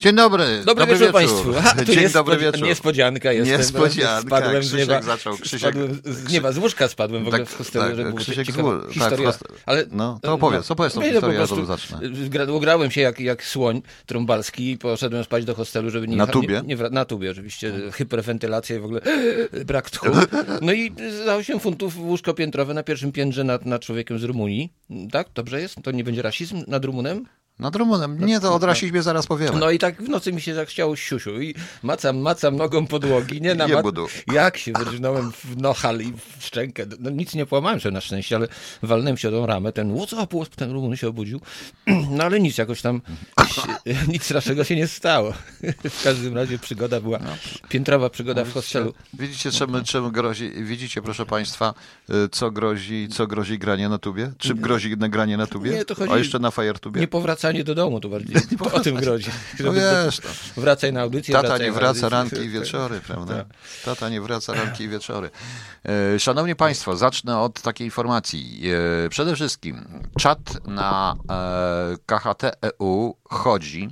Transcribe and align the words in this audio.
Dzień 0.00 0.14
dobry. 0.16 0.44
Dobry, 0.64 0.82
dobry 0.86 0.98
wieczór, 0.98 1.12
Państwu. 1.12 1.52
A, 1.78 1.84
Dzień 1.84 2.00
jest 2.02 2.14
dobry 2.14 2.36
wieczór. 2.36 2.62
Niespodzianka 2.62 3.32
jestem. 3.32 3.58
Niespodzianka. 3.58 4.20
Spadłem 4.20 4.62
z 4.62 4.68
Krzysiek 4.68 4.88
nieba. 4.88 5.02
zaczął. 5.02 5.36
Krzysiek, 5.36 5.60
Spadłem 5.60 6.00
z 6.04 6.32
nieba, 6.32 6.52
z 6.52 6.58
łóżka 6.58 6.88
spadłem 6.88 7.24
w 7.24 7.26
ogóle 7.28 7.42
Tak, 7.42 7.48
w 7.48 7.56
hostelu, 7.58 7.84
tak, 7.84 7.96
żeby 7.96 8.08
było 8.08 8.20
Krzysiek 8.20 8.46
ciekawa 8.46 8.78
z 8.80 8.82
tak, 8.84 8.92
historia. 8.92 9.26
hostel- 9.30 9.52
Ale, 9.66 9.84
No, 9.90 10.18
to 10.22 10.32
opowiedz, 10.34 10.70
opowiedz 10.70 10.94
tą 10.94 11.00
no, 11.00 11.06
historię, 11.06 11.38
ja 11.38 11.46
prostu 11.46 11.64
zacznę. 11.66 12.00
Ugrałem 12.52 12.90
się 12.90 13.00
jak, 13.00 13.20
jak 13.20 13.44
słoń 13.44 13.82
trąbalski 14.06 14.70
i 14.70 14.78
poszedłem 14.78 15.24
spać 15.24 15.44
do 15.44 15.54
hostelu, 15.54 15.90
żeby 15.90 16.08
nie... 16.08 16.16
Na 16.16 16.24
nie- 16.24 16.30
tubie? 16.32 16.62
Nie, 16.66 16.76
wra- 16.76 16.90
na 16.92 17.04
tubie 17.04 17.30
oczywiście. 17.30 17.72
Hyperwentylacja 17.92 18.76
i 18.76 18.78
w 18.78 18.84
ogóle 18.84 19.00
brak 19.66 19.90
tchu. 19.90 20.06
No 20.62 20.72
i 20.72 20.92
za 21.24 21.36
8 21.36 21.60
funtów 21.60 21.96
łóżko 21.98 22.34
piętrowe 22.34 22.74
na 22.74 22.82
pierwszym 22.82 23.12
piętrze 23.12 23.44
nad, 23.44 23.66
nad 23.66 23.82
człowiekiem 23.82 24.18
z 24.18 24.24
Rumunii. 24.24 24.72
Tak? 25.12 25.28
Dobrze 25.34 25.60
jest? 25.60 25.74
To 25.82 25.90
nie 25.90 26.04
będzie 26.04 26.22
rasizm 26.22 26.64
nad 26.66 26.84
Rumunem? 26.84 27.24
Nad 27.58 27.76
Rumunem. 27.76 28.26
Nie, 28.26 28.40
to 28.40 28.54
od 28.54 28.62
rasizmie 28.62 29.02
zaraz 29.02 29.26
powiemy. 29.26 29.58
No 29.58 29.70
i 29.70 29.78
tak 29.78 30.02
w 30.02 30.08
nocy 30.08 30.32
mi 30.32 30.40
się 30.40 30.54
zachciało 30.54 30.96
siusiu 30.96 31.40
i 31.42 31.54
macam, 31.82 32.18
macam 32.18 32.56
nogą 32.56 32.86
podłogi, 32.86 33.40
nie 33.40 33.54
na 33.54 33.68
mat... 33.68 33.84
Jak 34.32 34.56
się 34.56 34.72
wyrżnąłem 34.72 35.32
w 35.32 35.56
nohal 35.56 36.00
i 36.00 36.12
w 36.38 36.44
szczękę. 36.44 36.86
No 37.00 37.10
nic 37.10 37.34
nie 37.34 37.46
połamałem 37.46 37.80
się 37.80 37.90
na 37.90 38.00
szczęście, 38.00 38.36
ale 38.36 38.48
walnąłem 38.82 39.16
się 39.16 39.28
o 39.28 39.32
tą 39.32 39.46
ramę, 39.46 39.72
ten 39.72 39.90
up, 39.92 40.46
ten 40.56 40.72
Rumun 40.72 40.96
się 40.96 41.08
obudził. 41.08 41.40
No 42.10 42.24
ale 42.24 42.40
nic 42.40 42.58
jakoś 42.58 42.82
tam, 42.82 43.00
nic 44.12 44.24
strasznego 44.24 44.64
się 44.64 44.76
nie 44.76 44.86
stało. 44.86 45.32
W 45.98 46.02
każdym 46.04 46.34
razie 46.34 46.58
przygoda 46.58 47.00
była, 47.00 47.18
piętrowa 47.68 48.10
przygoda 48.10 48.44
w 48.44 48.52
hostelu. 48.52 48.94
Widzicie, 49.14 49.50
czym, 49.50 49.84
czym 49.84 50.10
grozi, 50.10 50.50
widzicie, 50.50 51.02
proszę 51.02 51.26
Państwa, 51.26 51.74
y, 52.10 52.28
co 52.28 52.50
grozi, 52.50 53.08
co 53.12 53.26
grozi 53.26 53.58
granie 53.58 53.88
na 53.88 53.98
tubie? 53.98 54.32
Czym 54.38 54.60
grozi 54.60 54.96
granie 54.96 55.36
na 55.36 55.46
tubie? 55.46 55.70
Nie, 55.70 55.84
to 55.84 55.94
chodzi- 55.94 56.12
A 56.12 56.18
jeszcze 56.18 56.38
na 56.38 56.50
Fajertubie? 56.50 57.00
Nie 57.00 57.08
powracanie 57.48 57.64
do 57.64 57.74
domu 57.74 58.00
to 58.04 58.08
bardziej. 58.08 58.36
O 58.72 58.80
tym 58.80 58.96
grozi. 58.96 59.30
No 59.60 59.72
wiesz, 59.72 60.16
to. 60.20 60.60
Wracaj 60.60 60.92
na 60.92 61.00
audycję. 61.00 61.34
Tata 61.34 61.48
wracaj 61.48 61.66
nie 61.66 61.72
wraca 61.72 61.88
audycję. 61.88 62.08
ranki 62.08 62.36
i 62.36 62.48
wieczory, 62.48 63.00
prawda? 63.06 63.44
Tata 63.84 64.08
nie 64.08 64.20
wraca 64.20 64.54
ranki 64.54 64.84
i 64.84 64.88
wieczory. 64.88 65.30
E, 66.14 66.18
Szanowni 66.20 66.56
Państwo, 66.56 66.96
zacznę 66.96 67.38
od 67.40 67.62
takiej 67.62 67.86
informacji. 67.86 68.62
E, 69.06 69.08
Przede 69.08 69.34
wszystkim 69.34 69.84
czat 70.18 70.66
na 70.66 71.14
e, 71.30 71.96
KHT.eu 72.06 73.16
chodzi. 73.24 73.88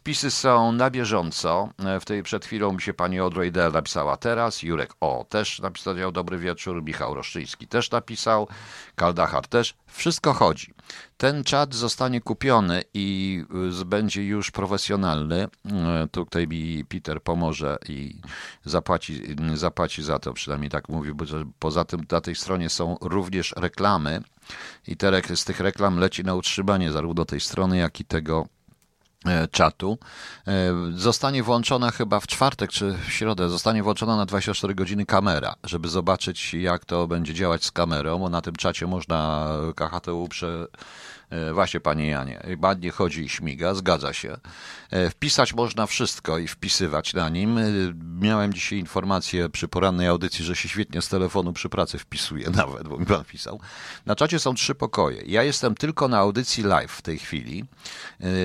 Wpisy 0.00 0.30
są 0.30 0.72
na 0.72 0.90
bieżąco. 0.90 1.68
E, 1.84 2.00
W 2.00 2.04
tej 2.04 2.22
przed 2.22 2.44
chwilą 2.44 2.72
mi 2.72 2.82
się 2.82 2.94
pani 2.94 3.18
Dell 3.52 3.72
napisała 3.72 4.16
teraz. 4.16 4.62
Jurek 4.62 4.94
O 5.00 5.26
też 5.28 5.58
napisał 5.60 6.12
dobry 6.12 6.38
wieczór. 6.38 6.82
Michał 6.82 7.14
Roszczyński 7.14 7.66
też 7.68 7.90
napisał. 7.90 8.48
Kaldachar 8.94 9.48
też. 9.48 9.74
Wszystko 9.86 10.32
chodzi. 10.32 10.74
Ten 11.16 11.44
czat 11.44 11.74
zostanie 11.74 12.20
kupiony 12.20 12.82
i 12.94 13.44
y, 13.80 13.84
będzie 13.84 14.24
już 14.24 14.50
profesjonalny. 14.50 15.48
E, 15.70 16.08
Tutaj 16.12 16.48
mi 16.48 16.84
Peter 16.84 17.22
pomoże 17.22 17.78
i 17.88 18.20
zapłaci, 18.64 19.36
zapłaci 19.54 20.02
za 20.02 20.18
to, 20.18 20.32
przynajmniej 20.32 20.70
tak 20.70 20.88
mówi, 20.88 21.14
bo 21.14 21.24
że 21.24 21.44
poza 21.58 21.84
tym 21.84 22.00
na 22.10 22.20
tej 22.20 22.34
stronie 22.34 22.68
są 22.68 22.96
również 23.00 23.54
reklamy 23.56 24.22
i 24.86 24.96
te, 24.96 25.36
z 25.36 25.44
tych 25.44 25.60
reklam 25.60 25.98
leci 25.98 26.24
na 26.24 26.34
utrzymanie 26.34 26.92
zarówno 26.92 27.24
tej 27.24 27.40
strony, 27.40 27.78
jak 27.78 28.00
i 28.00 28.04
tego 28.04 28.46
e, 28.46 28.59
czatu. 29.50 29.98
E, 30.46 30.52
Zostanie 30.94 31.42
włączona 31.42 31.90
chyba 31.90 32.20
w 32.20 32.26
czwartek 32.26 32.70
czy 32.70 32.92
w 32.92 33.12
środę, 33.12 33.48
zostanie 33.48 33.82
włączona 33.82 34.16
na 34.16 34.26
24 34.26 34.74
godziny 34.74 35.06
kamera, 35.06 35.54
żeby 35.64 35.88
zobaczyć 35.88 36.54
jak 36.54 36.84
to 36.84 37.06
będzie 37.06 37.34
działać 37.34 37.64
z 37.64 37.70
kamerą, 37.70 38.18
bo 38.18 38.28
na 38.28 38.40
tym 38.40 38.56
czacie 38.56 38.86
można 38.86 39.48
KHTU 39.76 40.28
prze... 40.28 40.66
e, 41.30 41.52
Właśnie, 41.52 41.80
panie 41.80 42.08
Janie, 42.08 42.42
ładnie 42.62 42.90
chodzi 42.90 43.20
i 43.24 43.28
śmiga, 43.28 43.74
zgadza 43.74 44.12
się. 44.12 44.36
E, 44.90 45.10
Wpisać 45.10 45.54
można 45.54 45.86
wszystko 45.86 46.38
i 46.38 46.48
wpisywać 46.48 47.14
na 47.14 47.28
nim. 47.28 47.58
E, 47.58 47.64
Miałem 48.20 48.52
dzisiaj 48.54 48.78
informację 48.78 49.48
przy 49.48 49.68
porannej 49.68 50.06
audycji, 50.06 50.44
że 50.44 50.56
się 50.56 50.68
świetnie 50.68 51.02
z 51.02 51.08
telefonu 51.08 51.52
przy 51.52 51.68
pracy 51.68 51.98
wpisuje 51.98 52.50
nawet, 52.56 52.88
bo 52.88 52.98
mi 52.98 53.06
pan 53.06 53.24
pisał. 53.24 53.60
Na 54.06 54.16
czacie 54.16 54.38
są 54.38 54.54
trzy 54.54 54.74
pokoje. 54.74 55.22
Ja 55.26 55.42
jestem 55.42 55.74
tylko 55.74 56.08
na 56.08 56.18
audycji 56.18 56.62
live 56.64 56.92
w 56.92 57.02
tej 57.02 57.18
chwili. 57.18 57.64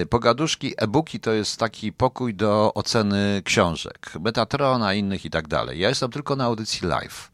Pogaduszki, 0.10 0.74
e-booki 0.78 1.20
to 1.20 1.32
jest 1.32 1.60
taki 1.60 1.94
pokój 1.94 2.34
do 2.34 2.72
oceny 2.74 3.42
książek, 3.46 4.12
Metatrona, 4.20 4.94
innych 4.94 5.26
i 5.26 5.30
tak 5.30 5.48
dalej. 5.48 5.80
Ja 5.80 5.90
jestem 5.90 6.12
tylko 6.12 6.36
na 6.36 6.46
audycji 6.46 6.88
live. 6.88 7.32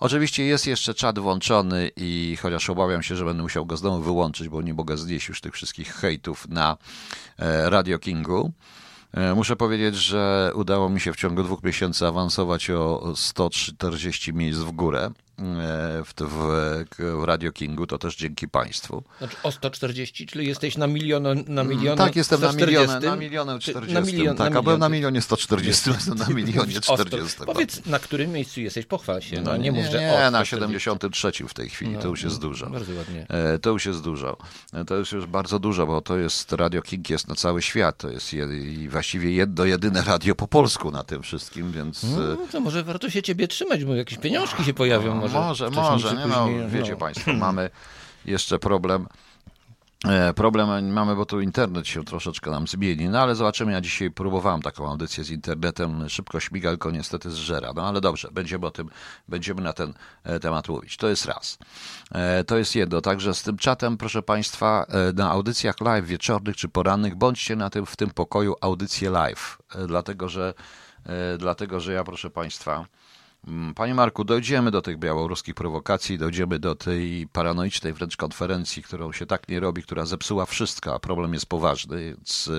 Oczywiście 0.00 0.44
jest 0.44 0.66
jeszcze 0.66 0.94
czat 0.94 1.18
włączony 1.18 1.90
i 1.96 2.38
chociaż 2.42 2.70
obawiam 2.70 3.02
się, 3.02 3.16
że 3.16 3.24
będę 3.24 3.42
musiał 3.42 3.66
go 3.66 3.76
znowu 3.76 4.02
wyłączyć, 4.02 4.48
bo 4.48 4.62
nie 4.62 4.74
mogę 4.74 4.96
znieść 4.96 5.28
już 5.28 5.40
tych 5.40 5.54
wszystkich 5.54 5.94
hejtów 5.94 6.48
na 6.48 6.76
e, 7.38 7.70
Radio 7.70 7.98
Kingu. 7.98 8.52
E, 9.12 9.34
Muszę 9.34 9.56
powiedzieć, 9.56 9.94
że 9.94 10.52
udało 10.54 10.88
mi 10.88 11.00
się 11.00 11.12
w 11.12 11.16
ciągu 11.16 11.42
dwóch 11.42 11.62
miesięcy 11.62 12.06
awansować 12.06 12.70
o 12.70 13.12
140 13.16 14.32
miejsc 14.32 14.58
w 14.58 14.70
górę 14.70 15.10
w, 15.38 16.12
w, 16.20 16.84
w 17.20 17.24
Radio 17.24 17.52
Kingu, 17.52 17.86
to 17.86 17.98
też 17.98 18.16
dzięki 18.16 18.48
Państwu. 18.48 19.02
Znaczy 19.18 19.36
o 19.42 19.52
140, 19.52 20.26
czyli 20.26 20.46
jesteś 20.48 20.76
na 20.76 20.86
milion, 20.86 21.26
na 21.46 21.64
milion. 21.64 21.98
Tak, 21.98 22.16
jestem 22.16 22.40
na 22.40 22.48
140, 22.52 22.86
milionie, 22.88 23.06
na 23.10 23.16
milionie 23.16 23.58
czy- 23.58 23.70
40. 23.70 23.94
Na 23.94 24.00
milion, 24.00 24.36
tak, 24.36 24.52
na 24.52 24.58
a 24.58 24.62
byłem 24.62 24.80
na 24.80 24.88
milion. 24.88 24.96
milionie 24.96 25.22
140, 25.22 25.90
jestem 25.90 26.14
na 26.18 26.28
milionie 26.28 26.78
O, 26.78 26.82
sto- 26.82 26.94
40. 27.04 27.36
Powiedz, 27.46 27.86
na 27.86 27.98
którym 27.98 28.32
miejscu 28.32 28.60
jesteś, 28.60 28.86
pochwal 28.86 29.22
się. 29.22 29.40
No, 29.40 29.56
nie, 29.56 29.62
nie, 29.62 29.72
mów, 29.72 29.86
że 29.92 30.00
nie, 30.00 30.12
o, 30.12 30.30
na 30.30 30.44
140. 30.44 30.84
73 30.84 31.32
w 31.48 31.54
tej 31.54 31.68
chwili, 31.70 31.92
No, 31.92 32.00
to 32.00 32.08
już 32.08 32.22
jest 32.22 32.36
no, 32.36 32.48
dużo. 32.48 32.70
Bardzo 32.70 32.92
ładnie. 32.94 33.26
E, 33.28 33.58
To 33.58 33.70
już 33.70 33.86
jest 33.86 34.02
dużo. 34.02 34.36
E, 34.72 34.84
To 34.84 34.94
już 34.96 35.12
jest 35.12 35.26
bardzo 35.26 35.58
dużo, 35.58 35.86
bo 35.86 36.00
to 36.00 36.16
jest 36.18 36.52
Radio 36.52 36.82
King 36.82 37.10
jest 37.10 37.28
na 37.28 37.34
cały 37.34 37.62
świat. 37.62 37.96
To 37.98 38.10
jest 38.10 38.32
je, 38.32 38.44
i 38.44 38.88
właściwie 38.88 39.32
jedno, 39.32 39.64
jedyne 39.64 40.02
radio 40.02 40.34
po 40.34 40.48
polsku 40.48 40.90
na 40.90 41.04
tym 41.04 41.22
wszystkim, 41.22 41.72
więc 41.72 42.04
e, 42.04 42.06
No, 42.06 42.36
to 42.52 42.60
może 42.60 42.84
warto 42.84 43.10
się 43.10 43.22
ciebie 43.22 43.48
trzymać, 43.48 43.84
bo 43.84 43.94
jakieś 43.94 44.18
pieniążki 44.18 44.64
się 44.64 44.74
pojawią. 44.74 45.25
Może, 45.28 45.70
może, 45.70 45.80
może 45.90 46.16
nie, 46.16 46.26
no, 46.26 46.48
wiecie 46.68 46.92
no. 46.92 46.96
Państwo, 46.98 47.32
mamy 47.32 47.70
jeszcze 48.24 48.58
problem. 48.58 49.06
E, 50.08 50.34
Problem 50.34 50.92
mamy, 50.92 51.16
bo 51.16 51.26
tu 51.26 51.40
internet 51.40 51.88
się 51.88 52.04
troszeczkę 52.04 52.50
nam 52.50 52.66
zmieni, 52.66 53.08
no 53.08 53.18
ale 53.20 53.34
zobaczymy. 53.34 53.72
Ja 53.72 53.80
dzisiaj 53.80 54.10
próbowałem 54.10 54.62
taką 54.62 54.88
audycję 54.90 55.24
z 55.24 55.30
internetem, 55.30 56.08
szybko 56.08 56.40
śmiga, 56.40 56.70
tylko 56.70 56.90
niestety 56.90 57.30
zżera. 57.30 57.72
No 57.76 57.88
ale 57.88 58.00
dobrze, 58.00 58.28
będziemy 58.32 58.66
o 58.66 58.70
tym, 58.70 58.88
będziemy 59.28 59.62
na 59.62 59.72
ten 59.72 59.94
e, 60.24 60.40
temat 60.40 60.68
mówić. 60.68 60.96
To 60.96 61.08
jest 61.08 61.24
raz. 61.26 61.58
E, 62.12 62.44
To 62.44 62.56
jest 62.58 62.74
jedno. 62.74 63.00
Także 63.00 63.34
z 63.34 63.42
tym 63.42 63.56
czatem, 63.58 63.96
proszę 63.96 64.22
Państwa, 64.22 64.86
na 65.14 65.30
audycjach 65.30 65.80
live 65.80 66.06
wieczornych 66.06 66.56
czy 66.56 66.68
porannych, 66.68 67.14
bądźcie 67.16 67.56
na 67.56 67.70
tym, 67.70 67.86
w 67.86 67.96
tym 67.96 68.10
pokoju 68.10 68.54
audycje 68.60 69.10
live, 69.10 69.58
dlatego 69.86 70.28
że, 70.28 70.54
dlatego 71.38 71.80
że 71.80 71.92
ja, 71.92 72.04
proszę 72.04 72.30
Państwa, 72.30 72.86
Panie 73.74 73.94
Marku, 73.94 74.24
dojdziemy 74.24 74.70
do 74.70 74.82
tych 74.82 74.98
białoruskich 74.98 75.54
prowokacji, 75.54 76.18
dojdziemy 76.18 76.58
do 76.58 76.74
tej 76.74 77.28
paranoicznej 77.32 77.92
wręcz 77.92 78.16
konferencji, 78.16 78.82
którą 78.82 79.12
się 79.12 79.26
tak 79.26 79.48
nie 79.48 79.60
robi, 79.60 79.82
która 79.82 80.06
zepsuła 80.06 80.46
wszystko, 80.46 80.94
a 80.94 80.98
problem 80.98 81.34
jest 81.34 81.46
poważny. 81.46 82.04
Więc 82.04 82.50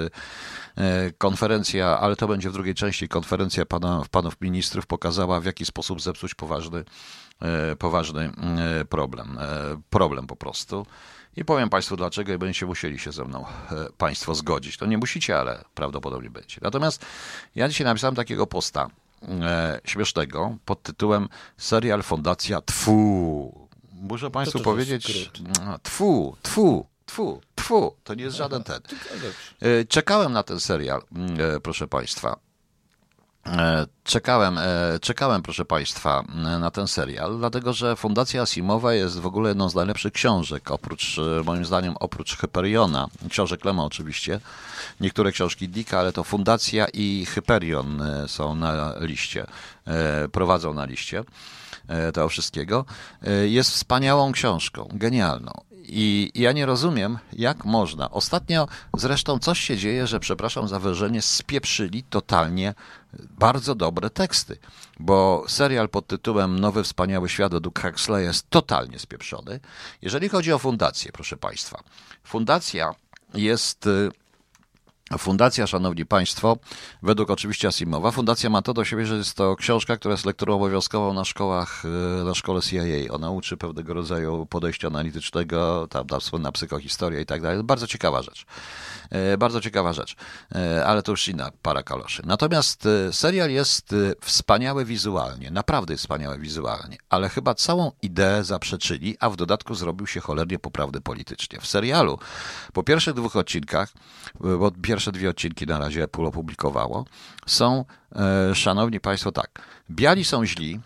e, 0.78 1.12
konferencja, 1.18 2.00
ale 2.00 2.16
to 2.16 2.28
będzie 2.28 2.50
w 2.50 2.54
drugiej 2.54 2.76
części, 2.76 3.08
konferencja 3.08 3.66
pana, 3.66 4.02
panów 4.12 4.42
ministrów 4.42 4.86
pokazała, 4.86 5.40
w 5.40 5.46
jaki 5.46 5.66
sposób 5.66 6.02
zepsuć 6.02 6.36
poważny, 6.36 6.84
e, 7.42 7.76
poważny 7.76 8.32
e, 8.82 8.86
problem. 8.86 9.40
Problem 9.90 10.28
po 10.28 10.36
prostu. 10.36 10.86
I 11.36 11.46
powiem 11.46 11.70
Państwu 11.70 11.96
dlaczego 11.96 12.34
i 12.34 12.38
będziecie 12.38 12.66
musieli 12.66 13.00
się 13.00 13.12
ze 13.12 13.26
mną 13.26 13.46
Państwo 13.98 14.36
zgodzić. 14.36 14.78
To 14.78 14.86
nie 14.86 14.98
musicie, 14.98 15.40
ale 15.40 15.64
prawdopodobnie 15.76 16.30
będzie. 16.30 16.58
Natomiast 16.62 17.06
ja 17.56 17.68
dzisiaj 17.68 17.86
napisałem 17.86 18.16
takiego 18.16 18.48
posta 18.48 18.90
śmiesznego 19.86 20.58
pod 20.66 20.84
tytułem 20.84 21.30
Serial 21.58 22.04
Fundacja 22.04 22.62
Tfu. 22.62 23.68
Muszę 23.92 24.32
Państwu 24.32 24.60
powiedzieć, 24.60 25.32
mm, 25.40 25.80
tfu, 25.84 26.36
tfu, 26.42 26.86
tfu, 27.06 27.42
tfu. 27.56 27.96
To 28.04 28.14
nie 28.14 28.24
jest 28.24 28.38
żaden 28.38 28.64
ten. 28.64 28.82
E, 29.62 29.86
Czekałem 29.86 30.34
na 30.34 30.44
ten 30.44 30.60
serial, 30.60 31.02
e, 31.56 31.60
proszę 31.60 31.88
Państwa. 31.88 32.47
E, 33.48 33.86
Czekałem, 34.04 34.58
e, 34.58 35.00
czekałem, 35.02 35.42
proszę 35.42 35.66
Państwa, 35.66 36.24
na 36.60 36.72
ten 36.72 36.88
serial, 36.88 37.38
dlatego 37.38 37.74
że 37.74 37.96
Fundacja 37.96 38.42
Asimowa 38.42 38.94
jest 38.94 39.20
w 39.20 39.26
ogóle 39.26 39.50
jedną 39.50 39.70
z 39.70 39.76
najlepszych 39.76 40.14
książek, 40.14 40.72
oprócz, 40.72 41.20
e, 41.20 41.44
moim 41.44 41.66
zdaniem, 41.66 41.96
oprócz 42.00 42.38
Hyperiona, 42.38 43.08
książek 43.30 43.66
Lema 43.66 43.86
oczywiście, 43.86 44.40
niektóre 45.02 45.32
książki 45.32 45.70
Dicka, 45.70 46.00
ale 46.00 46.14
to 46.14 46.24
Fundacja 46.24 46.88
i 46.94 47.26
Hyperion 47.26 48.02
są 48.28 48.56
na 48.56 48.94
liście, 49.00 49.46
prowadzą 50.32 50.74
na 50.74 50.86
liście 50.86 51.24
tego 52.14 52.30
wszystkiego. 52.30 52.86
Jest 53.46 53.72
wspaniałą 53.72 54.32
książką, 54.32 54.90
genialną. 54.94 55.52
I 55.90 56.32
ja 56.36 56.52
nie 56.52 56.66
rozumiem, 56.66 57.18
jak 57.34 57.66
można. 57.66 58.12
Ostatnio 58.12 58.68
zresztą 58.98 59.40
coś 59.40 59.60
się 59.60 59.78
dzieje, 59.78 60.08
że 60.08 60.20
przepraszam 60.20 60.68
za 60.68 60.80
wyrażenie, 60.80 61.22
spieprzyli 61.22 62.04
totalnie 62.04 62.74
bardzo 63.30 63.76
dobre 63.76 64.10
teksty, 64.10 64.58
bo 65.00 65.46
serial 65.48 65.90
pod 65.90 66.08
tytułem 66.08 66.60
Nowy 66.60 66.84
Wspaniały 66.84 67.30
Świat 67.30 67.52
według 67.52 67.82
Huxley 67.82 68.24
jest 68.24 68.50
totalnie 68.50 69.00
spieprzony. 69.00 69.60
Jeżeli 70.02 70.30
chodzi 70.30 70.54
o 70.54 70.60
fundację, 70.60 71.12
proszę 71.12 71.38
Państwa, 71.38 71.84
fundacja 72.24 72.96
jest 73.34 73.88
y, 73.88 74.12
Fundacja, 75.18 75.68
szanowni 75.68 76.06
państwo, 76.06 76.58
według 77.04 77.30
oczywiście 77.30 77.68
Asimowa, 77.68 78.12
fundacja 78.12 78.50
ma 78.50 78.62
to 78.62 78.74
do 78.74 78.86
siebie, 78.86 79.06
że 79.06 79.16
jest 79.16 79.36
to 79.38 79.56
książka, 79.56 79.98
która 79.98 80.12
jest 80.12 80.26
lekturą 80.26 80.56
obowiązkową 80.56 81.14
na 81.14 81.26
szkołach, 81.26 81.84
e, 81.86 82.24
na 82.24 82.34
szkole 82.34 82.62
CIA. 82.62 83.14
Ona 83.14 83.32
uczy 83.32 83.58
pewnego 83.58 83.94
rodzaju 83.94 84.46
podejścia 84.46 84.88
analitycznego, 84.88 85.88
tam, 85.90 86.08
tam 86.08 86.22
słynna 86.22 86.52
psychohistoria 86.52 87.20
i 87.20 87.26
tak 87.26 87.42
dalej. 87.42 87.64
Bardzo 87.64 87.88
ciekawa 87.88 88.22
rzecz. 88.22 88.46
E, 89.10 89.38
bardzo 89.38 89.62
ciekawa 89.62 89.94
rzecz, 89.94 90.16
e, 90.56 90.86
ale 90.86 91.04
to 91.04 91.12
już 91.12 91.28
inna 91.28 91.52
para 91.62 91.84
kaloszy. 91.84 92.22
Natomiast 92.26 92.88
serial 93.12 93.52
jest 93.52 93.96
wspaniały 94.22 94.86
wizualnie, 94.86 95.52
naprawdę 95.52 95.94
jest 95.94 96.04
wspaniały 96.04 96.40
wizualnie, 96.40 96.98
ale 97.10 97.30
chyba 97.30 97.56
całą 97.56 97.92
ideę 98.02 98.44
zaprzeczyli, 98.44 99.18
a 99.20 99.30
w 99.30 99.36
dodatku 99.36 99.76
zrobił 99.76 100.08
się 100.08 100.20
cholernie 100.20 100.60
poprawny 100.60 101.02
politycznie. 101.02 101.60
W 101.60 101.68
serialu 101.68 102.20
po 102.74 102.84
pierwszych 102.84 103.14
dwóch 103.14 103.36
odcinkach, 103.36 103.94
bo 104.40 104.72
pierwsze 104.98 105.12
dwie 105.12 105.30
odcinki 105.30 105.66
na 105.66 105.80
razie 105.80 106.04
Apple 106.04 106.26
opublikowało, 106.26 107.06
są, 107.48 107.86
e, 108.16 108.56
szanowni 108.56 109.00
państwo, 109.00 109.32
tak. 109.32 109.62
Biali 109.92 110.24
są 110.24 110.46
źli, 110.46 110.80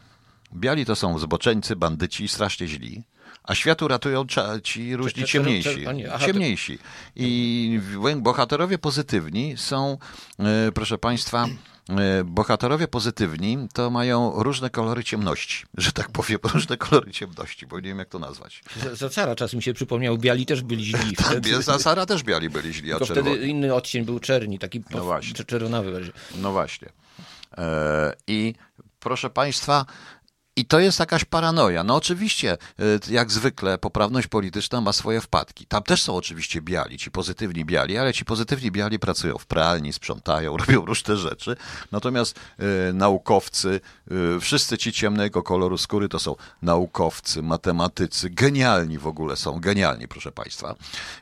biali 0.54 0.86
to 0.86 0.96
są 0.96 1.20
zboczeńcy, 1.20 1.76
bandyci, 1.76 2.28
strasznie 2.28 2.68
źli, 2.68 3.04
a 3.44 3.56
światu 3.56 3.88
ratują 3.88 4.26
ci 4.64 4.96
różni 4.96 5.24
ciemniejsi. 5.24 5.86
Ciemniejsi. 6.26 6.80
I 7.16 7.80
bohaterowie 8.18 8.78
pozytywni 8.78 9.58
są, 9.58 9.98
e, 10.40 10.72
proszę 10.72 10.98
państwa, 10.98 11.48
bohaterowie 12.26 12.88
pozytywni 12.88 13.68
to 13.74 13.90
mają 13.90 14.44
różne 14.44 14.70
kolory 14.70 15.04
ciemności, 15.04 15.66
że 15.78 15.92
tak 15.92 16.12
powiem, 16.12 16.40
różne 16.54 16.78
kolory 16.78 17.12
ciemności, 17.12 17.68
bo 17.68 17.80
nie 17.80 17.90
wiem 17.90 18.00
jak 18.00 18.10
to 18.10 18.20
nazwać. 18.20 18.64
Za, 18.84 18.96
za 18.96 19.10
cara 19.10 19.36
czas 19.36 19.54
mi 19.54 19.64
się 19.64 19.74
przypomniał, 19.74 20.18
biali 20.18 20.46
też 20.46 20.62
byli 20.62 20.86
źli. 20.86 21.16
Tak, 21.22 21.28
wtedy. 21.28 21.62
za 21.62 21.78
cara 21.78 22.06
też 22.06 22.24
biali 22.24 22.50
byli 22.50 22.74
źli, 22.74 22.94
a 22.94 23.00
Tylko 23.00 23.14
wtedy 23.14 23.48
inny 23.48 23.74
odcień 23.74 24.06
był 24.06 24.20
czerni, 24.20 24.60
taki 24.60 24.84
no 24.92 25.04
właśnie. 25.04 25.46
czerwonawy. 25.46 26.12
No 26.36 26.52
właśnie. 26.52 26.90
E, 27.58 28.14
I 28.28 28.56
proszę 29.00 29.30
Państwa, 29.30 29.86
i 30.62 30.66
to 30.66 30.80
jest 30.80 31.00
jakaś 31.00 31.26
paranoja. 31.26 31.84
No 31.84 31.96
oczywiście, 31.96 32.58
y, 32.80 33.14
jak 33.14 33.32
zwykle, 33.32 33.78
poprawność 33.78 34.28
polityczna 34.28 34.82
ma 34.82 34.94
swoje 34.94 35.22
wpadki. 35.22 35.66
Tam 35.66 35.84
też 35.84 36.02
są 36.02 36.16
oczywiście 36.16 36.62
biali, 36.62 36.98
ci 36.98 37.12
pozytywni 37.12 37.66
biali, 37.66 37.98
ale 37.98 38.14
ci 38.14 38.26
pozytywni 38.26 38.72
biali 38.72 39.00
pracują 39.00 39.38
w 39.38 39.46
pralni, 39.46 39.94
sprzątają, 39.94 40.58
robią 40.62 40.86
różne 40.86 41.18
rzeczy. 41.18 41.56
Natomiast 41.92 42.40
y, 42.90 42.94
naukowcy, 42.94 43.82
y, 44.36 44.40
wszyscy 44.40 44.78
ci 44.78 44.92
ciemnego 44.94 45.44
koloru 45.44 45.78
skóry 45.78 46.10
to 46.10 46.20
są 46.20 46.36
naukowcy, 46.62 47.42
matematycy, 47.42 48.30
genialni 48.30 48.98
w 48.98 49.08
ogóle 49.08 49.36
są, 49.36 49.60
genialni, 49.60 50.08
proszę 50.08 50.32
Państwa. 50.32 50.76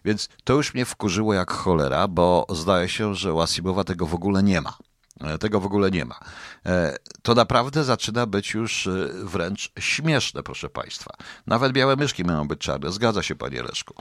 Więc 0.05 0.29
to 0.43 0.53
już 0.53 0.73
mnie 0.73 0.85
wkurzyło 0.85 1.33
jak 1.33 1.51
cholera, 1.51 2.07
bo 2.07 2.45
zdaje 2.49 2.89
się, 2.89 3.15
że 3.15 3.33
u 3.33 3.41
Asimowa 3.41 3.83
tego 3.83 4.05
w 4.05 4.13
ogóle 4.13 4.43
nie 4.43 4.61
ma. 4.61 4.88
E, 5.21 5.37
tego 5.37 5.59
w 5.59 5.65
ogóle 5.65 5.91
nie 5.91 6.05
ma. 6.05 6.19
E, 6.65 6.97
to 7.21 7.35
naprawdę 7.35 7.83
zaczyna 7.83 8.25
być 8.25 8.53
już 8.53 8.87
e, 8.87 8.91
wręcz 9.23 9.71
śmieszne, 9.79 10.43
proszę 10.43 10.69
Państwa. 10.69 11.11
Nawet 11.47 11.71
białe 11.73 11.95
myszki 11.95 12.23
mają 12.23 12.47
być 12.47 12.59
czarne. 12.59 12.91
Zgadza 12.91 13.23
się, 13.23 13.35
panie 13.35 13.63
Leszku. 13.63 13.93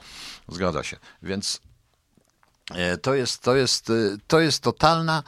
Zgadza 0.47 0.83
się. 0.83 0.97
Więc 1.23 1.61
to 3.01 3.13
jest, 3.13 3.41
to 3.41 3.55
jest, 3.55 3.91
to 4.27 4.39
jest 4.39 4.63
totalna, 4.63 5.23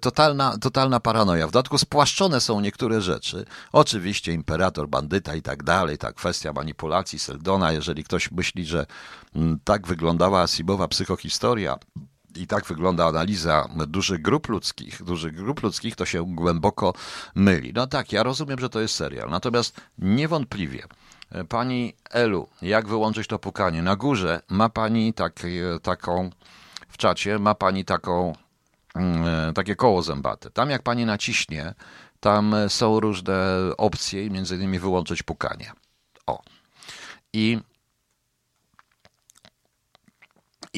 totalna, 0.00 0.58
totalna 0.58 1.00
paranoja. 1.00 1.46
W 1.46 1.50
dodatku 1.50 1.78
spłaszczone 1.78 2.40
są 2.40 2.60
niektóre 2.60 3.00
rzeczy. 3.00 3.44
Oczywiście 3.72 4.32
imperator, 4.32 4.88
bandyta 4.88 5.34
i 5.34 5.42
tak 5.42 5.62
dalej, 5.62 5.98
ta 5.98 6.12
kwestia 6.12 6.52
manipulacji 6.52 7.18
Seldona. 7.18 7.72
Jeżeli 7.72 8.04
ktoś 8.04 8.30
myśli, 8.30 8.66
że 8.66 8.86
mm, 9.34 9.58
tak 9.64 9.86
wyglądała 9.86 10.40
Asimowa 10.40 10.88
psychohistoria, 10.88 11.76
i 12.36 12.46
tak 12.46 12.64
wygląda 12.64 13.06
analiza 13.06 13.68
dużych 13.86 14.22
grup 14.22 14.48
ludzkich, 14.48 15.02
dużych 15.02 15.34
grup 15.34 15.62
ludzkich, 15.62 15.96
to 15.96 16.06
się 16.06 16.34
głęboko 16.34 16.92
myli. 17.34 17.72
No 17.74 17.86
tak, 17.86 18.12
ja 18.12 18.22
rozumiem, 18.22 18.58
że 18.58 18.68
to 18.68 18.80
jest 18.80 18.94
serial, 18.94 19.30
natomiast 19.30 19.80
niewątpliwie 19.98 20.84
e, 21.30 21.44
Pani 21.44 21.94
Elu, 22.10 22.48
jak 22.62 22.88
wyłączyć 22.88 23.26
to 23.26 23.38
pukanie? 23.38 23.82
Na 23.82 23.96
górze 23.96 24.40
ma 24.48 24.68
pani 24.68 25.14
tak, 25.14 25.44
e, 25.44 25.80
taką, 25.80 26.30
w 26.88 26.96
czacie 26.96 27.38
ma 27.38 27.54
pani 27.54 27.84
taką, 27.84 28.32
mm, 28.94 29.48
e, 29.48 29.52
takie 29.52 29.76
koło 29.76 30.02
zębate. 30.02 30.50
Tam 30.50 30.70
jak 30.70 30.82
pani 30.82 31.06
naciśnie, 31.06 31.74
tam 32.20 32.54
są 32.68 33.00
różne 33.00 33.56
opcje, 33.76 34.30
między 34.30 34.56
innymi 34.56 34.78
wyłączyć 34.78 35.22
pukanie. 35.22 35.72
O. 36.26 36.42
I 37.32 37.58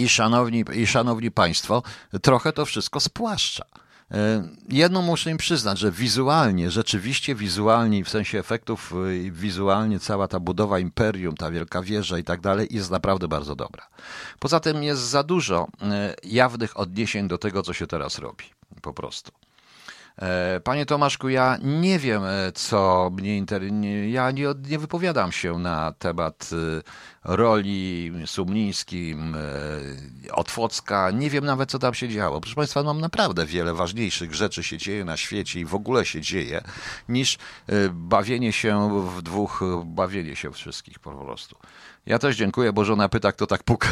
i 0.03 0.09
szanowni, 0.09 0.65
i 0.75 0.87
szanowni 0.87 1.31
Państwo, 1.31 1.83
trochę 2.23 2.53
to 2.53 2.65
wszystko 2.65 3.01
spłaszcza. 3.01 3.65
E, 4.11 4.49
jedno 4.69 5.03
muszę 5.03 5.31
im 5.31 5.37
przyznać, 5.37 5.79
że 5.79 5.93
wizualnie, 5.93 6.71
rzeczywiście 6.71 7.35
wizualnie, 7.35 8.05
w 8.05 8.09
sensie 8.09 8.39
efektów, 8.39 8.93
e, 8.93 9.31
wizualnie 9.31 10.01
cała 10.01 10.29
ta 10.29 10.41
budowa 10.41 10.79
imperium, 10.79 11.37
ta 11.37 11.51
wielka 11.51 11.83
wieża 11.83 12.19
i 12.19 12.25
tak 12.25 12.41
dalej 12.41 12.69
jest 12.71 12.91
naprawdę 12.91 13.29
bardzo 13.29 13.57
dobra. 13.57 13.89
Poza 14.39 14.61
tym 14.61 14.83
jest 14.83 15.03
za 15.03 15.23
dużo 15.23 15.69
e, 15.83 16.15
jawnych 16.23 16.77
odniesień 16.77 17.29
do 17.29 17.39
tego, 17.39 17.63
co 17.63 17.73
się 17.73 17.87
teraz 17.87 18.19
robi. 18.19 18.45
Po 18.83 18.93
prostu. 18.93 19.33
E, 20.19 20.61
panie 20.65 20.87
Tomaszku, 20.87 21.29
ja 21.29 21.59
nie 21.63 21.99
wiem, 21.99 22.25
e, 22.25 22.53
co 22.53 23.11
mnie 23.13 23.37
interesuje. 23.37 23.59
Ja 24.11 24.31
nie, 24.31 24.47
nie 24.69 24.79
wypowiadam 24.79 25.33
się 25.33 25.59
na 25.59 25.93
temat 25.93 26.51
e, 26.53 26.83
roli 27.25 28.13
Sumnińskim, 28.27 29.37
Otwocka. 30.33 31.11
Nie 31.11 31.31
wiem 31.31 31.45
nawet, 31.45 31.71
co 31.71 31.79
tam 31.79 31.95
się 31.95 32.09
działo. 32.09 32.41
Proszę 32.41 32.57
Państwa, 32.57 32.83
mam 32.83 33.01
naprawdę 33.01 33.47
wiele 33.47 33.75
ważniejszych 33.75 34.35
rzeczy 34.35 34.63
się 34.63 34.79
dzieje 34.79 35.05
na 35.05 35.17
świecie 35.17 35.61
i 35.61 35.65
w 35.65 35.75
ogóle 35.75 36.07
się 36.07 36.21
dzieje, 36.21 36.63
niż 37.09 37.39
bawienie 37.93 38.53
się 38.53 39.03
w 39.09 39.23
dwóch, 39.23 39.61
bawienie 39.85 40.37
się 40.37 40.53
wszystkich 40.53 40.99
po 40.99 41.11
prostu. 41.11 41.57
Ja 42.07 42.19
też 42.19 42.37
dziękuję, 42.37 42.73
bo 42.73 42.85
żona 42.85 43.09
pyta, 43.09 43.33
kto 43.33 43.47
tak 43.47 43.63
puka. 43.63 43.89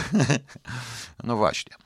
no 1.25 1.37
właśnie. 1.37 1.77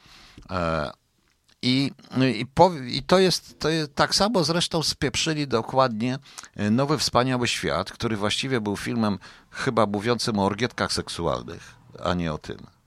I, 1.62 1.90
i, 2.36 2.46
po, 2.46 2.72
I, 2.86 3.02
to, 3.02 3.18
jest, 3.18 3.58
to 3.58 3.68
jest 3.68 3.94
tak 3.94 4.14
samo 4.14 4.44
zresztą 4.44 4.82
spieprzyli 4.82 5.48
dokładnie 5.48 6.18
e, 6.56 6.70
Nowy 6.70 6.98
Wspaniały 6.98 7.48
Świat, 7.48 7.92
który 7.92 8.16
właściwie 8.16 8.60
był 8.60 8.76
filmem 8.76 9.18
chyba 9.50 9.86
mówiącym 9.86 10.38
o 10.38 10.44
orgietkach 10.44 10.92
seksualnych, 10.92 11.74
a 12.02 12.14
nie 12.14 12.32
o 12.32 12.38
tym. 12.38 12.79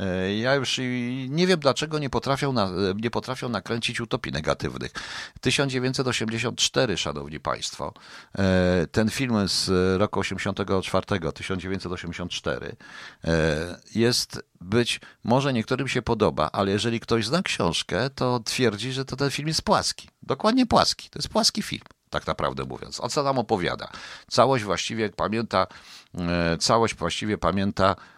E, 0.00 0.34
ja 0.36 0.54
już 0.54 0.80
nie 1.28 1.46
wiem, 1.46 1.60
dlaczego 1.60 1.98
nie 1.98 2.10
potrafią, 2.10 2.52
na, 2.52 2.70
nie 3.02 3.10
potrafią 3.10 3.48
nakręcić 3.48 4.00
utopii 4.00 4.32
negatywnych. 4.32 4.92
1984, 5.40 6.96
szanowni 6.96 7.40
państwo, 7.40 7.94
e, 8.38 8.86
ten 8.92 9.10
film 9.10 9.48
z 9.48 9.70
roku 10.00 10.20
84, 10.20 11.32
1984, 11.32 12.76
e, 13.24 13.80
jest 13.94 14.42
być, 14.60 15.00
może 15.24 15.52
niektórym 15.52 15.88
się 15.88 16.02
podoba, 16.02 16.50
ale 16.52 16.72
jeżeli 16.72 17.00
ktoś 17.00 17.26
zna 17.26 17.42
książkę, 17.42 18.10
to 18.10 18.40
twierdzi, 18.40 18.92
że 18.92 19.04
to 19.04 19.16
ten 19.16 19.30
film 19.30 19.48
jest 19.48 19.62
płaski. 19.62 20.08
Dokładnie 20.22 20.66
płaski. 20.66 21.10
To 21.10 21.18
jest 21.18 21.28
płaski 21.28 21.62
film 21.62 21.82
tak 22.10 22.26
naprawdę 22.26 22.64
mówiąc. 22.64 23.00
O 23.00 23.08
co 23.08 23.22
nam 23.22 23.38
opowiada? 23.38 23.88
Całość 24.30 24.64
właściwie 24.64 25.08
pamięta, 25.08 25.66
całość 26.58 26.94
właściwie 26.94 27.38
pamięta 27.38 27.96
E, 27.96 28.15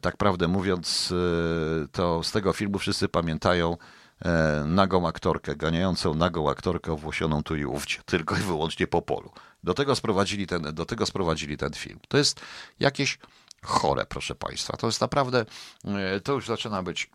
tak 0.00 0.16
prawdę 0.16 0.48
mówiąc, 0.48 1.12
e, 1.12 1.88
to 1.88 2.22
z 2.22 2.32
tego 2.32 2.52
filmu 2.52 2.78
wszyscy 2.78 3.08
pamiętają 3.08 3.76
e, 4.24 4.62
nagą 4.66 5.08
aktorkę, 5.08 5.56
ganiającą 5.56 6.14
nagą 6.14 6.50
aktorkę 6.50 6.92
owłosioną 6.92 7.42
tu 7.42 7.56
i 7.56 7.64
ówdzie, 7.64 7.96
tylko 8.06 8.36
i 8.36 8.40
wyłącznie 8.40 8.86
po 8.86 9.02
polu. 9.02 9.30
Do 9.64 9.74
tego 9.74 9.96
sprowadzili 9.96 10.46
ten, 10.46 10.62
do 10.62 10.86
tego 10.86 11.06
sprowadzili 11.06 11.56
ten 11.56 11.72
film. 11.72 11.98
To 12.08 12.18
jest 12.18 12.40
jakieś 12.80 13.18
chore, 13.62 14.06
proszę 14.06 14.34
Państwa. 14.34 14.76
To 14.76 14.86
jest 14.86 15.00
naprawdę, 15.00 15.44
to 16.24 16.32
już 16.32 16.46
zaczyna 16.46 16.82
być 16.82 17.10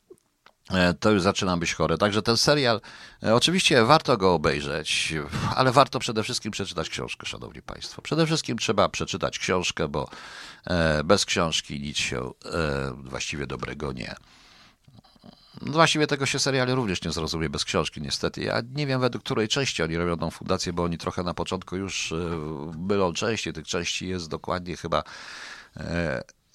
to 0.99 1.11
już 1.11 1.21
zaczyna 1.21 1.57
być 1.57 1.73
chore. 1.73 1.97
Także 1.97 2.21
ten 2.21 2.37
serial, 2.37 2.81
oczywiście 3.21 3.83
warto 3.83 4.17
go 4.17 4.33
obejrzeć, 4.33 5.13
ale 5.55 5.71
warto 5.71 5.99
przede 5.99 6.23
wszystkim 6.23 6.51
przeczytać 6.51 6.89
książkę, 6.89 7.25
Szanowni 7.25 7.61
Państwo. 7.61 8.01
Przede 8.01 8.25
wszystkim 8.25 8.57
trzeba 8.57 8.89
przeczytać 8.89 9.39
książkę, 9.39 9.87
bo 9.87 10.09
E, 10.65 11.03
bez 11.03 11.25
książki 11.25 11.79
nic 11.79 11.97
się 11.97 12.31
e, 12.45 12.93
właściwie 13.03 13.47
dobrego 13.47 13.91
nie. 13.93 14.15
No 15.61 15.71
właściwie 15.71 16.07
tego 16.07 16.25
się 16.25 16.39
seriale 16.39 16.75
również 16.75 17.03
nie 17.03 17.11
zrozumie 17.11 17.49
bez 17.49 17.65
książki, 17.65 18.01
niestety. 18.01 18.41
Ja 18.41 18.61
nie 18.73 18.87
wiem, 18.87 19.01
według 19.01 19.23
której 19.23 19.47
części 19.47 19.83
oni 19.83 19.97
robią 19.97 20.17
tą 20.17 20.31
fundację, 20.31 20.73
bo 20.73 20.83
oni 20.83 20.97
trochę 20.97 21.23
na 21.23 21.33
początku 21.33 21.75
już 21.75 22.11
e, 22.11 22.15
mylą 22.77 23.13
części. 23.13 23.53
Tych 23.53 23.67
części 23.67 24.07
jest 24.07 24.29
dokładnie 24.29 24.77
chyba. 24.77 25.03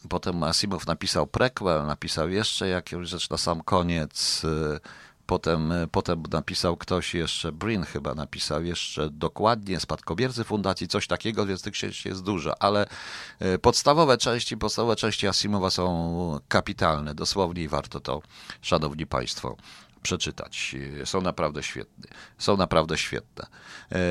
Potem 0.09 0.43
Asimov 0.43 0.87
napisał 0.87 1.27
prequel, 1.27 1.87
napisał 1.87 2.29
jeszcze 2.29 2.69
jakąś 2.69 3.09
rzecz 3.09 3.31
na 3.31 3.37
sam 3.37 3.63
koniec. 3.63 4.43
Potem, 5.31 5.73
e, 5.73 5.87
potem 5.87 6.23
napisał 6.33 6.77
ktoś 6.77 7.15
jeszcze, 7.15 7.53
Brin 7.53 7.83
chyba 7.83 8.15
napisał 8.15 8.65
jeszcze 8.65 9.11
dokładnie, 9.11 9.81
spadkobiercy 9.81 10.45
fundacji, 10.45 10.89
coś 10.89 11.07
takiego, 11.07 11.47
więc 11.47 11.63
tych 11.63 11.73
księży 11.73 12.09
jest 12.09 12.23
dużo, 12.23 12.63
ale 12.63 12.87
e, 13.39 13.59
podstawowe 13.59 14.19
części, 14.19 14.57
podstawowe 14.57 14.97
części 14.97 15.29
Asimowa 15.29 15.71
są 15.71 16.41
kapitalne, 16.49 17.15
dosłownie 17.15 17.63
i 17.63 17.69
warto 17.69 18.01
to, 18.01 18.23
szanowni 18.63 19.07
państwo, 19.07 19.57
przeczytać. 20.03 20.77
Są 21.05 21.21
naprawdę 21.21 21.63
świetne. 21.63 22.09
Są 22.39 22.57
naprawdę 22.57 22.99
świetne. 22.99 23.47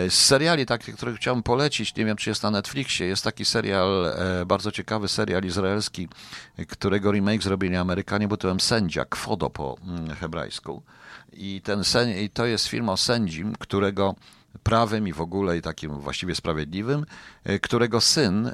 Z 0.10 0.14
seriali 0.14 0.66
takich, 0.66 0.96
które 0.96 1.16
chciałbym 1.16 1.44
polecić, 1.44 1.96
nie 1.96 2.06
wiem 2.06 2.18
czy 2.18 2.30
jest 2.30 2.44
na 2.44 2.52
Netflixie, 2.52 3.08
jest 3.08 3.24
taki 3.24 3.46
serial, 3.46 4.16
bardzo 4.46 4.72
ciekawy 4.72 5.08
serial 5.08 5.44
izraelski, 5.44 6.08
którego 6.68 7.12
remake 7.12 7.44
zrobili 7.44 7.76
Amerykanie, 7.76 8.28
bo 8.28 8.38
tytułem 8.38 8.60
Sędzia, 8.60 9.06
Kwodo 9.06 9.50
po 9.50 9.78
mm, 9.84 10.16
hebrajsku. 10.16 10.84
I, 11.34 11.62
ten 11.64 11.84
sen, 11.84 12.18
I 12.18 12.30
to 12.30 12.46
jest 12.46 12.68
film 12.68 12.90
o 12.90 12.98
sędzim, 12.98 13.56
którego 13.60 14.16
prawym 14.64 15.08
i 15.08 15.14
w 15.14 15.22
ogóle 15.22 15.58
i 15.58 15.62
takim 15.62 16.00
właściwie 16.00 16.36
sprawiedliwym, 16.36 17.06
e, 17.44 17.60
którego 17.60 18.02
syn 18.02 18.48
e, 18.48 18.54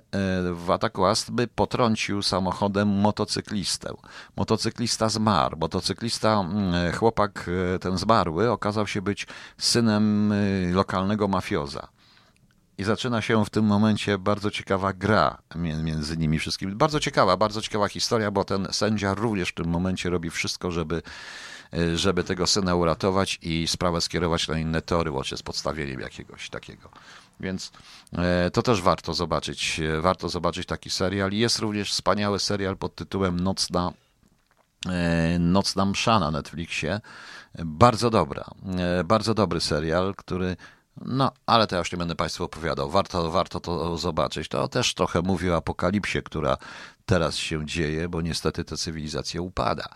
w 0.53 0.71
ataku 0.71 1.05
astmy 1.05 1.47
potrącił 1.47 2.21
samochodem 2.21 2.87
motocyklistę. 2.87 3.93
Motocyklista 4.35 5.09
zmarł. 5.09 5.57
Motocyklista, 5.57 6.39
mm, 6.39 6.93
chłopak 6.93 7.49
e, 7.75 7.79
ten 7.79 7.97
zmarły, 7.97 8.51
okazał 8.51 8.87
się 8.87 9.01
być 9.01 9.27
synem 9.57 10.33
lokalnego 10.73 11.27
mafioza. 11.27 11.87
I 12.77 12.83
zaczyna 12.83 13.21
się 13.21 13.45
w 13.45 13.49
tym 13.49 13.65
momencie 13.65 14.17
bardzo 14.17 14.51
ciekawa 14.51 14.93
gra 14.93 15.37
między 15.55 16.17
nimi 16.17 16.39
wszystkimi. 16.39 16.75
Bardzo 16.75 16.99
ciekawa, 16.99 17.37
bardzo 17.37 17.61
ciekawa 17.61 17.87
historia, 17.87 18.31
bo 18.31 18.43
ten 18.43 18.67
sędzia 18.71 19.13
również 19.13 19.49
w 19.49 19.53
tym 19.53 19.67
momencie 19.67 20.09
robi 20.09 20.29
wszystko, 20.29 20.71
żeby 20.71 21.01
żeby 21.95 22.23
tego 22.23 22.47
syna 22.47 22.75
uratować 22.75 23.39
i 23.41 23.67
sprawę 23.67 24.01
skierować 24.01 24.47
na 24.47 24.57
inne 24.59 24.81
tory, 24.81 25.11
łącznie 25.11 25.37
z 25.37 25.43
podstawieniem 25.43 25.99
jakiegoś 25.99 26.49
takiego. 26.49 26.89
Więc 27.39 27.71
e, 28.13 28.51
to 28.51 28.61
też 28.61 28.81
warto 28.81 29.13
zobaczyć. 29.13 29.79
E, 29.79 30.01
warto 30.01 30.29
zobaczyć 30.29 30.65
taki 30.67 30.89
serial. 30.89 31.31
Jest 31.31 31.59
również 31.59 31.91
wspaniały 31.91 32.39
serial 32.39 32.77
pod 32.77 32.95
tytułem 32.95 33.39
Nocna, 33.39 33.91
e, 34.89 35.39
Nocna 35.39 35.85
Msza 35.85 36.19
na 36.19 36.31
Netflixie. 36.31 37.01
Bardzo 37.65 38.09
dobra, 38.09 38.45
bardzo 39.05 39.33
dobry 39.33 39.61
serial, 39.61 40.15
który 40.15 40.55
no, 41.01 41.31
ale 41.45 41.67
to 41.67 41.75
ja 41.75 41.79
już 41.79 41.91
nie 41.91 41.97
będę 41.97 42.15
Państwu 42.15 42.43
opowiadał. 42.43 42.89
Warto, 42.89 43.31
warto 43.31 43.59
to 43.59 43.97
zobaczyć. 43.97 44.47
To 44.47 44.67
też 44.67 44.93
trochę 44.93 45.21
mówi 45.21 45.51
o 45.51 45.55
apokalipsie, 45.55 46.21
która 46.23 46.57
teraz 47.05 47.37
się 47.37 47.65
dzieje, 47.65 48.09
bo 48.09 48.21
niestety 48.21 48.63
ta 48.63 48.77
cywilizacja 48.77 49.41
upada. 49.41 49.89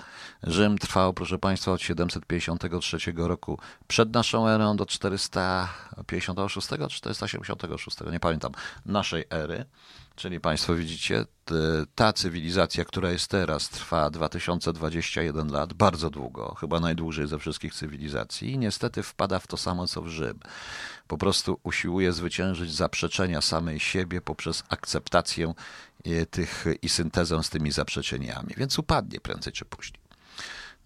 Rzym 0.43 0.77
trwał, 0.77 1.13
proszę 1.13 1.39
Państwa, 1.39 1.71
od 1.71 1.81
753 1.81 2.97
roku 3.15 3.59
przed 3.87 4.13
naszą 4.13 4.47
erą 4.47 4.75
do 4.75 4.85
456 4.85 6.67
czy 6.67 6.89
476, 6.89 7.97
nie 8.11 8.19
pamiętam, 8.19 8.51
naszej 8.85 9.25
ery. 9.29 9.65
Czyli 10.15 10.39
Państwo 10.39 10.75
widzicie, 10.75 11.25
ta 11.95 12.13
cywilizacja, 12.13 12.85
która 12.85 13.11
jest 13.11 13.27
teraz, 13.27 13.69
trwa 13.69 14.09
2021 14.09 15.51
lat, 15.51 15.73
bardzo 15.73 16.09
długo, 16.09 16.55
chyba 16.59 16.79
najdłużej 16.79 17.27
ze 17.27 17.39
wszystkich 17.39 17.73
cywilizacji, 17.73 18.51
i 18.51 18.57
niestety 18.57 19.03
wpada 19.03 19.39
w 19.39 19.47
to 19.47 19.57
samo 19.57 19.87
co 19.87 20.01
w 20.01 20.07
Rzym. 20.07 20.39
Po 21.07 21.17
prostu 21.17 21.59
usiłuje 21.63 22.13
zwyciężyć 22.13 22.73
zaprzeczenia 22.73 23.41
samej 23.41 23.79
siebie 23.79 24.21
poprzez 24.21 24.63
akceptację 24.69 25.53
tych 26.29 26.65
i 26.81 26.89
syntezę 26.89 27.43
z 27.43 27.49
tymi 27.49 27.71
zaprzeczeniami, 27.71 28.53
więc 28.57 28.79
upadnie 28.79 29.19
prędzej 29.19 29.53
czy 29.53 29.65
później. 29.65 30.01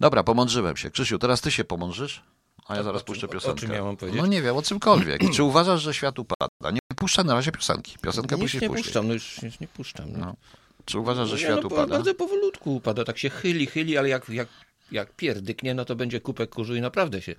Dobra, 0.00 0.22
pomądrzyłem 0.22 0.76
się. 0.76 0.90
Krzysiu, 0.90 1.18
teraz 1.18 1.40
ty 1.40 1.50
się 1.50 1.64
pomądrzysz? 1.64 2.22
A 2.66 2.76
ja 2.76 2.82
zaraz 2.82 3.02
puszczę 3.02 3.28
piosenkę. 3.28 3.52
O 3.52 3.60
czym 3.60 3.70
miałem 3.70 3.96
powiedzieć? 3.96 4.20
No 4.22 4.26
nie 4.26 4.42
wiem, 4.42 4.56
o 4.56 4.62
czymkolwiek. 4.62 5.22
Czy 5.34 5.42
uważasz, 5.42 5.82
że 5.82 5.94
świat 5.94 6.18
upada? 6.18 6.70
Nie 6.72 6.78
puszczam 6.96 7.26
na 7.26 7.34
razie 7.34 7.52
piosenki. 7.52 7.96
Piosenkę 8.02 8.36
Nic 8.36 8.54
nie 8.54 8.68
puszczam, 8.68 9.08
no 9.08 9.14
już, 9.14 9.42
już 9.42 9.60
nie 9.60 9.68
puszczam. 9.68 10.12
No. 10.12 10.18
No. 10.18 10.36
Czy 10.84 10.98
uważasz, 10.98 11.28
że 11.28 11.38
świat 11.38 11.62
no, 11.62 11.66
upada? 11.66 11.86
Bardzo 11.86 12.14
powolutku 12.14 12.74
upada, 12.74 13.04
tak 13.04 13.18
się 13.18 13.30
chyli, 13.30 13.66
chyli, 13.66 13.98
ale 13.98 14.08
jak, 14.08 14.28
jak 14.28 14.48
jak 14.94 15.16
pierdyknie, 15.16 15.74
no 15.74 15.84
to 15.84 15.96
będzie 15.96 16.20
kupek 16.20 16.50
kurzu 16.50 16.74
i 16.74 16.80
naprawdę 16.80 17.22
się, 17.22 17.34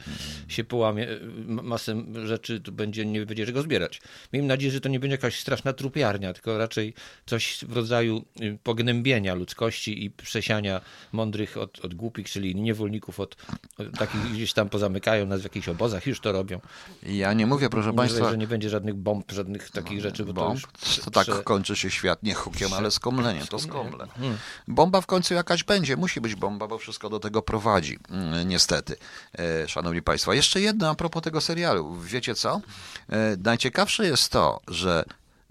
się 0.47 0.63
połamie. 0.63 1.07
Masę 1.47 2.03
rzeczy 2.25 2.59
tu 2.59 2.71
będzie, 2.71 3.05
nie 3.05 3.25
będzie 3.25 3.45
czego 3.45 3.62
zbierać. 3.62 4.01
Miejmy 4.33 4.47
nadzieję, 4.47 4.71
że 4.71 4.81
to 4.81 4.89
nie 4.89 5.00
będzie 5.00 5.13
jakaś 5.13 5.39
straszna 5.39 5.74
trupiarnia, 5.74 6.33
tylko 6.33 6.57
raczej 6.57 6.93
coś 7.25 7.65
w 7.67 7.75
rodzaju 7.75 8.25
y, 8.41 8.57
pognębienia 8.63 9.35
ludzkości 9.35 10.05
i 10.05 10.12
przesiania 10.12 10.81
mądrych 11.12 11.57
od, 11.57 11.85
od 11.85 11.93
głupich, 11.93 12.29
czyli 12.29 12.55
niewolników 12.55 13.19
od, 13.19 13.35
od 13.77 13.97
takich 13.97 14.21
gdzieś 14.21 14.53
tam 14.53 14.69
pozamykają 14.69 15.25
nas 15.25 15.41
w 15.41 15.43
jakichś 15.43 15.69
obozach, 15.69 16.07
już 16.07 16.19
to 16.19 16.31
robią. 16.31 16.59
Ja 17.03 17.33
nie 17.33 17.47
mówię, 17.47 17.69
proszę 17.69 17.89
nie 17.89 17.97
Państwa... 17.97 18.29
że 18.29 18.38
nie 18.38 18.47
będzie 18.47 18.69
żadnych 18.69 18.95
bomb, 18.95 19.31
żadnych 19.31 19.69
takich 19.69 20.01
rzeczy, 20.01 20.25
bo 20.25 20.33
bomb? 20.33 20.62
to 20.62 20.88
już... 20.88 21.00
To 21.00 21.12
tak 21.12 21.43
kończy 21.43 21.75
się 21.75 21.91
świat, 21.91 22.24
nie 22.24 22.33
hukiem, 22.33 22.74
ale 22.74 22.91
skomleniem, 22.91 23.47
to 23.47 23.59
skomle. 23.59 24.07
Hmm. 24.07 24.38
Bomba 24.67 25.01
w 25.01 25.05
końcu 25.05 25.33
jakaś 25.33 25.63
będzie, 25.63 25.97
musi 25.97 26.21
być 26.21 26.35
bomba, 26.35 26.67
bo 26.67 26.77
wszystko 26.77 27.09
do 27.09 27.19
tego 27.19 27.41
prowadzi, 27.45 27.99
mm, 28.09 28.47
niestety. 28.47 28.95
E, 29.39 29.67
szanowni 29.67 30.01
Państwo, 30.01 30.33
jeszcze 30.33 30.61
jedno 30.61 30.89
a 30.89 30.95
propos 30.95 31.23
tego 31.23 31.41
serialu. 31.41 31.95
Wiecie 32.01 32.35
co? 32.35 32.61
E, 33.09 33.37
najciekawsze 33.43 34.05
jest 34.05 34.31
to, 34.31 34.59
że 34.67 35.05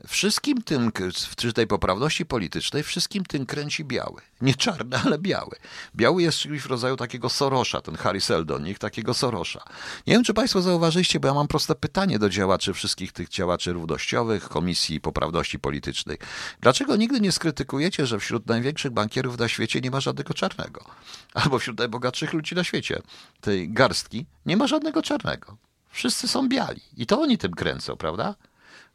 Wszystkim 0.06 0.62
tym, 0.62 0.92
w 1.14 1.52
tej 1.52 1.66
poprawności 1.66 2.26
politycznej, 2.26 2.82
wszystkim 2.82 3.24
tym 3.24 3.46
kręci 3.46 3.84
biały. 3.84 4.22
Nie 4.40 4.54
czarny, 4.54 4.96
ale 5.04 5.18
biały. 5.18 5.56
Biały 5.96 6.22
jest 6.22 6.38
czymś 6.38 6.62
w 6.62 6.66
rodzaju 6.66 6.96
takiego 6.96 7.28
Sorosza, 7.28 7.80
ten 7.80 7.96
Harry 7.96 8.20
Seldon, 8.20 8.64
niech 8.64 8.78
takiego 8.78 9.14
Sorosza. 9.14 9.64
Nie 10.06 10.14
wiem, 10.14 10.24
czy 10.24 10.34
Państwo 10.34 10.62
zauważyliście, 10.62 11.20
bo 11.20 11.28
ja 11.28 11.34
mam 11.34 11.48
proste 11.48 11.74
pytanie 11.74 12.18
do 12.18 12.30
działaczy, 12.30 12.72
wszystkich 12.72 13.12
tych 13.12 13.28
działaczy 13.28 13.72
równościowych, 13.72 14.48
Komisji 14.48 15.00
Poprawności 15.00 15.58
Politycznej. 15.58 16.18
Dlaczego 16.60 16.96
nigdy 16.96 17.20
nie 17.20 17.32
skrytykujecie, 17.32 18.06
że 18.06 18.18
wśród 18.18 18.46
największych 18.46 18.92
bankierów 18.92 19.38
na 19.38 19.48
świecie 19.48 19.80
nie 19.80 19.90
ma 19.90 20.00
żadnego 20.00 20.34
czarnego? 20.34 20.84
Albo 21.34 21.58
wśród 21.58 21.78
najbogatszych 21.78 22.32
ludzi 22.32 22.54
na 22.54 22.64
świecie, 22.64 23.02
tej 23.40 23.72
garstki, 23.72 24.26
nie 24.46 24.56
ma 24.56 24.66
żadnego 24.66 25.02
czarnego. 25.02 25.56
Wszyscy 25.90 26.28
są 26.28 26.48
biali. 26.48 26.80
I 26.96 27.06
to 27.06 27.20
oni 27.20 27.38
tym 27.38 27.52
kręcą, 27.52 27.96
prawda? 27.96 28.34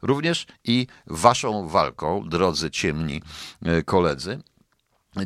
Również 0.02 0.46
i 0.64 0.86
waszą 1.06 1.68
walką, 1.68 2.28
drodzy 2.28 2.70
ciemni 2.70 3.22
e, 3.62 3.82
koledzy, 3.82 4.42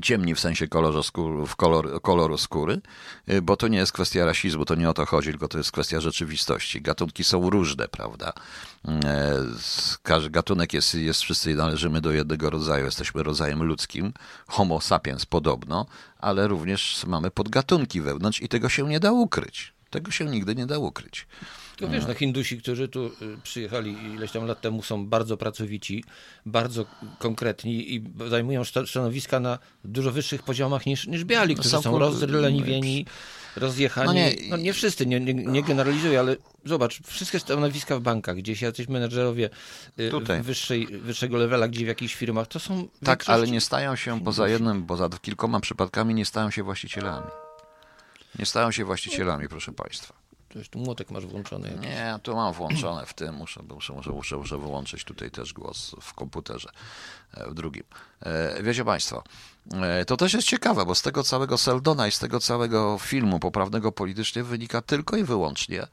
ciemni 0.02 0.34
w 0.34 0.40
sensie 0.40 0.68
kolorze 0.68 1.02
skóry, 1.02 1.46
w 1.46 1.56
kolor, 1.56 2.02
koloru 2.02 2.38
skóry, 2.38 2.80
e, 3.26 3.42
bo 3.42 3.56
to 3.56 3.68
nie 3.68 3.78
jest 3.78 3.92
kwestia 3.92 4.24
rasizmu, 4.24 4.64
to 4.64 4.74
nie 4.74 4.90
o 4.90 4.94
to 4.94 5.06
chodzi, 5.06 5.30
tylko 5.30 5.48
to 5.48 5.58
jest 5.58 5.72
kwestia 5.72 6.00
rzeczywistości. 6.00 6.82
Gatunki 6.82 7.24
są 7.24 7.50
różne, 7.50 7.88
prawda? 7.88 8.32
E, 8.88 9.36
każdy 10.02 10.30
gatunek 10.30 10.72
jest, 10.72 10.94
jest 10.94 11.20
wszyscy 11.20 11.54
należymy 11.54 12.00
do 12.00 12.12
jednego 12.12 12.50
rodzaju, 12.50 12.84
jesteśmy 12.84 13.22
rodzajem 13.22 13.62
ludzkim, 13.62 14.12
homo 14.46 14.80
sapiens 14.80 15.26
podobno, 15.26 15.86
ale 16.18 16.48
również 16.48 17.04
mamy 17.06 17.30
podgatunki 17.30 18.00
wewnątrz 18.00 18.42
i 18.42 18.48
tego 18.48 18.68
się 18.68 18.88
nie 18.88 19.00
da 19.00 19.12
ukryć. 19.12 19.74
Tego 19.90 20.10
się 20.10 20.24
nigdy 20.24 20.54
nie 20.54 20.66
da 20.66 20.78
ukryć. 20.78 21.26
Tylko 21.76 21.92
wiesz, 21.94 22.06
no 22.06 22.14
Hindusi, 22.14 22.58
którzy 22.58 22.88
tu 22.88 23.06
y, 23.06 23.12
przyjechali 23.42 23.92
ileś 24.14 24.32
tam 24.32 24.46
lat 24.46 24.60
temu 24.60 24.82
są 24.82 25.06
bardzo 25.06 25.36
pracowici, 25.36 26.04
bardzo 26.46 26.86
konkretni 27.18 27.94
i 27.94 28.04
zajmują 28.28 28.62
stanowiska 28.86 29.40
na 29.40 29.58
dużo 29.84 30.12
wyższych 30.12 30.42
poziomach 30.42 30.86
niż, 30.86 31.06
niż 31.06 31.24
biali, 31.24 31.54
którzy 31.54 31.70
są, 31.70 31.82
są 31.82 31.98
rozleniwieni, 31.98 33.06
rozjechani. 33.56 34.06
No 34.06 34.12
nie, 34.12 34.34
no 34.50 34.56
nie 34.56 34.72
wszyscy, 34.72 35.06
nie, 35.06 35.20
nie, 35.20 35.34
nie 35.34 35.62
generalizuję, 35.62 36.20
ale 36.20 36.36
zobacz, 36.64 37.00
wszystkie 37.06 37.40
stanowiska 37.40 37.98
w 37.98 38.00
bankach, 38.00 38.36
gdzieś 38.36 38.62
jacyś 38.62 38.88
menedżerowie 38.88 39.50
y, 39.98 40.10
Tutaj. 40.10 40.42
Wyższej, 40.42 40.86
wyższego 40.86 41.36
levela, 41.36 41.68
gdzie 41.68 41.84
w 41.84 41.88
jakichś 41.88 42.14
firmach, 42.14 42.46
to 42.46 42.60
są... 42.60 42.88
Tak, 43.04 43.24
ale 43.26 43.46
nie 43.46 43.60
stają 43.60 43.96
się 43.96 44.20
poza 44.20 44.48
jednym, 44.48 44.86
poza 44.86 45.08
kilkoma 45.22 45.60
przypadkami 45.60 46.14
nie 46.14 46.24
stają 46.24 46.50
się 46.50 46.62
właścicielami. 46.62 47.26
Nie 48.38 48.46
stają 48.46 48.70
się 48.70 48.84
właścicielami, 48.84 49.48
proszę 49.48 49.72
Państwa. 49.72 50.23
Coś 50.54 50.68
tu 50.68 50.78
młotek 50.78 51.10
masz 51.10 51.26
włączony. 51.26 51.68
Jakiś. 51.68 51.84
Nie, 51.84 52.18
tu 52.22 52.36
mam 52.36 52.52
włączone 52.52 53.06
w 53.06 53.14
tym, 53.14 53.34
muszę, 53.34 53.62
muszę, 53.62 53.92
muszę, 53.92 54.12
muszę, 54.12 54.36
muszę 54.36 54.58
wyłączyć 54.58 55.04
tutaj 55.04 55.30
też 55.30 55.52
głos 55.52 55.94
w 56.00 56.14
komputerze, 56.14 56.68
e, 57.34 57.50
w 57.50 57.54
drugim. 57.54 57.82
E, 58.20 58.62
wiecie 58.62 58.84
Państwo, 58.84 59.22
e, 59.72 60.04
to 60.04 60.16
też 60.16 60.34
jest 60.34 60.48
ciekawe, 60.48 60.86
bo 60.86 60.94
z 60.94 61.02
tego 61.02 61.22
całego 61.22 61.58
Seldona 61.58 62.06
i 62.06 62.10
z 62.12 62.18
tego 62.18 62.40
całego 62.40 62.98
filmu 62.98 63.40
poprawnego 63.40 63.92
politycznie 63.92 64.44
wynika 64.44 64.82
tylko 64.82 65.16
i 65.16 65.24
wyłącznie, 65.24 65.86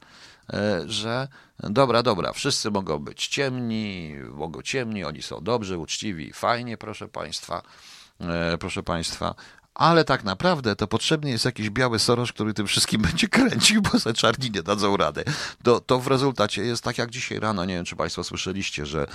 że 0.86 1.28
dobra, 1.58 2.02
dobra, 2.02 2.32
wszyscy 2.32 2.70
mogą 2.70 2.98
być 2.98 3.26
ciemni, 3.26 4.14
mogą 4.32 4.62
ciemni, 4.62 5.04
oni 5.04 5.22
są 5.22 5.40
dobrzy, 5.40 5.78
uczciwi, 5.78 6.32
fajnie, 6.32 6.76
proszę 6.76 7.08
Państwa, 7.08 7.62
proszę 8.60 8.82
Państwa, 8.82 9.34
ale 9.74 10.04
tak 10.04 10.24
naprawdę 10.24 10.76
to 10.76 10.86
potrzebny 10.86 11.30
jest 11.30 11.44
jakiś 11.44 11.70
biały 11.70 11.98
Soros, 11.98 12.32
który 12.32 12.54
tym 12.54 12.66
wszystkim 12.66 13.02
będzie 13.08 13.28
kręcił, 13.28 13.82
bo 13.82 13.98
za 13.98 14.12
czarni 14.12 14.50
nie 14.50 14.62
dadzą 14.62 14.96
rady. 14.96 15.24
To, 15.62 15.80
to 15.80 15.98
w 15.98 16.06
rezultacie 16.06 16.64
jest 16.64 16.84
tak 16.84 16.98
jak 16.98 17.10
dzisiaj 17.10 17.40
rano, 17.40 17.64
nie 17.64 17.74
wiem 17.74 17.84
czy 17.84 17.96
Państwo 17.96 18.24
słyszeliście, 18.24 18.86
że 18.86 19.06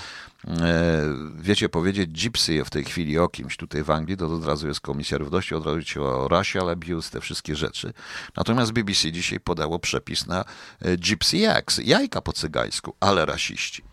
e, 0.48 1.04
wiecie 1.36 1.70
powiedzieć 1.70 2.24
gypsy 2.24 2.64
w 2.66 2.70
tej 2.70 2.84
chwili 2.84 3.20
o 3.20 3.30
kimś 3.30 3.58
tutaj 3.58 3.84
w 3.84 3.92
Anglii, 3.92 4.18
to 4.18 4.26
od 4.26 4.46
razu 4.46 4.68
jest 4.68 4.82
komisja 4.82 5.18
równości, 5.18 5.56
od 5.56 5.66
razu 5.66 5.82
się 5.82 6.02
o 6.02 6.28
racial 6.28 6.70
abuse, 6.70 7.10
te 7.12 7.22
wszystkie 7.22 7.56
rzeczy. 7.56 7.94
Natomiast 8.38 8.72
BBC 8.72 9.12
dzisiaj 9.12 9.40
podało 9.40 9.80
przepis 9.80 10.28
na 10.28 10.46
e, 10.82 10.98
gypsy 10.98 11.50
eggs, 11.50 11.78
jajka 11.84 12.22
po 12.22 12.34
cygańsku, 12.34 12.96
ale 13.00 13.26
rasiści. 13.26 13.87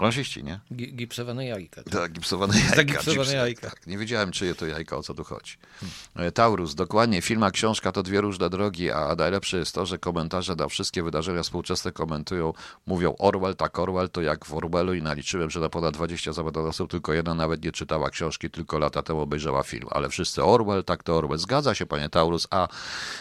Rasiści, 0.00 0.44
nie? 0.44 0.60
Gipsowane 0.72 1.46
jajka. 1.46 1.82
Tak, 1.82 1.94
tak 1.94 2.12
gipsowane 2.12 2.58
jajka. 2.58 2.76
Zagipsowane 2.76 3.32
jajka. 3.32 3.70
Tak, 3.70 3.86
nie 3.86 3.98
wiedziałem, 3.98 4.32
czyje 4.32 4.54
to 4.54 4.66
jajka, 4.66 4.96
o 4.96 5.02
co 5.02 5.14
tu 5.14 5.24
chodzi. 5.24 5.56
Hmm. 5.80 6.32
Taurus, 6.32 6.74
dokładnie, 6.74 7.22
film 7.22 7.42
a 7.42 7.50
książka 7.50 7.92
to 7.92 8.02
dwie 8.02 8.20
różne 8.20 8.50
drogi, 8.50 8.90
a 8.90 9.14
najlepsze 9.18 9.58
jest 9.58 9.74
to, 9.74 9.86
że 9.86 9.98
komentarze 9.98 10.56
na 10.56 10.68
wszystkie 10.68 11.02
wydarzenia 11.02 11.42
współczesne 11.42 11.92
komentują, 11.92 12.52
mówią 12.86 13.14
Orwell, 13.18 13.56
tak 13.56 13.78
Orwell, 13.78 14.10
to 14.10 14.22
jak 14.22 14.44
w 14.44 14.54
Orwellu 14.54 14.94
i 14.94 15.02
naliczyłem, 15.02 15.50
że 15.50 15.60
na 15.60 15.68
ponad 15.68 15.94
20 15.94 16.32
zawodowców 16.32 16.90
tylko 16.90 17.12
jedna 17.12 17.34
nawet 17.34 17.64
nie 17.64 17.72
czytała 17.72 18.10
książki, 18.10 18.50
tylko 18.50 18.78
lata 18.78 19.02
temu 19.02 19.20
obejrzała 19.20 19.62
film. 19.62 19.88
Ale 19.90 20.08
wszyscy 20.08 20.44
Orwell, 20.44 20.84
tak 20.84 21.02
to 21.02 21.16
Orwell. 21.16 21.38
Zgadza 21.38 21.74
się, 21.74 21.86
panie 21.86 22.08
Taurus, 22.08 22.46
a 22.50 22.68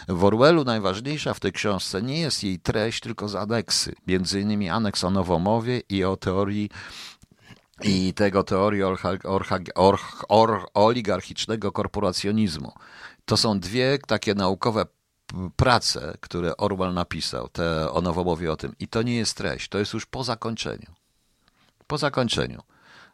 w 0.08 0.24
Orwellu 0.24 0.64
najważniejsza 0.64 1.34
w 1.34 1.40
tej 1.40 1.52
książce 1.52 2.02
nie 2.02 2.20
jest 2.20 2.44
jej 2.44 2.60
treść, 2.60 3.00
tylko 3.00 3.28
z 3.28 3.36
aneksy. 3.36 3.96
Między 4.08 4.42
innymi 4.42 4.70
aneks 4.70 5.04
o 5.04 5.10
nowomowie 5.10 5.82
i 5.90 6.04
o 6.04 6.18
teorii 6.18 6.63
i 7.82 8.14
tego 8.14 8.44
teorii 8.44 8.82
oligarchicznego 10.74 11.72
korporacjonizmu. 11.72 12.74
To 13.26 13.38
są 13.38 13.60
dwie 13.60 13.98
takie 14.08 14.36
naukowe 14.36 14.86
prace, 15.56 16.18
które 16.22 16.58
Orwell 16.58 16.94
napisał, 16.94 17.50
te 17.50 17.92
o 17.92 18.02
nowomowie 18.02 18.52
o 18.52 18.56
tym. 18.56 18.76
I 18.80 18.88
to 18.88 19.02
nie 19.02 19.16
jest 19.16 19.38
treść, 19.38 19.70
to 19.70 19.80
jest 19.80 19.94
już 19.94 20.06
po 20.06 20.24
zakończeniu. 20.24 20.94
Po 21.88 21.98
zakończeniu. 21.98 22.64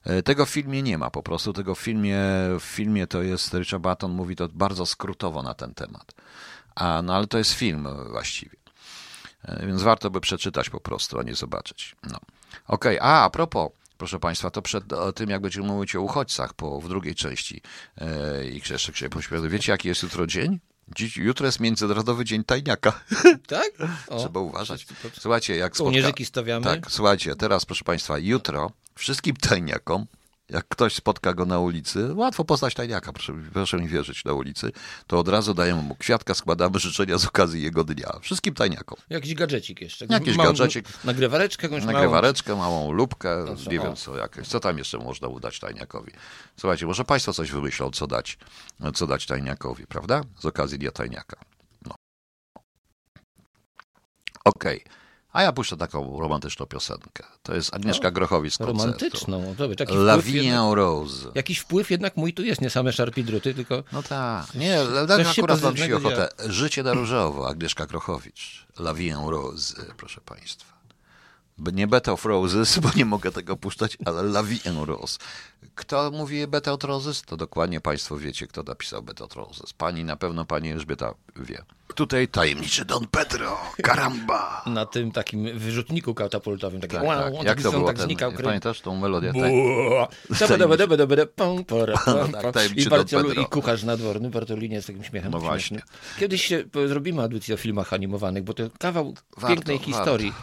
E, 0.04 0.24
tego 0.24 0.46
w 0.46 0.50
filmie 0.50 0.82
nie 0.82 0.98
ma 0.98 1.10
po 1.10 1.24
prostu. 1.24 1.54
Tego 1.54 1.76
w 1.76 1.80
filmie, 1.80 2.20
w 2.60 2.64
filmie 2.64 3.08
to 3.08 3.22
jest, 3.22 3.54
Richard 3.54 3.84
Barton 3.84 4.12
mówi 4.12 4.36
to 4.36 4.48
bardzo 4.48 4.86
skrótowo 4.86 5.44
na 5.44 5.54
ten 5.54 5.74
temat. 5.74 6.14
A, 6.76 7.02
no 7.02 7.16
ale 7.16 7.28
to 7.28 7.38
jest 7.38 7.54
film 7.54 7.88
właściwie. 8.12 8.58
E, 9.44 9.68
więc 9.68 9.82
warto 9.82 10.10
by 10.10 10.22
przeczytać 10.22 10.70
po 10.70 10.80
prostu, 10.80 11.20
a 11.20 11.24
nie 11.24 11.36
zobaczyć. 11.36 11.96
No. 12.04 12.20
Okej, 12.68 13.00
okay. 13.00 13.10
a 13.10 13.24
a 13.24 13.30
propos, 13.30 13.70
proszę 13.98 14.20
Państwa, 14.20 14.52
to 14.52 14.62
przed 14.62 14.84
tym, 15.16 15.30
jak 15.30 15.42
będziemy 15.42 15.68
mówić 15.68 15.96
o 15.96 16.02
uchodźcach 16.02 16.54
po, 16.54 16.82
w 16.82 16.90
drugiej 16.90 17.16
części 17.16 17.62
e, 17.98 18.46
i 18.46 18.62
jeszcze 18.70 18.94
się 18.94 19.10
poświęcę. 19.10 19.50
Wiecie, 19.50 19.72
jaki 19.72 19.88
jest 19.88 20.04
jutro 20.04 20.28
dzień? 20.28 20.60
Dziś, 20.96 21.18
jutro 21.18 21.46
jest 21.46 21.60
Międzynarodowy 21.60 22.26
Dzień 22.26 22.44
Tajniaka. 22.44 23.02
Tak? 23.48 23.72
O, 24.08 24.20
Trzeba 24.20 24.40
uważać. 24.40 24.88
Słuchajcie, 25.20 25.56
jak 25.56 25.76
spotka... 25.76 26.26
stawiamy. 26.26 26.66
Tak, 26.66 26.92
słuchajcie, 26.92 27.36
teraz 27.36 27.66
proszę 27.66 27.84
Państwa, 27.84 28.18
jutro 28.18 28.72
wszystkim 28.96 29.36
tajniakom 29.36 30.06
jak 30.50 30.68
ktoś 30.68 30.96
spotka 30.96 31.34
go 31.34 31.46
na 31.46 31.60
ulicy, 31.60 32.14
łatwo 32.14 32.46
poznać 32.46 32.74
tajniaka, 32.74 33.14
proszę, 33.14 33.34
proszę 33.54 33.78
mi 33.78 33.88
wierzyć, 33.88 34.26
na 34.26 34.34
ulicy, 34.34 34.72
to 35.08 35.20
od 35.20 35.28
razu 35.28 35.54
dajemy 35.54 35.82
mu 35.82 35.96
kwiatka, 35.96 36.34
składamy 36.34 36.80
życzenia 36.90 37.18
z 37.18 37.26
okazji 37.26 37.62
jego 37.62 37.84
dnia. 37.84 38.20
Wszystkim 38.22 38.54
tajniakom. 38.54 38.98
Jakiś 39.10 39.34
gadżecik 39.34 39.82
jeszcze. 39.82 40.06
Jakiś 40.10 40.38
małą, 40.38 40.50
gadżecik. 40.50 40.86
Nagrywareczkę 41.04 41.68
jakąś 41.68 41.86
Nagrywareczkę, 41.86 42.56
małą, 42.56 42.80
małą 42.80 42.92
lubkę, 42.92 43.46
no 43.46 43.72
nie 43.72 43.82
o. 43.82 43.84
wiem 43.84 43.96
co 43.96 44.18
jakieś. 44.18 44.48
Co 44.48 44.60
tam 44.60 44.78
jeszcze 44.78 44.98
można 44.98 45.28
udać 45.28 45.60
tajniakowi? 45.60 46.12
Słuchajcie, 46.58 46.86
może 46.86 47.06
państwo 47.06 47.34
coś 47.34 47.52
wymyślą, 47.52 47.92
co 47.92 48.08
dać, 48.08 48.38
co 48.94 49.08
dać 49.08 49.26
tajniakowi, 49.26 49.88
prawda? 49.88 50.22
Z 50.40 50.46
okazji 50.46 50.80
dnia 50.80 50.92
tajniaka. 50.92 51.38
No. 51.86 51.96
Okej. 54.46 54.84
Okay. 54.84 55.00
A 55.34 55.44
ja 55.44 55.52
puszczę 55.52 55.78
taką 55.78 56.20
romantyczną 56.20 56.66
piosenkę. 56.66 57.24
To 57.44 57.56
jest 57.56 57.74
Agnieszka 57.74 58.12
Grochowicz 58.12 58.54
z 58.54 58.58
koncertu. 58.58 58.84
Romantyczną. 58.84 59.56
Taki 59.78 59.94
La 59.94 60.18
Vie 60.18 60.74
Rose. 60.74 61.32
Jakiś 61.36 61.60
wpływ 61.60 61.92
jednak 61.92 62.18
mój 62.18 62.34
tu 62.34 62.44
jest, 62.44 62.62
nie 62.62 62.70
same 62.70 62.94
szarpidruty, 62.94 63.54
tylko... 63.54 63.84
No 63.92 64.04
tak. 64.04 64.56
Nie, 64.56 64.80
tak 65.08 65.28
akurat 65.28 65.62
mam 65.62 65.76
dzisiaj 65.76 65.94
ochotę. 65.94 66.30
Życie 66.48 66.84
na 66.84 66.94
różowo, 66.94 67.50
Agnieszka 67.50 67.86
Grochowicz. 67.86 68.66
La 68.80 68.94
Vie 68.94 69.18
Rose, 69.28 69.86
proszę 69.98 70.22
państwa 70.22 70.79
nie 71.74 71.88
Beta 71.88 72.12
of 72.12 72.26
Roses, 72.26 72.80
bo 72.80 72.90
nie 72.96 73.06
mogę 73.06 73.32
tego 73.32 73.58
puszczać, 73.58 73.98
ale 74.06 74.22
La 74.22 74.44
Vie 74.44 74.60
en 74.66 74.84
Rose. 74.84 75.18
Kto 75.76 76.12
mówi 76.12 76.48
Beta 76.48 76.74
of 76.74 76.84
Roses? 76.84 77.22
To 77.22 77.38
dokładnie 77.38 77.82
Państwo 77.82 78.18
wiecie, 78.18 78.48
kto 78.48 78.64
napisał 78.64 79.04
Beta 79.04 79.26
of 79.26 79.36
Roses. 79.36 79.74
Pani, 79.74 80.04
na 80.04 80.16
pewno 80.16 80.46
Pani 80.46 80.72
Elżbieta 80.72 81.14
wie. 81.36 81.64
Tutaj 81.96 82.28
tajemniczy 82.28 82.86
Don 82.86 83.08
Pedro, 83.08 83.58
karamba. 83.84 84.64
Na 84.66 84.86
tym 84.86 85.12
takim 85.12 85.60
wyrzutniku 85.60 86.14
katapultowym. 86.14 86.82
Taki, 86.82 86.96
tak, 86.96 87.04
wow, 87.04 87.38
tak. 87.38 87.44
Jak 87.44 87.62
to 87.62 87.72
było? 87.72 87.88
Tak 87.88 88.00
znikał, 88.00 88.32
ten, 88.32 88.46
pamiętasz 88.46 88.82
tą 88.82 88.96
melodię? 88.96 89.34
I, 92.76 92.90
Bartolu, 92.90 93.32
I 93.32 93.46
kucharz 93.46 93.84
nadworny, 93.84 94.30
Bartolinie 94.30 94.82
z 94.82 94.86
takim 94.86 95.04
śmiechem. 95.04 95.32
No 95.32 95.40
właśnie. 95.40 95.82
Kiedyś 96.20 96.54
zrobimy 96.88 97.22
audycję 97.22 97.56
o 97.56 97.58
filmach 97.58 97.94
animowanych, 97.94 98.44
bo 98.44 98.54
to 98.54 98.64
kawał 98.80 99.14
pięknej 99.48 99.78
historii. 99.78 100.34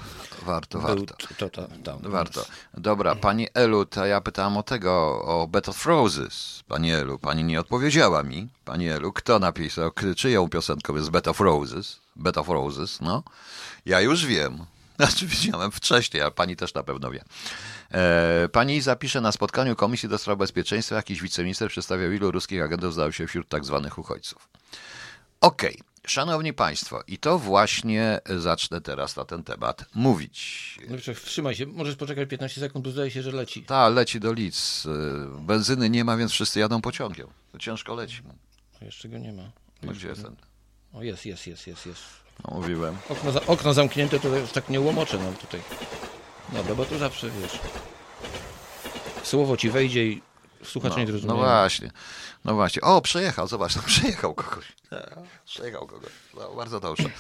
Warto, 0.46 0.80
warto. 0.80 1.14
To, 1.38 1.50
to, 1.50 1.68
to, 1.82 1.98
warto. 2.02 2.44
Dobra, 2.74 3.14
pani 3.14 3.48
Elu, 3.54 3.86
to 3.86 4.06
ja 4.06 4.20
pytałam 4.20 4.56
o 4.56 4.62
tego, 4.62 5.22
o 5.24 5.46
Bed 5.46 5.68
of 5.68 5.86
Roses. 5.86 6.62
Pani 6.68 6.92
Elu, 6.92 7.18
pani 7.18 7.44
nie 7.44 7.60
odpowiedziała 7.60 8.22
mi. 8.22 8.48
Pani 8.64 8.88
Elu, 8.88 9.12
kto 9.12 9.38
napisał, 9.38 9.90
czyją 10.16 10.48
piosenką 10.48 10.96
jest 10.96 11.10
Bed 11.10 11.28
of 11.28 11.40
Roses? 11.40 12.00
Bed 12.16 12.38
of 12.38 12.48
Roses, 12.48 13.00
no. 13.00 13.22
Ja 13.86 14.00
już 14.00 14.26
wiem. 14.26 14.66
Znaczy 14.96 15.26
widziałem 15.26 15.70
wcześniej, 15.70 16.22
ale 16.22 16.30
pani 16.30 16.56
też 16.56 16.74
na 16.74 16.82
pewno 16.82 17.10
wie. 17.10 17.24
E, 17.92 18.48
pani 18.52 18.80
zapisze 18.80 19.20
na 19.20 19.32
spotkaniu 19.32 19.76
Komisji 19.76 20.08
do 20.08 20.18
Spraw 20.18 20.38
Bezpieczeństwa, 20.38 20.96
jakiś 20.96 21.22
wiceminister 21.22 21.68
przedstawiał, 21.68 22.12
ilu 22.12 22.30
ruskich 22.30 22.62
agentów 22.62 22.94
znalazło 22.94 23.12
się 23.12 23.26
wśród 23.26 23.48
tak 23.48 23.64
zwanych 23.64 23.98
uchodźców. 23.98 24.48
Okej. 25.40 25.74
Okay. 25.74 25.95
Szanowni 26.06 26.52
Państwo, 26.52 27.02
i 27.06 27.18
to 27.18 27.38
właśnie 27.38 28.20
zacznę 28.36 28.80
teraz 28.80 29.16
na 29.16 29.24
ten 29.24 29.42
temat 29.42 29.84
mówić. 29.94 30.78
No, 30.88 31.14
wstrzymaj 31.14 31.54
się, 31.54 31.66
możesz 31.66 31.96
poczekać 31.96 32.28
15 32.28 32.60
sekund, 32.60 32.84
bo 32.84 32.90
zdaje 32.90 33.10
się, 33.10 33.22
że 33.22 33.32
leci. 33.32 33.62
Tak, 33.62 33.94
leci 33.94 34.20
do 34.20 34.32
Lidz. 34.32 34.86
Benzyny 35.40 35.90
nie 35.90 36.04
ma, 36.04 36.16
więc 36.16 36.32
wszyscy 36.32 36.60
jadą 36.60 36.80
pociągiem. 36.80 37.26
To 37.52 37.58
ciężko 37.58 37.94
leci. 37.94 38.22
Jeszcze 38.80 39.08
go 39.08 39.18
nie 39.18 39.32
ma. 39.32 39.50
No 39.82 39.92
gdzie 39.92 40.08
jest 40.08 40.22
ten? 40.22 40.36
O, 40.92 41.02
jest, 41.02 41.26
jest, 41.26 41.46
jest, 41.46 41.66
jest, 41.66 41.86
jest. 41.86 42.02
No, 42.44 42.54
mówiłem. 42.54 42.96
Okno, 43.08 43.32
za, 43.32 43.46
okno 43.46 43.74
zamknięte, 43.74 44.20
to 44.20 44.28
już 44.36 44.52
tak 44.52 44.68
nie 44.68 44.80
łomoczę 44.80 45.18
nam 45.18 45.34
tutaj. 45.34 45.60
Dobra, 46.52 46.74
bo 46.74 46.84
tu 46.84 46.98
zawsze, 46.98 47.30
wiesz, 47.30 47.58
słowo 49.22 49.56
ci 49.56 49.70
wejdzie 49.70 50.06
i 50.06 50.22
słuchacz 50.64 50.92
no, 50.92 50.98
nie 50.98 51.06
zrozumie. 51.06 51.32
No 51.32 51.38
właśnie. 51.38 51.90
No 52.44 52.54
właśnie. 52.54 52.82
O, 52.82 53.00
przejechał, 53.00 53.48
zobacz, 53.48 53.76
no, 53.76 53.82
przejechał 53.86 54.34
kogoś. 54.34 54.64
Przejechał 55.44 55.86
kogoś. 55.86 56.10
No, 56.34 56.54
bardzo 56.54 56.80
dobrze. 56.80 57.10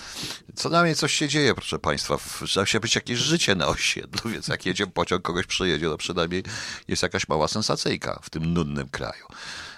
Co 0.54 0.68
najmniej 0.68 0.94
coś 0.94 1.14
się 1.14 1.28
dzieje, 1.28 1.54
proszę 1.54 1.78
Państwa. 1.78 2.18
Trzeba 2.46 2.66
się 2.66 2.80
być 2.80 2.94
jakieś 2.94 3.18
życie 3.18 3.54
na 3.54 3.66
osiedlu, 3.68 4.20
więc 4.32 4.48
jak 4.48 4.66
jedzie 4.66 4.86
pociąg, 4.86 5.22
kogoś 5.22 5.46
przyjedzie, 5.46 5.86
to 5.86 5.96
przynajmniej 5.96 6.42
jest 6.88 7.02
jakaś 7.02 7.28
mała 7.28 7.48
sensacyjka 7.48 8.20
w 8.22 8.30
tym 8.30 8.54
nudnym 8.54 8.88
kraju. 8.88 9.26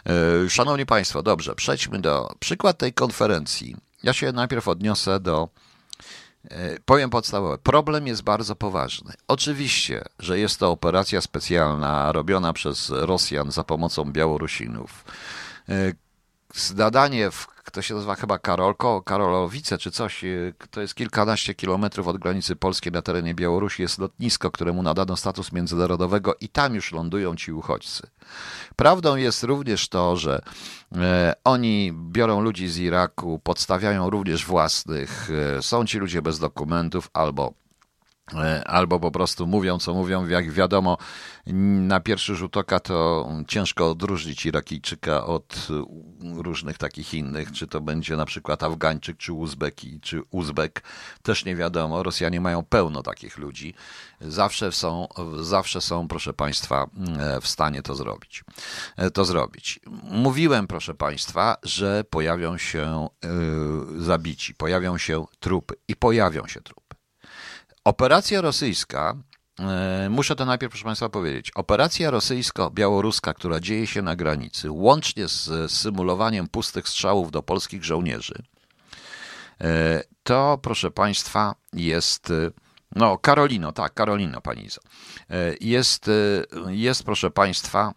E, 0.07 0.51
szanowni 0.51 0.87
Państwo, 0.87 1.23
dobrze, 1.23 1.55
przejdźmy 1.55 2.01
do 2.01 2.35
przykład 2.41 2.79
tej 2.79 2.93
konferencji. 2.93 3.77
Ja 4.03 4.13
się 4.13 4.33
najpierw 4.33 4.69
odniosę 4.69 5.21
do 5.21 5.49
Powiem 6.85 7.11
podstawowe. 7.11 7.59
Problem 7.59 8.07
jest 8.07 8.23
bardzo 8.23 8.57
poważny. 8.57 9.13
Oczywiście, 9.29 10.05
że 10.19 10.39
jest 10.39 10.61
to 10.61 10.71
operacja 10.71 11.21
specjalna 11.21 12.13
robiona 12.13 12.53
przez 12.53 12.91
Rosjan 12.91 13.51
za 13.51 13.65
pomocą 13.65 14.13
Białorusinów. 14.13 15.05
Zadanie, 16.55 17.31
w, 17.31 17.47
to 17.73 17.83
się 17.83 17.95
nazywa 17.95 18.15
chyba 18.15 18.39
Karolko, 18.39 19.03
Karolowice 19.03 19.79
czy 19.79 19.91
coś, 19.91 20.25
e, 20.25 20.29
to 20.71 20.81
jest 20.81 20.95
kilkanaście 20.95 21.55
kilometrów 21.55 22.09
od 22.09 22.19
granicy 22.19 22.57
polskiej 22.57 22.93
na 22.93 23.03
terenie 23.03 23.35
Białorusi, 23.35 23.83
jest 23.83 23.99
lotnisko, 23.99 24.51
któremu 24.51 24.83
nadano 24.83 25.17
status 25.17 25.53
międzynarodowego 25.53 26.35
i 26.41 26.49
tam 26.49 26.75
już 26.75 26.93
lądują 26.93 27.37
ci 27.37 27.53
uchodźcy. 27.53 28.07
Prawdą 28.77 29.17
jest 29.17 29.43
również 29.43 29.89
to, 29.89 30.17
że 30.17 30.43
e, 30.97 31.35
oni 31.45 31.93
biorą 31.93 32.41
ludzi 32.41 32.69
z 32.69 32.79
Iraku, 32.79 33.41
podstawiają 33.45 34.11
również 34.11 34.47
własnych, 34.47 35.29
e, 35.59 35.63
są 35.63 35.87
ci 35.87 35.99
ludzie 35.99 36.23
bez 36.23 36.39
dokumentów 36.39 37.11
albo 37.13 37.53
E, 38.35 38.65
albo 38.65 39.01
po 39.01 39.11
prostu 39.11 39.47
mówią, 39.47 39.79
co 39.79 39.95
mówią. 39.95 40.29
Jak 40.29 40.53
wiadomo, 40.53 40.99
na 41.53 42.01
pierwszy 42.01 42.35
rzut 42.35 42.57
oka 42.57 42.81
to 42.81 43.29
ciężko 43.49 43.91
odróżnić 43.91 44.47
Irakijczyka 44.47 45.27
od 45.27 45.69
różnych 46.35 46.79
takich 46.79 47.15
innych, 47.15 47.53
czy 47.53 47.67
to 47.67 47.81
będzie 47.81 48.17
na 48.17 48.25
przykład 48.25 48.63
Afgańczyk, 48.63 49.17
czy 49.17 49.33
Uzbeki, 49.33 50.01
czy 50.01 50.23
Uzbek, 50.31 50.83
też 51.23 51.45
nie 51.45 51.57
wiadomo. 51.57 52.03
Rosjanie 52.03 52.41
mają 52.41 52.65
pełno 52.65 53.03
takich 53.03 53.39
ludzi. 53.39 53.75
Zawsze 54.21 54.73
są, 54.73 55.09
zawsze 55.41 55.81
są, 55.81 56.09
proszę 56.09 56.33
Państwa, 56.33 56.87
e, 57.19 57.41
w 57.41 57.49
stanie 57.49 57.83
to 57.83 57.95
zrobić. 57.95 58.45
E, 58.97 59.11
to 59.11 59.25
zrobić. 59.25 59.81
Mówiłem, 60.03 60.67
proszę 60.67 60.95
Państwa, 60.95 61.57
że 61.63 62.05
pojawią 62.11 62.59
się 62.59 63.09
zabici, 63.99 64.55
pojawią 64.55 64.99
się 64.99 65.25
trupy 65.41 65.75
i 65.89 65.97
pojawią 65.97 66.47
się 66.47 66.61
trupy. 66.61 66.97
Operacja 67.85 68.41
rosyjska, 68.41 69.17
e, 69.17 69.28
muszę 70.11 70.37
to 70.37 70.45
najpierw, 70.45 70.71
proszę 70.71 70.85
Państwa, 70.85 71.09
powiedzieć. 71.09 71.51
Operacja 71.55 72.11
rosyjsko-białoruska, 72.11 73.35
która 73.35 73.61
dzieje 73.61 73.87
się 73.87 74.03
na 74.03 74.17
granicy, 74.17 74.71
łącznie 74.71 75.29
z 75.29 75.73
symulowaniem 75.73 76.49
pustych 76.49 76.89
strzałów 76.89 77.31
do 77.31 77.43
polskich 77.43 77.85
żołnierzy, 77.85 78.43
e, 79.61 80.03
to, 80.23 80.59
proszę 80.63 80.91
Państwa, 80.91 81.55
jest 81.73 82.33
No, 82.97 83.19
Karolino, 83.19 83.73
tak, 83.73 83.95
Karolino, 83.95 84.41
pani 84.41 84.65
Izo. 84.65 84.81
E, 85.31 85.55
jest, 85.61 86.09
e, 86.09 86.13
jest, 86.69 87.03
proszę 87.03 87.31
państwa, 87.31 87.95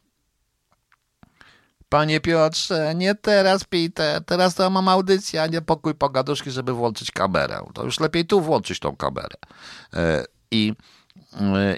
Panie 1.90 2.20
Piotrze, 2.20 2.96
nie 2.96 3.16
teraz, 3.16 3.64
Peter. 3.64 4.26
Teraz 4.26 4.56
to 4.56 4.70
mam 4.70 4.88
audycję, 4.88 5.42
a 5.42 5.48
nie 5.48 5.62
pokój 5.62 5.96
pogaduszki, 5.96 6.52
żeby 6.52 6.74
włączyć 6.74 7.12
kamerę. 7.12 7.62
To 7.74 7.84
już 7.86 8.00
lepiej 8.00 8.26
tu 8.26 8.42
włączyć 8.42 8.80
tą 8.80 8.96
kamerę. 8.96 9.36
E, 9.94 10.26
I, 10.52 10.74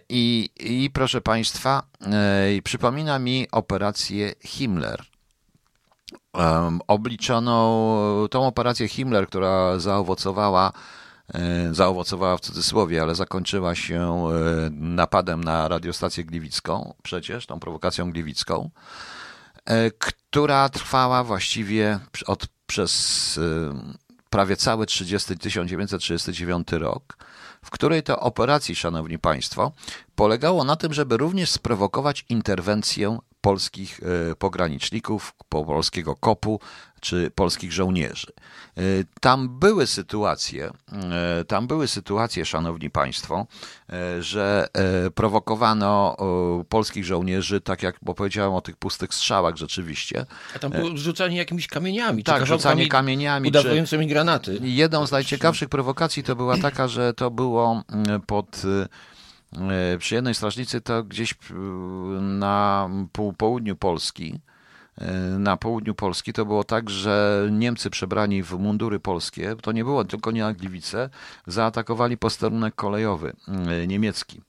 i, 0.09 0.49
i 0.59 0.89
proszę 0.93 1.21
Państwa, 1.21 1.83
przypomina 2.63 3.19
mi 3.19 3.47
operację 3.51 4.33
Himmler. 4.45 5.03
Obliczono 6.87 8.27
tą 8.31 8.47
operację 8.47 8.87
Himmler, 8.87 9.27
która 9.27 9.79
zaowocowała 9.79 10.73
E, 11.33 11.73
zaowocowała 11.73 12.37
w 12.37 12.41
cudzysłowie, 12.41 13.01
ale 13.01 13.15
zakończyła 13.15 13.75
się 13.75 14.27
e, 14.29 14.69
napadem 14.71 15.43
na 15.43 15.67
radiostację 15.67 16.23
gliwicką, 16.23 16.93
przecież 17.03 17.45
tą 17.45 17.59
prowokacją 17.59 18.11
gliwicką, 18.11 18.69
e, 19.65 19.91
która 19.91 20.69
trwała 20.69 21.23
właściwie 21.23 21.99
od, 22.27 22.47
przez 22.67 23.39
prawie 24.29 24.57
cały 24.57 24.85
30, 24.85 25.37
1939 25.37 26.71
rok, 26.71 27.17
w 27.63 27.69
której 27.69 28.03
to 28.03 28.19
operacji, 28.19 28.75
szanowni 28.75 29.19
państwo, 29.19 29.71
polegało 30.15 30.63
na 30.63 30.75
tym, 30.75 30.93
żeby 30.93 31.17
również 31.17 31.51
sprowokować 31.51 32.25
interwencję 32.29 33.19
polskich 33.43 34.01
pograniczników, 34.39 35.33
polskiego 35.49 36.15
kopu 36.15 36.59
czy 37.03 37.31
polskich 37.35 37.71
żołnierzy. 37.71 38.27
E, 38.77 38.81
tam 39.21 39.59
były 39.59 39.87
sytuacje, 39.87 40.71
e, 41.39 41.45
tam 41.45 41.67
były 41.67 41.87
sytuacje, 41.87 42.45
szanowni 42.45 42.89
państwo, 42.89 43.47
e, 43.89 44.23
że 44.23 44.67
prowokowano 45.15 46.17
polskich 46.69 47.05
żołnierzy, 47.05 47.61
tak 47.61 47.83
jak 47.83 47.95
bo 48.01 48.13
powiedziałem 48.13 48.53
o 48.53 48.61
tych 48.61 48.77
pustych 48.77 49.13
strzałach 49.13 49.55
rzeczywiście. 49.55 50.25
A 50.55 50.59
tam 50.59 50.71
było 50.71 50.97
rzucanie 50.97 51.37
jakimiś 51.37 51.67
kamieniami. 51.67 52.23
Tak, 52.23 52.45
rzucanie 52.45 52.87
kamieniami. 52.87 53.49
Udawającymi 53.49 54.07
granaty. 54.07 54.59
Jedną 54.61 55.07
z 55.07 55.11
najciekawszych 55.11 55.69
prowokacji 55.69 56.23
to 56.23 56.35
była 56.35 56.57
taka, 56.57 56.87
że 56.87 57.13
to 57.13 57.31
było 57.31 57.83
mm, 57.91 58.21
pod 58.21 58.61
przy 59.99 60.15
jednej 60.15 60.35
strażnicy 60.35 60.81
to 60.81 61.03
gdzieś 61.03 61.35
na 62.21 62.89
południu 63.37 63.75
Polski 63.75 64.39
na 65.39 65.57
południu 65.57 65.95
Polski 65.95 66.33
to 66.33 66.45
było 66.45 66.63
tak, 66.63 66.89
że 66.89 67.47
Niemcy 67.51 67.89
przebrani 67.89 68.43
w 68.43 68.53
mundury 68.53 68.99
polskie, 68.99 69.55
to 69.61 69.71
nie 69.71 69.83
było 69.83 70.05
tylko 70.05 70.31
nie 70.31 70.53
Gliwice, 70.53 71.09
zaatakowali 71.47 72.17
posterunek 72.17 72.75
kolejowy 72.75 73.33
niemiecki. 73.87 74.41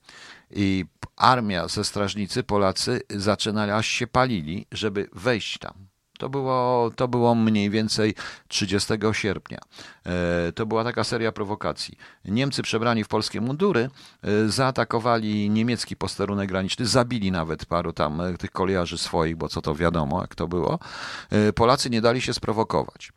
I 0.51 0.85
armia 1.15 1.67
ze 1.67 1.83
strażnicy, 1.83 2.43
Polacy, 2.43 3.01
zaczynali, 3.09 3.71
aż 3.71 3.87
się 3.87 4.07
palili, 4.07 4.65
żeby 4.71 5.09
wejść 5.13 5.57
tam. 5.57 5.73
To 6.17 6.29
było, 6.29 6.91
to 6.95 7.07
było 7.07 7.35
mniej 7.35 7.69
więcej 7.69 8.15
30 8.47 8.93
sierpnia. 9.11 9.59
E, 10.05 10.51
to 10.51 10.65
była 10.65 10.83
taka 10.83 11.03
seria 11.03 11.31
prowokacji. 11.31 11.97
Niemcy 12.25 12.63
przebrani 12.63 13.03
w 13.03 13.07
polskie 13.07 13.41
mundury 13.41 13.89
e, 14.23 14.49
zaatakowali 14.49 15.49
niemiecki 15.49 15.95
posterunek 15.95 16.49
graniczny, 16.49 16.85
zabili 16.85 17.31
nawet 17.31 17.65
paru 17.65 17.93
tam 17.93 18.21
e, 18.21 18.37
tych 18.37 18.51
kolejarzy 18.51 18.97
swoich, 18.97 19.35
bo 19.35 19.49
co 19.49 19.61
to 19.61 19.75
wiadomo, 19.75 20.21
jak 20.21 20.35
to 20.35 20.47
było. 20.47 20.79
Polacy 21.55 21.89
nie 21.89 22.01
dali 22.01 22.21
się 22.21 22.33
sprowokować 22.33 23.11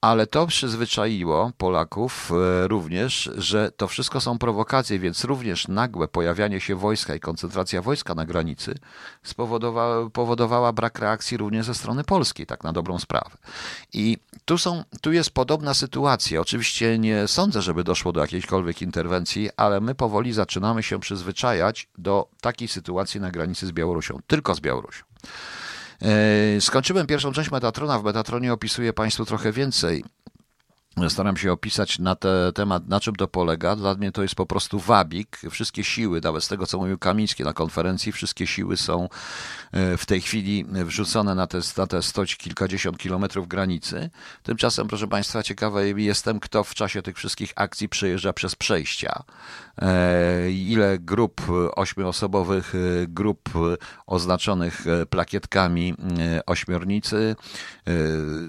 ale 0.00 0.26
to 0.26 0.46
przyzwyczaiło 0.46 1.52
Polaków 1.58 2.32
e, 2.32 2.68
również, 2.68 3.30
że 3.36 3.70
to 3.76 3.88
wszystko 3.88 4.20
są 4.20 4.38
prowokacje, 4.38 4.98
więc 4.98 5.24
również 5.24 5.68
nagłe 5.68 6.08
pojawianie 6.08 6.60
się 6.60 6.76
wojska 6.76 7.14
i 7.14 7.20
koncentracja 7.20 7.82
wojska 7.82 8.14
na 8.14 8.26
granicy 8.26 8.74
spowodowała, 9.22 10.10
powodowała 10.10 10.72
brak 10.72 10.98
reakcji 10.98 11.36
również 11.36 11.66
ze 11.66 11.74
strony 11.74 12.04
polskiej, 12.04 12.46
tak 12.46 12.64
na 12.64 12.72
dobrą 12.72 12.98
sprawę. 12.98 13.30
I 13.92 14.18
tu, 14.44 14.58
są, 14.58 14.84
tu 15.00 15.12
jest 15.12 15.30
podobna 15.30 15.74
sytuacja. 15.74 16.40
Oczywiście 16.40 16.98
nie 16.98 17.28
sądzę, 17.28 17.62
żeby 17.62 17.84
doszło 17.84 18.12
do 18.12 18.20
jakiejkolwiek 18.20 18.82
interwencji, 18.82 19.50
ale 19.56 19.80
my 19.80 19.94
powoli 19.94 20.32
zaczynamy 20.32 20.82
się 20.82 21.00
przyzwyczajać 21.00 21.88
do 21.98 22.28
takiej 22.40 22.68
sytuacji 22.68 23.20
na 23.20 23.30
granicy 23.30 23.66
z 23.66 23.72
Białorusią, 23.72 24.18
tylko 24.26 24.54
z 24.54 24.60
Białorusią. 24.60 25.04
E, 26.02 26.60
skończyłem 26.60 27.06
pierwszą 27.06 27.32
część 27.32 27.50
Metatrona. 27.50 27.98
W 27.98 28.04
Metatronie 28.04 28.52
opisuję 28.52 28.92
Państwu 28.92 29.24
trochę 29.24 29.52
więcej 29.52 30.04
Staram 31.08 31.36
się 31.36 31.52
opisać 31.52 31.98
na 31.98 32.14
ten 32.14 32.52
temat, 32.52 32.88
na 32.88 33.00
czym 33.00 33.16
to 33.16 33.28
polega. 33.28 33.76
Dla 33.76 33.94
mnie 33.94 34.12
to 34.12 34.22
jest 34.22 34.34
po 34.34 34.46
prostu 34.46 34.78
wabik. 34.78 35.40
Wszystkie 35.50 35.84
siły, 35.84 36.20
nawet 36.24 36.44
z 36.44 36.48
tego, 36.48 36.66
co 36.66 36.78
mówił 36.78 36.98
Kamiński 36.98 37.44
na 37.44 37.52
konferencji, 37.52 38.12
wszystkie 38.12 38.46
siły 38.46 38.76
są 38.76 39.08
e, 39.72 39.96
w 39.96 40.06
tej 40.06 40.20
chwili 40.20 40.64
wrzucone 40.68 41.34
na 41.34 41.46
te, 41.46 41.60
na 41.76 41.86
te 41.86 42.02
stoć 42.02 42.36
kilkadziesiąt 42.36 42.98
kilometrów 42.98 43.48
granicy. 43.48 44.10
Tymczasem, 44.42 44.88
proszę 44.88 45.08
Państwa, 45.08 45.42
ciekawy 45.42 45.94
jestem, 45.96 46.40
kto 46.40 46.64
w 46.64 46.74
czasie 46.74 47.02
tych 47.02 47.16
wszystkich 47.16 47.52
akcji 47.56 47.88
przejeżdża 47.88 48.32
przez 48.32 48.56
przejścia. 48.56 49.22
E, 49.78 50.50
ile 50.50 50.98
grup 50.98 51.42
ośmioosobowych, 51.76 52.74
e, 52.74 53.06
grup 53.06 53.48
oznaczonych 54.06 54.84
plakietkami 55.10 55.94
ośmiornicy, 56.46 57.36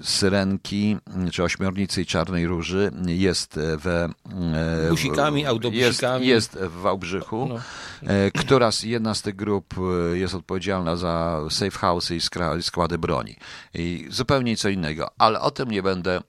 syrenki, 0.02 0.96
czy 1.32 1.42
ośmiornicy 1.42 2.02
i 2.02 2.06
Czarnej 2.32 2.46
Róży 2.46 2.90
jest. 3.06 3.58
E, 3.58 4.88
Busikami, 4.90 5.46
autobusikami. 5.46 6.26
Jest, 6.26 6.54
jest 6.54 6.64
w 6.64 6.80
Wałbrzychu. 6.80 7.46
No. 7.48 7.60
E, 8.08 8.30
która 8.30 8.70
jedna 8.82 9.14
z 9.14 9.22
tych 9.22 9.36
grup 9.36 9.74
e, 9.78 10.18
jest 10.18 10.34
odpowiedzialna 10.34 10.96
za 10.96 11.40
safe 11.50 11.70
house 11.70 12.10
i 12.10 12.20
składy 12.62 12.98
broni. 12.98 13.36
I 13.74 14.06
zupełnie 14.10 14.56
co 14.56 14.68
innego. 14.68 15.10
Ale 15.18 15.40
o 15.40 15.50
tym 15.50 15.70
nie 15.70 15.82
będę, 15.82 16.20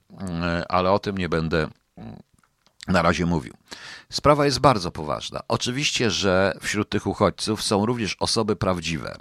ale 0.69 0.91
o 0.91 0.99
tym 0.99 1.17
nie 1.17 1.29
będę 1.29 1.67
na 2.87 3.01
razie 3.01 3.25
mówił. 3.25 3.53
Sprawa 4.09 4.45
jest 4.45 4.59
bardzo 4.59 4.91
poważna. 4.91 5.39
Oczywiście, 5.47 6.11
że 6.11 6.57
wśród 6.61 6.89
tych 6.89 7.07
uchodźców 7.07 7.63
są 7.63 7.85
również 7.85 8.15
osoby 8.19 8.55
prawdziwe, 8.55 9.15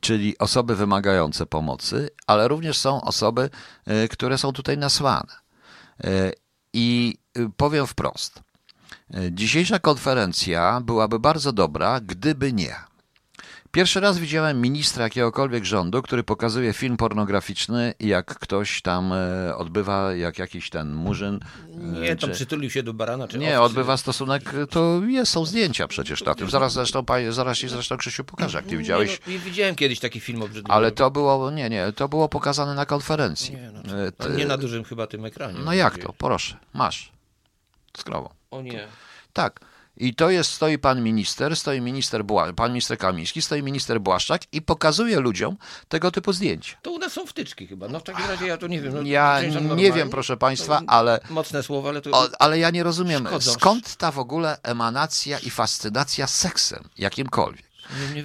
czyli 0.00 0.38
osoby 0.38 0.76
wymagające 0.76 1.46
pomocy, 1.46 2.10
ale 2.26 2.48
również 2.48 2.78
są 2.78 3.00
osoby, 3.00 3.50
które 4.10 4.38
są 4.38 4.52
tutaj 4.52 4.78
nasłane. 4.78 5.39
E, 6.04 6.32
I 6.72 7.18
y, 7.38 7.50
powiem 7.56 7.86
wprost. 7.86 8.42
E, 9.14 9.32
dzisiejsza 9.32 9.78
konferencja 9.78 10.80
byłaby 10.80 11.18
bardzo 11.18 11.52
dobra, 11.52 12.00
gdyby 12.00 12.52
nie. 12.52 12.89
Pierwszy 13.72 14.00
raz 14.00 14.18
widziałem 14.18 14.60
ministra 14.60 15.04
jakiegokolwiek 15.04 15.64
rządu, 15.64 16.02
który 16.02 16.22
pokazuje 16.22 16.72
film 16.72 16.96
pornograficzny, 16.96 17.94
jak 18.00 18.26
ktoś 18.38 18.82
tam 18.82 19.12
e, 19.12 19.56
odbywa, 19.56 20.14
jak 20.14 20.38
jakiś 20.38 20.70
ten 20.70 20.92
murzyn. 20.94 21.40
E, 21.74 22.00
nie, 22.00 22.16
tam 22.16 22.30
przytulił 22.30 22.70
się 22.70 22.82
do 22.82 22.94
barana, 22.94 23.28
czy 23.28 23.38
Nie, 23.38 23.48
owcy. 23.48 23.60
odbywa 23.60 23.96
stosunek, 23.96 24.52
to 24.70 25.00
jest, 25.06 25.32
są 25.32 25.46
zdjęcia 25.46 25.88
przecież 25.88 26.24
na 26.24 26.34
tym. 26.34 26.50
Zaraz 26.50 26.72
zresztą, 26.72 27.04
zaraz 27.30 27.58
ci 27.58 27.68
zresztą 27.68 27.96
Krzysiu 27.96 28.24
pokażę, 28.24 28.58
jak 28.58 28.66
ty 28.66 28.76
widziałeś. 28.76 29.20
Nie, 29.26 29.34
no, 29.38 29.44
widziałem 29.44 29.74
kiedyś 29.74 30.00
taki 30.00 30.20
film 30.20 30.42
obrzydliwy. 30.42 30.72
Ale 30.74 30.90
to 30.92 31.10
było, 31.10 31.50
nie, 31.50 31.70
nie, 31.70 31.92
to 31.92 32.08
było 32.08 32.28
pokazane 32.28 32.74
na 32.74 32.86
konferencji. 32.86 33.54
Nie, 33.54 33.72
no, 34.18 34.28
nie 34.36 34.46
na 34.46 34.56
dużym 34.56 34.84
chyba 34.84 35.06
tym 35.06 35.24
ekranie. 35.24 35.58
No 35.64 35.72
jak 35.72 35.98
to? 35.98 36.12
Proszę, 36.12 36.56
masz. 36.74 37.12
Skrowo. 37.96 38.30
O 38.50 38.62
nie. 38.62 38.88
Tak. 39.32 39.69
I 40.00 40.14
to 40.14 40.30
jest, 40.30 40.52
stoi 40.52 40.78
pan 40.78 41.02
minister, 41.02 41.56
stoi 41.56 41.80
minister, 41.80 42.24
Bła, 42.24 42.52
pan 42.52 42.70
minister 42.70 42.98
Kamiński, 42.98 43.42
stoi 43.42 43.62
minister 43.62 44.00
Błaszczak 44.00 44.42
i 44.52 44.62
pokazuje 44.62 45.20
ludziom 45.20 45.56
tego 45.88 46.10
typu 46.10 46.32
zdjęcia. 46.32 46.76
To 46.82 46.90
u 46.90 46.98
nas 46.98 47.12
są 47.12 47.26
wtyczki 47.26 47.66
chyba. 47.66 47.88
No 47.88 48.00
w 48.00 48.02
takim 48.02 48.26
razie 48.26 48.46
ja 48.46 48.58
to 48.58 48.66
nie 48.66 48.80
wiem. 48.80 48.94
No, 48.94 49.02
ja 49.02 49.40
nie 49.76 49.92
wiem, 49.92 50.10
proszę 50.10 50.36
państwa, 50.36 50.82
ale... 50.86 51.20
Mocne 51.30 51.62
słowa, 51.62 51.88
ale 51.88 52.00
to... 52.00 52.10
O, 52.10 52.28
ale 52.38 52.58
ja 52.58 52.70
nie 52.70 52.82
rozumiem, 52.82 53.26
szkodzą. 53.26 53.52
skąd 53.52 53.96
ta 53.96 54.10
w 54.12 54.18
ogóle 54.18 54.58
emanacja 54.62 55.38
i 55.38 55.50
fascynacja 55.50 56.26
seksem, 56.26 56.88
jakimkolwiek. 56.98 57.70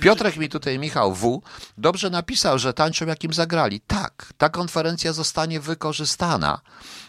Piotrek 0.01 0.37
mi 0.37 0.49
tutaj, 0.49 0.79
Michał 0.79 1.13
W., 1.13 1.41
dobrze 1.77 2.09
napisał, 2.09 2.59
że 2.59 2.73
tańczą 2.73 3.05
jakim 3.05 3.33
zagrali. 3.33 3.81
Tak, 3.81 4.33
ta 4.37 4.49
konferencja 4.49 5.13
zostanie 5.13 5.59
wykorzystana 5.59 6.61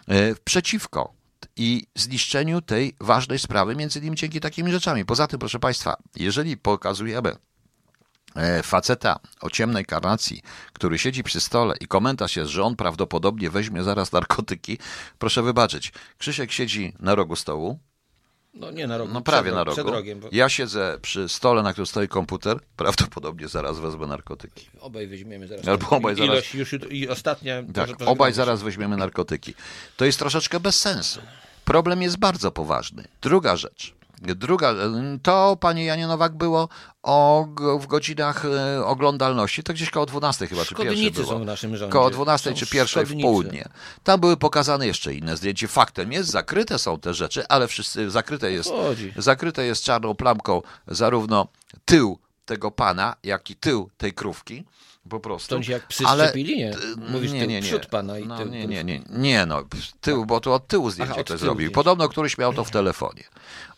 e, 0.09 0.35
przeciwko 0.44 1.12
i 1.57 1.87
zniszczeniu 1.95 2.61
tej 2.61 2.95
ważnej 3.01 3.38
sprawy, 3.38 3.77
między 3.77 3.99
innymi 3.99 4.16
dzięki 4.16 4.40
takimi 4.40 4.73
rzeczami. 4.73 5.05
Poza 5.05 5.27
tym, 5.27 5.38
proszę 5.38 5.59
Państwa, 5.59 5.97
jeżeli 6.16 6.57
pokazujemy 6.57 7.37
e, 8.37 8.62
faceta 8.62 9.21
o 9.40 9.51
ciemnej 9.51 9.85
karnacji, 9.85 10.42
który 10.73 10.99
siedzi 10.99 11.23
przy 11.23 11.40
stole 11.40 11.75
i 11.81 11.87
komentarz 11.87 12.37
jest, 12.37 12.51
że 12.51 12.62
on 12.62 12.77
prawdopodobnie 12.77 13.51
weźmie 13.51 13.83
zaraz 13.83 14.12
narkotyki, 14.12 14.79
proszę 15.19 15.42
wybaczyć. 15.42 15.92
Krzysiek 16.19 16.53
siedzi 16.53 16.92
na 17.01 17.14
rogu 17.14 17.37
stołu, 17.37 17.79
no 18.61 18.71
nie 18.71 18.87
na 18.87 18.99
rogu. 18.99 19.12
No 19.12 19.21
prawie 19.21 19.53
na 19.53 19.64
rogu. 19.64 19.90
Rogiem, 19.90 20.21
bo... 20.21 20.29
Ja 20.33 20.49
siedzę 20.49 20.99
przy 21.03 21.29
stole, 21.29 21.62
na 21.62 21.73
którym 21.73 21.87
stoi 21.87 22.09
komputer. 22.09 22.59
Prawdopodobnie 22.77 23.49
zaraz 23.49 23.79
wezmę 23.79 24.07
narkotyki. 24.07 24.66
Obaj 24.81 25.07
weźmiemy 25.07 25.49
zaraz. 25.49 25.69
Albo 25.69 25.90
obaj 25.90 26.16
zaraz. 26.16 26.31
Ilość 26.31 26.55
już 26.55 26.75
i 26.90 27.09
ostatnia. 27.09 27.62
Tak, 27.75 27.90
obaj 28.07 28.33
zaraz 28.33 28.62
weźmiemy 28.62 28.97
narkotyki. 28.97 29.55
To 29.97 30.05
jest 30.05 30.19
troszeczkę 30.19 30.61
bez 30.61 30.79
sensu. 30.79 31.21
Problem 31.66 32.02
jest 32.02 32.16
bardzo 32.18 32.50
poważny. 32.50 33.05
Druga 33.22 33.57
rzecz. 33.57 33.94
Druga, 34.22 34.74
to 35.22 35.57
pani 35.61 35.85
Janie 35.85 36.07
Nowak 36.07 36.35
było 36.37 36.68
o, 37.02 37.46
w 37.81 37.87
godzinach 37.87 38.44
e, 38.44 38.85
oglądalności, 38.85 39.62
to 39.62 39.72
gdzieś 39.72 39.90
koło 39.90 40.07
12 40.07 40.46
chyba, 40.46 40.64
czy 40.64 40.74
pierwsze 40.74 41.11
było. 41.11 41.26
są 41.26 41.42
w 41.42 41.46
naszym 41.46 41.76
rządzie. 41.76 41.92
Koło 41.92 42.11
12 42.11 42.50
Są 42.50 42.57
czy 42.57 42.66
pierwszej 42.66 43.07
w 43.07 43.22
południe. 43.22 43.68
Tam 44.05 44.20
były 44.20 44.37
pokazane 44.37 44.87
jeszcze 44.87 45.14
inne 45.14 45.37
zdjęcia. 45.37 45.68
Faktem 45.68 46.12
jest, 46.12 46.31
zakryte 46.31 46.79
są 46.79 47.00
te 47.00 47.14
rzeczy, 47.14 47.48
ale 47.48 47.68
wszyscy, 47.68 48.11
zakryte 48.11 48.52
jest, 48.52 48.70
Chodzi. 48.70 49.12
zakryte 49.16 49.64
jest 49.66 49.85
czarną 49.85 50.14
plamką 50.14 50.62
zarówno 50.87 51.48
tył 51.85 52.18
tego 52.44 52.70
pana, 52.70 53.16
jak 53.22 53.50
i 53.50 53.57
tył 53.57 53.90
tej 53.96 54.12
krówki. 54.12 54.64
Po 55.11 55.21
prostu. 55.21 55.62
Się 55.62 55.73
jak 55.73 55.87
psy 55.88 56.05
Ale- 56.07 56.25
szczepili, 56.25 56.59
nie? 56.59 56.75
Mówisz 57.09 57.33
nie, 57.33 57.40
tył, 57.40 57.49
nie, 57.49 57.61
nie. 57.61 57.69
przód 57.69 57.87
pana 57.87 58.19
i 58.19 58.27
no, 58.27 58.38
tył. 58.38 58.49
nie, 58.49 58.66
nie, 58.66 58.85
nie, 58.85 59.01
nie, 59.11 59.47
no, 59.47 59.62
tył, 60.01 60.27
bo 60.27 60.40
to 60.40 60.55
od 60.55 60.66
tyłu 60.69 60.90
zdjęcie 60.90 61.25
Aha, 61.27 61.37
zrobił. 61.38 61.73
Podobno 61.73 62.09
któryś 62.09 62.38
miał 62.38 62.55
to 62.55 62.64
w 62.64 62.71
telefonie. 62.71 63.25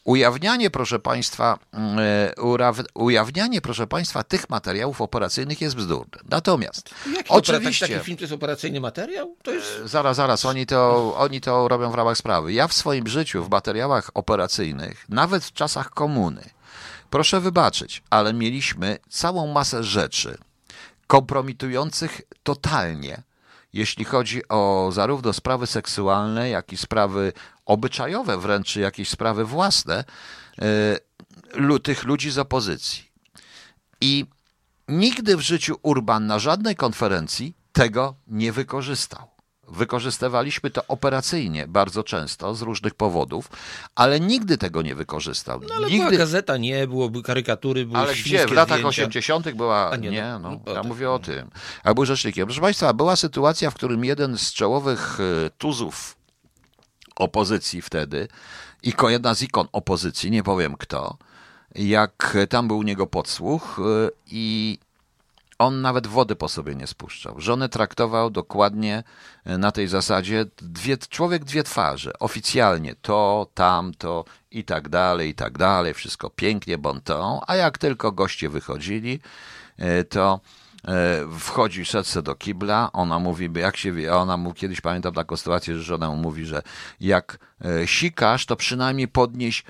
Ujawnianie, 0.05 0.71
proszę 0.71 0.99
państwa, 0.99 1.59
e, 1.99 2.33
uraw- 2.37 2.85
ujawnianie, 2.95 3.61
proszę 3.61 3.87
państwa, 3.87 4.23
tych 4.23 4.51
materiałów 4.51 5.01
operacyjnych 5.01 5.61
jest 5.61 5.77
bzdurne. 5.77 6.19
Natomiast, 6.31 6.91
Jaki 7.17 7.29
oczywiście, 7.29 7.85
Taki, 7.87 7.95
taki 7.95 8.05
film 8.07 8.17
to 8.17 8.23
jest 8.23 8.33
operacyjny 8.35 8.81
materiał? 8.81 9.37
To 9.43 9.51
jest... 9.51 9.81
zaraz, 9.85 10.17
zaraz, 10.17 10.45
oni 10.45 10.67
to, 10.67 11.15
oni 11.17 11.41
to 11.41 11.69
robią 11.69 11.91
w 11.91 11.95
ramach 11.95 12.17
sprawy. 12.19 12.53
Ja 12.53 12.69
w 12.69 12.73
swoim 12.73 13.07
życiu, 13.07 13.45
w 13.45 13.51
materiałach 13.51 14.11
operacyjnych, 14.15 15.05
nawet 15.09 15.45
w 15.45 15.53
czasach 15.53 15.91
komuny, 15.91 16.43
proszę 17.11 17.41
wybaczyć, 17.41 18.03
ale 18.11 18.33
mieliśmy 18.35 18.99
całą 19.09 19.53
masę 19.53 19.85
rzeczy 19.85 20.39
kompromitujących 21.09 22.21
totalnie, 22.43 23.23
jeśli 23.73 24.05
chodzi 24.05 24.49
o 24.49 24.91
zarówno 24.93 25.33
sprawy 25.33 25.67
seksualne, 25.67 26.49
jak 26.49 26.73
i 26.73 26.77
sprawy 26.77 27.33
obyczajowe, 27.67 28.39
wręcz 28.39 28.77
jakieś 28.77 29.09
sprawy 29.09 29.45
własne 29.45 30.05
e, 30.63 31.79
tych 31.83 32.05
ludzi 32.05 32.31
z 32.31 32.39
opozycji. 32.39 33.11
I 34.01 34.27
nigdy 34.89 35.37
w 35.37 35.41
życiu 35.41 35.77
Urban 35.83 36.27
na 36.27 36.39
żadnej 36.39 36.77
konferencji 36.77 37.55
tego 37.73 38.15
nie 38.27 38.53
wykorzystał. 38.53 39.38
Wykorzystywaliśmy 39.71 40.71
to 40.71 40.83
operacyjnie 40.89 41.67
bardzo 41.67 42.05
często 42.05 42.55
z 42.55 42.63
różnych 42.63 42.95
powodów, 42.95 43.49
ale 43.95 44.21
nigdy 44.21 44.59
tego 44.59 44.83
nie 44.83 44.95
wykorzystał. 44.95 45.61
No 45.69 45.75
ale 45.75 45.87
nigdy... 45.91 46.07
była 46.07 46.19
gazeta, 46.19 46.57
nie, 46.57 46.87
byłoby 46.87 47.23
karykatury, 47.23 47.87
były 47.87 47.99
Ale 47.99 48.13
gdzie? 48.13 48.47
W 48.47 48.53
latach 48.53 48.79
zdjęcia. 48.79 48.89
80. 48.89 49.53
była. 49.53 49.91
A 49.91 49.97
nie, 49.97 50.11
nie, 50.11 50.23
no, 50.23 50.39
no, 50.39 50.51
no, 50.67 50.73
ja 50.73 50.79
tak. 50.79 50.87
mówię 50.87 51.11
o 51.11 51.19
tym. 51.19 51.51
A 51.85 51.95
był 51.95 52.05
rzecznikiem. 52.05 52.47
Proszę 52.47 52.61
Państwa, 52.61 52.93
była 52.93 53.17
sytuacja, 53.17 53.71
w 53.71 53.75
którym 53.75 54.05
jeden 54.05 54.39
z 54.39 54.53
czołowych 54.53 55.19
e, 55.21 55.51
tuzów 55.51 56.17
opozycji 57.17 57.83
wtedy 57.83 58.29
i 58.83 58.93
jedna 59.09 59.35
z 59.35 59.43
ikon 59.43 59.67
opozycji, 59.73 60.31
nie 60.31 60.43
powiem 60.43 60.77
kto, 60.77 61.19
jak 61.75 62.37
tam 62.49 62.69
był 62.69 62.79
u 62.79 62.83
niego 62.83 63.07
podsłuch 63.07 63.79
e, 63.79 64.11
i 64.27 64.79
on 65.59 65.81
nawet 65.81 66.07
wody 66.07 66.37
po 66.37 66.49
sobie 66.49 66.75
nie 66.75 66.87
spuszczał. 66.87 67.41
Żonę 67.41 67.69
traktował 67.69 68.31
dokładnie 68.31 69.03
e, 69.45 69.59
na 69.59 69.73
tej 69.73 69.89
zasadzie 69.89 70.47
dwie, 70.57 70.99
człowiek 70.99 71.45
dwie 71.45 71.63
twarze. 71.65 72.13
Oficjalnie 72.19 72.95
to, 72.95 73.47
tamto 73.55 74.25
i 74.51 74.65
tak 74.65 74.89
dalej, 74.89 75.31
i 75.31 75.35
tak 75.35 75.59
dalej. 75.59 75.95
Wszystko 75.95 76.31
pięknie, 76.31 76.79
bon 76.79 77.01
ton. 77.01 77.41
A 77.47 77.57
jak 77.57 77.79
tylko 77.79 78.13
goście 78.13 78.49
wychodzili, 78.49 79.21
e, 79.77 80.05
to 80.05 80.41
e, 80.89 81.25
wchodzi, 81.39 81.85
szedł 81.85 82.09
se 82.09 82.23
do 82.23 82.35
kibla, 82.35 82.93
ona 82.93 83.19
mówi, 83.19 83.51
jak 83.55 83.77
się 83.77 83.93
wie, 83.93 84.17
ona 84.17 84.37
mu 84.37 84.55
kiedyś 84.55 84.81
pamiętam 84.81 85.15
taką 85.15 85.37
sytuację, 85.37 85.77
że 85.77 85.83
żona 85.83 86.11
mu 86.11 86.17
mówi, 86.17 86.47
że 86.47 86.63
jak 87.01 87.39
sikasz, 87.87 88.47
to 88.47 88.57
przynajmniej 88.57 89.09
podnieś 89.09 89.65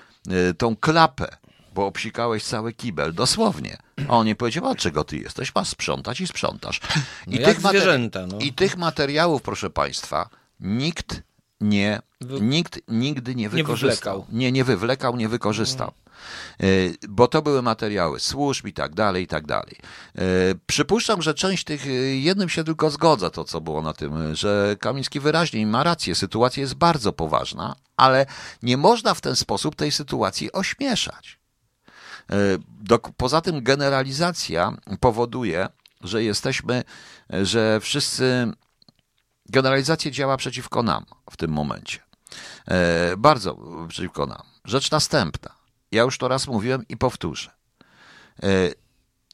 tą 0.59 0.77
klapę, 0.77 1.37
bo 1.75 1.87
obsikałeś 1.87 2.45
cały 2.45 2.73
kibel, 2.73 3.15
dosłownie. 3.15 3.77
A 4.09 4.17
on 4.17 4.27
nie 4.27 4.37
powiedział, 4.37 4.67
a 4.67 4.75
czego 4.75 5.05
ty 5.05 5.17
jesteś? 5.17 5.55
Masz 5.55 5.69
sprzątać 5.69 6.21
i 6.21 6.27
sprzątasz. 6.27 6.81
No 7.27 7.41
jak 7.41 7.59
materi- 7.59 7.69
zwierzęta, 7.69 8.27
no. 8.27 8.39
I 8.39 8.53
tych 8.53 8.77
materiałów, 8.77 9.43
proszę 9.43 9.71
państwa, 9.71 10.29
nikt 10.61 11.23
nie, 11.61 12.01
nikt 12.41 12.81
nigdy 12.89 13.35
nie 13.35 13.49
wykorzystał. 13.49 14.15
wywlekał. 14.21 14.39
Nie, 14.39 14.53
nie 14.53 14.65
wywlekał, 14.65 15.17
nie 15.17 15.29
wykorzystał. 15.29 15.93
Y, 16.63 16.95
Bo 17.09 17.29
to 17.29 17.43
były 17.43 17.63
materiały 17.63 18.21
służb 18.21 18.67
i 18.67 18.73
tak 18.73 18.95
dalej, 18.95 19.25
i 19.25 19.27
tak 19.27 19.47
dalej. 19.47 19.77
Y, 20.19 20.23
Przypuszczam, 20.67 21.23
że 21.23 21.35
część 21.35 21.65
tych, 21.65 21.87
y, 21.87 22.17
jednym 22.17 22.49
się 22.49 22.65
tylko 22.65 22.91
zgodza 22.91 23.31
to, 23.31 23.45
co 23.45 23.61
było 23.61 23.83
na 23.83 23.93
tym, 23.93 24.35
że 24.35 24.77
Kamiński 24.81 25.21
wyraźnie 25.21 25.67
ma 25.67 25.83
rację, 25.83 26.15
sytuacja 26.15 26.61
jest 26.61 26.75
bardzo 26.75 27.13
poważna, 27.13 27.77
ale 27.97 28.27
nie 28.63 28.77
można 28.77 29.15
w 29.15 29.21
ten 29.21 29.37
sposób 29.37 29.77
tej 29.77 29.93
sytuacji 29.93 30.53
ośmieszać. 30.53 31.38
E, 32.33 32.99
poza 33.17 33.41
tym 33.41 33.63
generalizacja 33.63 34.73
powoduje, 35.01 35.69
że 36.01 36.25
jesteśmy, 36.25 36.85
e, 37.33 37.47
że 37.47 37.81
wszyscy. 37.81 38.53
Generalizacja 39.51 40.11
działa 40.11 40.37
przeciwko 40.37 40.83
nam 40.83 41.05
w 41.31 41.37
tym 41.37 41.51
momencie. 41.51 41.99
E, 42.69 43.17
bardzo 43.17 43.57
przeciwko 43.89 44.27
nam. 44.27 44.43
Rzecz 44.65 44.91
następna. 44.91 45.55
Ja 45.93 46.03
już 46.03 46.19
to 46.19 46.29
raz 46.29 46.47
mówiłem 46.47 46.85
i 46.89 46.97
powtórzę. 46.97 47.51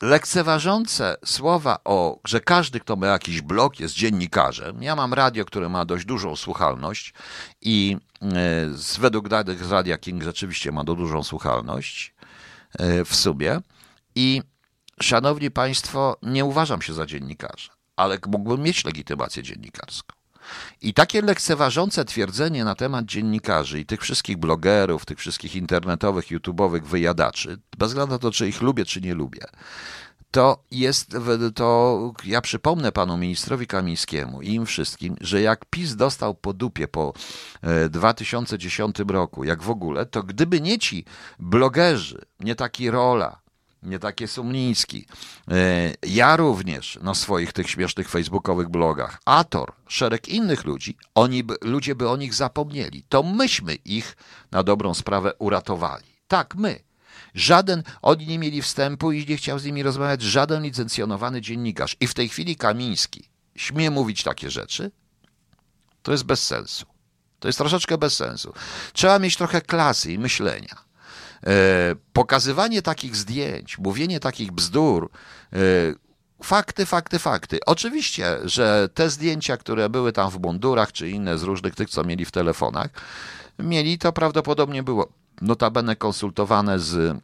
Lekceważące 0.02 1.16
słowa 1.24 1.78
o, 1.84 2.18
że 2.24 2.40
każdy, 2.40 2.80
kto 2.80 2.96
ma 2.96 3.06
jakiś 3.06 3.40
blog, 3.40 3.80
jest 3.80 3.94
dziennikarzem. 3.94 4.82
Ja 4.82 4.96
mam 4.96 5.14
radio, 5.14 5.44
które 5.44 5.68
ma 5.68 5.84
dość 5.84 6.04
dużą 6.04 6.36
słuchalność 6.36 7.14
i 7.60 7.96
według 8.98 9.28
danych 9.28 9.70
Radia 9.70 9.98
King 9.98 10.22
rzeczywiście 10.22 10.72
ma 10.72 10.84
do 10.84 10.94
dużą 10.94 11.22
słuchalność 11.22 12.14
w 13.04 13.14
sumie. 13.14 13.60
I 14.14 14.42
szanowni 15.00 15.50
państwo, 15.50 16.16
nie 16.22 16.44
uważam 16.44 16.82
się 16.82 16.94
za 16.94 17.06
dziennikarza, 17.06 17.72
ale 17.96 18.18
mógłbym 18.26 18.62
mieć 18.62 18.84
legitymację 18.84 19.42
dziennikarską. 19.42 20.16
I 20.80 20.94
takie 20.94 21.22
lekceważące 21.22 22.04
twierdzenie 22.04 22.64
na 22.64 22.74
temat 22.74 23.04
dziennikarzy 23.04 23.80
i 23.80 23.86
tych 23.86 24.00
wszystkich 24.00 24.36
blogerów, 24.36 25.06
tych 25.06 25.18
wszystkich 25.18 25.56
internetowych, 25.56 26.30
youtubowych 26.30 26.86
wyjadaczy, 26.86 27.58
bez 27.78 27.88
względu 27.88 28.12
na 28.12 28.18
to, 28.18 28.30
czy 28.30 28.48
ich 28.48 28.62
lubię, 28.62 28.84
czy 28.84 29.00
nie 29.00 29.14
lubię, 29.14 29.44
to 30.34 30.64
jest, 30.70 31.16
to 31.54 32.12
ja 32.24 32.40
przypomnę 32.40 32.92
panu 32.92 33.16
ministrowi 33.16 33.66
Kamińskiemu 33.66 34.42
i 34.42 34.48
im 34.48 34.66
wszystkim, 34.66 35.16
że 35.20 35.40
jak 35.40 35.64
PiS 35.64 35.96
dostał 35.96 36.34
po 36.34 36.52
dupie 36.52 36.88
po 36.88 37.12
e, 37.62 37.88
2010 37.88 38.96
roku, 39.08 39.44
jak 39.44 39.62
w 39.62 39.70
ogóle, 39.70 40.06
to 40.06 40.22
gdyby 40.22 40.60
nie 40.60 40.78
ci 40.78 41.04
blogerzy, 41.38 42.24
nie 42.40 42.54
taki 42.54 42.90
Rola, 42.90 43.40
nie 43.82 43.98
takie 43.98 44.28
Sumliński, 44.28 45.06
e, 45.50 45.92
ja 46.06 46.36
również 46.36 46.98
na 47.02 47.14
swoich 47.14 47.52
tych 47.52 47.70
śmiesznych 47.70 48.08
facebookowych 48.08 48.68
blogach, 48.68 49.18
Ator, 49.24 49.72
szereg 49.88 50.28
innych 50.28 50.64
ludzi, 50.64 50.96
oni 51.14 51.44
by, 51.44 51.54
ludzie 51.62 51.94
by 51.94 52.08
o 52.08 52.16
nich 52.16 52.34
zapomnieli. 52.34 53.04
To 53.08 53.22
myśmy 53.22 53.74
ich 53.74 54.16
na 54.50 54.62
dobrą 54.62 54.94
sprawę 54.94 55.32
uratowali. 55.38 56.04
Tak, 56.28 56.54
my. 56.54 56.93
Żaden, 57.34 57.82
oni 58.02 58.26
nie 58.26 58.38
mieli 58.38 58.62
wstępu 58.62 59.12
i 59.12 59.26
nie 59.26 59.36
chciał 59.36 59.58
z 59.58 59.64
nimi 59.64 59.82
rozmawiać 59.82 60.22
żaden 60.22 60.62
licencjonowany 60.62 61.40
dziennikarz. 61.40 61.96
I 62.00 62.06
w 62.06 62.14
tej 62.14 62.28
chwili 62.28 62.56
Kamiński 62.56 63.28
śmie 63.56 63.90
mówić 63.90 64.22
takie 64.22 64.50
rzeczy? 64.50 64.90
To 66.02 66.12
jest 66.12 66.24
bez 66.24 66.46
sensu. 66.46 66.86
To 67.40 67.48
jest 67.48 67.58
troszeczkę 67.58 67.98
bez 67.98 68.16
sensu. 68.16 68.52
Trzeba 68.92 69.18
mieć 69.18 69.36
trochę 69.36 69.60
klasy 69.60 70.12
i 70.12 70.18
myślenia. 70.18 70.84
E, 71.46 71.94
pokazywanie 72.12 72.82
takich 72.82 73.16
zdjęć, 73.16 73.78
mówienie 73.78 74.20
takich 74.20 74.52
bzdur, 74.52 75.10
e, 75.52 75.58
fakty, 76.42 76.86
fakty, 76.86 77.18
fakty. 77.18 77.58
Oczywiście, 77.66 78.38
że 78.44 78.88
te 78.94 79.10
zdjęcia, 79.10 79.56
które 79.56 79.88
były 79.88 80.12
tam 80.12 80.30
w 80.30 80.40
mundurach, 80.40 80.92
czy 80.92 81.10
inne 81.10 81.38
z 81.38 81.42
różnych 81.42 81.74
tych, 81.74 81.90
co 81.90 82.04
mieli 82.04 82.24
w 82.24 82.30
telefonach, 82.30 82.90
mieli 83.58 83.98
to 83.98 84.12
prawdopodobnie 84.12 84.82
było 84.82 85.08
notabene 85.40 85.96
konsultowane 85.96 86.80
z 86.80 87.18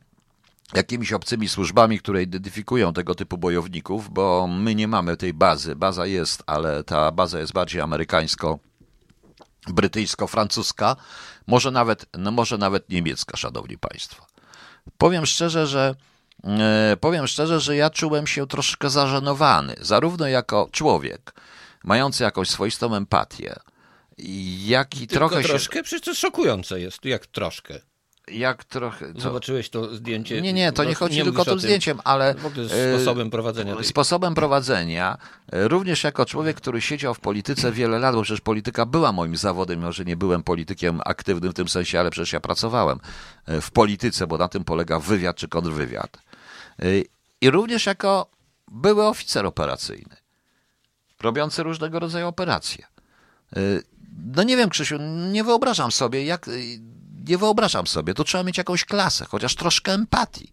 jakimiś 0.75 1.12
obcymi 1.12 1.49
służbami, 1.49 1.99
które 1.99 2.23
identyfikują 2.23 2.92
tego 2.92 3.14
typu 3.14 3.38
bojowników, 3.38 4.11
bo 4.11 4.46
my 4.46 4.75
nie 4.75 4.88
mamy 4.88 5.16
tej 5.16 5.35
bazy. 5.35 5.77
Baza 5.77 6.07
jest, 6.07 6.42
ale 6.46 6.85
ta 6.85 7.12
baza 7.12 7.38
jest 7.38 7.53
bardziej 7.53 7.81
amerykańsko 7.81 8.59
brytyjsko-francuska, 9.68 10.96
może 11.46 11.70
nawet, 11.70 12.07
no 12.18 12.31
może 12.31 12.59
nawet 12.59 12.88
niemiecka, 12.88 13.37
szanowni 13.37 13.79
państwo. 13.79 14.27
Powiem 14.99 15.27
szczerze, 15.27 15.66
że 15.66 15.94
e, 16.44 16.96
powiem 17.01 17.27
szczerze, 17.27 17.61
że 17.61 17.77
ja 17.77 17.90
czułem 17.90 18.27
się 18.27 18.46
troszkę 18.46 18.90
zażenowany, 18.90 19.75
zarówno 19.81 20.29
jako 20.29 20.68
człowiek, 20.73 21.35
mający 21.85 22.23
jakąś 22.23 22.51
swoistą 22.51 22.94
empatię, 22.94 23.57
jak 24.59 24.94
i 24.94 25.07
Tylko 25.07 25.14
trochę 25.14 25.42
się... 25.42 25.49
troszkę? 25.49 25.83
Przecież 25.83 26.05
to 26.05 26.14
szokujące 26.14 26.81
jest, 26.81 27.05
jak 27.05 27.27
troszkę. 27.27 27.81
Jak 28.33 28.64
trochę... 28.64 29.14
Co? 29.14 29.21
Zobaczyłeś 29.21 29.71
to 29.71 29.95
zdjęcie? 29.95 30.43
Nie, 30.43 30.53
nie, 30.53 30.73
to 30.73 30.85
nie 30.85 30.95
chodzi 30.95 31.16
nie 31.16 31.25
tylko 31.25 31.43
o 31.43 31.45
tym 31.45 31.61
zdjęciem, 31.61 32.01
ale... 32.05 32.35
Ogóle 32.47 32.64
e, 32.64 32.95
sposobem 32.95 33.31
prowadzenia 33.31 33.77
tej... 33.77 33.85
Sposobem 33.85 34.35
prowadzenia, 34.35 35.19
e, 35.53 35.69
również 35.69 36.05
jako 36.05 36.27
człowiek, 36.27 36.57
który 36.57 36.81
siedział 36.81 37.14
w 37.14 37.21
polityce 37.21 37.73
wiele 37.73 37.99
lat, 37.99 38.14
bo 38.14 38.23
przecież 38.23 38.40
polityka 38.40 38.87
była 38.87 39.12
moim 39.12 39.37
zawodem, 39.37 39.79
mimo 39.79 39.93
że 39.93 40.05
nie 40.05 40.16
byłem 40.16 40.43
politykiem 40.43 41.01
aktywnym 41.05 41.53
w 41.53 41.55
tym 41.55 41.69
sensie, 41.69 42.01
ale 42.01 42.11
przecież 42.11 42.33
ja 42.33 42.40
pracowałem 42.40 42.99
e, 43.47 43.61
w 43.61 43.71
polityce, 43.71 44.27
bo 44.27 44.38
na 44.38 44.49
tym 44.49 44.64
polega 44.64 45.01
wywiad 45.01 45.37
czy 45.37 45.49
kontrwywiad. 45.49 46.19
I 47.40 47.51
również 47.51 47.87
jako 47.87 48.31
były 48.69 49.07
oficer 49.07 49.47
operacyjny, 49.47 50.16
robiący 51.21 51.62
różnego 51.62 51.99
rodzaju 51.99 52.27
operacje. 52.27 52.87
No 54.35 54.43
nie 54.43 54.57
wiem, 54.57 54.71
Krzysiu, 54.71 54.99
nie 55.33 55.45
wyobrażam 55.45 55.93
sobie, 55.93 56.25
jak. 56.25 56.47
Nie 57.29 57.39
wyobrażam 57.39 57.87
sobie, 57.87 58.15
to 58.15 58.25
trzeba 58.25 58.45
mieć 58.45 58.59
jakąś 58.59 58.85
klasę, 58.85 59.27
chociaż 59.29 59.55
troszkę 59.55 59.93
empatii. 59.93 60.51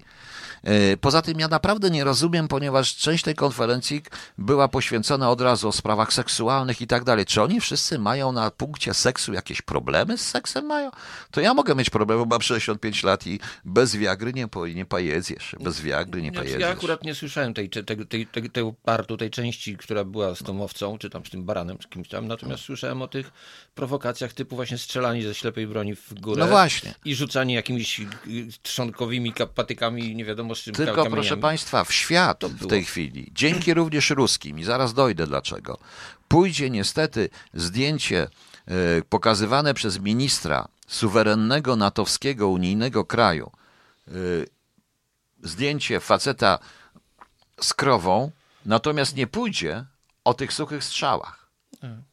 E, 0.64 0.98
Poza 0.98 1.22
tym 1.22 1.40
ja 1.40 1.48
naprawdę 1.48 1.90
nie 1.90 2.04
rozumiem, 2.04 2.48
ponieważ 2.48 2.96
część 2.96 3.24
tej 3.24 3.36
konferencji 3.36 4.02
była 4.38 4.68
poświęcona 4.68 5.30
od 5.32 5.42
razu 5.42 5.68
o 5.68 5.72
sprawach 5.72 6.14
seksualnych 6.14 6.82
i 6.82 6.88
tak 6.88 7.04
dalej. 7.04 7.26
Czy 7.26 7.42
oni 7.42 7.62
wszyscy 7.62 8.00
mają 8.00 8.32
na 8.32 8.52
punkcie 8.52 8.94
seksu 8.94 9.34
jakieś 9.34 9.62
problemy 9.62 10.18
z 10.18 10.28
seksem 10.28 10.66
mają? 10.66 10.92
To 11.32 11.42
ja 11.42 11.54
mogę 11.54 11.76
mieć 11.76 11.90
problemy, 11.90 12.26
bo 12.26 12.36
mam 12.36 12.42
65 12.42 13.04
lat 13.04 13.28
i 13.28 13.40
bez 13.66 13.96
wiagry 13.98 14.34
nie, 14.34 14.48
po, 14.48 14.68
nie 14.68 14.86
pojedziesz. 14.86 15.56
Bez 15.60 15.82
wiagry 15.82 16.22
nie 16.22 16.30
Znaczy, 16.30 16.40
pojedziesz. 16.44 16.62
Ja 16.62 16.70
akurat 16.70 17.04
nie 17.04 17.16
słyszałem 17.16 17.54
tej, 17.54 17.70
tej, 17.70 17.84
tej, 17.86 18.28
tej, 18.28 18.50
tej, 18.50 18.74
partu, 18.84 19.18
tej 19.18 19.30
części, 19.30 19.78
która 19.78 20.04
była 20.04 20.36
z 20.36 20.40
tą 20.44 20.64
owcą, 20.64 20.98
czy 20.98 21.10
tam 21.10 21.26
z 21.26 21.30
tym 21.30 21.44
baranem, 21.44 21.78
czy 21.78 21.90
kimś 21.90 22.08
tam. 22.08 22.28
Natomiast 22.28 22.64
słyszałem 22.64 23.02
o 23.02 23.08
tych 23.08 23.32
prowokacjach 23.76 24.34
typu 24.34 24.56
właśnie 24.56 24.78
strzelanie 24.78 25.24
ze 25.24 25.36
ślepej 25.36 25.68
broni 25.68 25.96
w 25.96 26.14
górę. 26.14 26.40
No 26.40 26.48
właśnie. 26.48 26.94
I 27.06 27.16
rzucanie 27.16 27.56
jakimiś 27.56 28.00
y, 28.00 28.06
trzonkowymi 28.64 29.34
ka- 29.34 29.48
patykami, 29.48 30.16
nie 30.16 30.26
wiadomo 30.26 30.56
Tylko, 30.64 30.86
kamieniami. 30.86 31.12
proszę 31.12 31.38
Państwa, 31.38 31.84
w 31.84 31.94
świat 31.94 32.46
w 32.46 32.68
tej 32.68 32.86
chwili, 32.86 33.32
dzięki 33.34 33.74
również 33.74 34.10
ruskim, 34.10 34.60
i 34.60 34.64
zaraz 34.64 34.94
dojdę 34.94 35.28
dlaczego, 35.28 35.78
pójdzie 36.28 36.70
niestety 36.70 37.30
zdjęcie 37.54 38.28
e, 38.68 38.72
pokazywane 39.10 39.74
przez 39.74 40.00
ministra 40.00 40.68
suwerennego 40.88 41.76
natowskiego 41.76 42.48
unijnego 42.48 43.06
kraju, 43.06 43.52
e, 44.08 44.12
zdjęcie 45.44 46.00
faceta 46.00 46.60
z 47.62 47.74
krową, 47.74 48.32
natomiast 48.66 49.16
nie 49.16 49.28
pójdzie 49.28 49.86
o 50.24 50.34
tych 50.34 50.54
suchych 50.54 50.84
strzałach. 50.84 51.48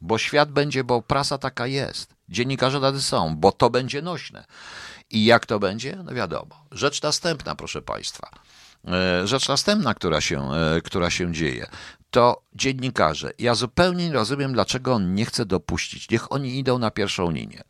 Bo 0.01 0.19
świat 0.19 0.53
będzie, 0.53 0.85
bo 0.85 1.03
prasa 1.03 1.39
taka 1.39 1.67
jest. 1.67 2.15
Dziennikarze 2.29 2.81
tacy 2.81 3.03
są, 3.03 3.37
bo 3.37 3.53
to 3.53 3.71
będzie 3.71 4.03
nośne. 4.03 4.45
I 5.15 5.25
jak 5.25 5.47
to 5.47 5.59
będzie? 5.59 5.97
No 6.05 6.15
wiadomo. 6.15 6.65
Rzecz 6.73 7.03
następna, 7.03 7.55
proszę 7.55 7.83
Państwa. 7.83 8.29
E, 8.89 9.27
Rzecz 9.27 9.49
następna, 9.49 9.95
która 9.95 10.21
się, 10.21 10.53
e, 10.53 10.81
która 10.81 11.11
się 11.11 11.33
dzieje, 11.33 11.67
to 12.11 12.43
dziennikarze. 12.55 13.31
Ja 13.39 13.55
zupełnie 13.55 14.07
nie 14.09 14.13
rozumiem, 14.13 14.53
dlaczego 14.53 14.93
on 14.95 15.15
nie 15.15 15.25
chce 15.27 15.47
dopuścić. 15.47 16.11
Niech 16.11 16.33
oni 16.33 16.59
idą 16.59 16.79
na 16.79 16.91
pierwszą 16.91 17.31
linię. 17.31 17.63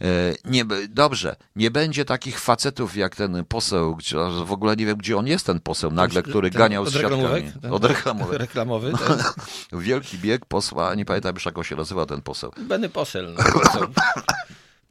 E, 0.00 0.04
Nie, 0.44 0.64
dobrze, 0.88 1.36
nie 1.56 1.70
będzie 1.70 2.04
takich 2.04 2.40
facetów 2.40 2.96
jak 2.96 3.16
ten 3.16 3.44
poseł, 3.44 3.96
gdzie- 3.96 4.16
w 4.44 4.52
ogóle 4.52 4.76
nie 4.76 4.86
wiem, 4.86 4.96
gdzie 4.96 5.16
on 5.16 5.26
jest, 5.26 5.46
ten 5.46 5.60
poseł 5.60 5.90
nagle, 5.90 6.22
który 6.22 6.50
Ten 6.50 6.58
ganiał 6.58 6.86
z? 6.86 6.92
Ten- 6.92 7.72
Od 7.72 7.84
reklamówek. 7.84 8.38
Reklamowy. 8.46 8.92
Ten. 8.92 9.18
Wielki 9.80 10.18
bieg 10.18 10.46
posła, 10.46 10.94
nie 10.94 11.04
pamiętam 11.04 11.34
już 11.34 11.44
jak 11.46 11.58
on 11.58 11.64
się 11.64 11.76
nazywa 11.76 12.06
ten 12.06 12.22
poseł. 12.22 12.52
Benny 12.58 12.88
Posel. 12.88 13.34
No, 13.38 13.44
poseł. 13.60 13.82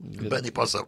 Benny 0.03 0.51
poseł. 0.51 0.85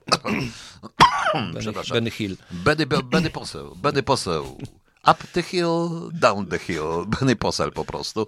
Przepraszam. 1.59 1.93
Benny 1.95 2.11
Hill. 2.11 2.37
Benny, 2.51 2.85
Benny 2.85 3.29
poseł, 3.29 3.75
Benny 3.75 4.03
poseł. 4.03 4.57
Up 5.07 5.23
the 5.33 5.41
hill, 5.41 6.09
down 6.13 6.45
the 6.47 6.59
hill. 6.59 7.05
Benny 7.07 7.35
poseł 7.35 7.71
po 7.71 7.85
prostu. 7.85 8.27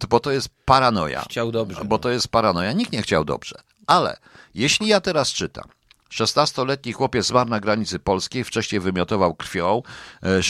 Y, 0.00 0.06
Bo 0.08 0.20
to 0.20 0.30
jest 0.32 0.48
paranoja. 0.64 1.22
Chciał 1.22 1.52
dobrze. 1.52 1.84
Bo 1.84 1.98
to 1.98 2.10
jest 2.10 2.28
paranoja. 2.28 2.72
Nikt 2.72 2.92
nie 2.92 3.02
chciał 3.02 3.24
dobrze. 3.24 3.60
Ale 3.86 4.16
jeśli 4.54 4.88
ja 4.88 5.00
teraz 5.00 5.32
czytam, 5.32 5.64
16-letni 6.12 6.92
chłopiec 6.92 7.26
zmarł 7.26 7.50
na 7.50 7.60
granicy 7.60 7.98
polskiej, 7.98 8.44
wcześniej 8.44 8.80
wymiotował 8.80 9.34
krwią. 9.34 9.82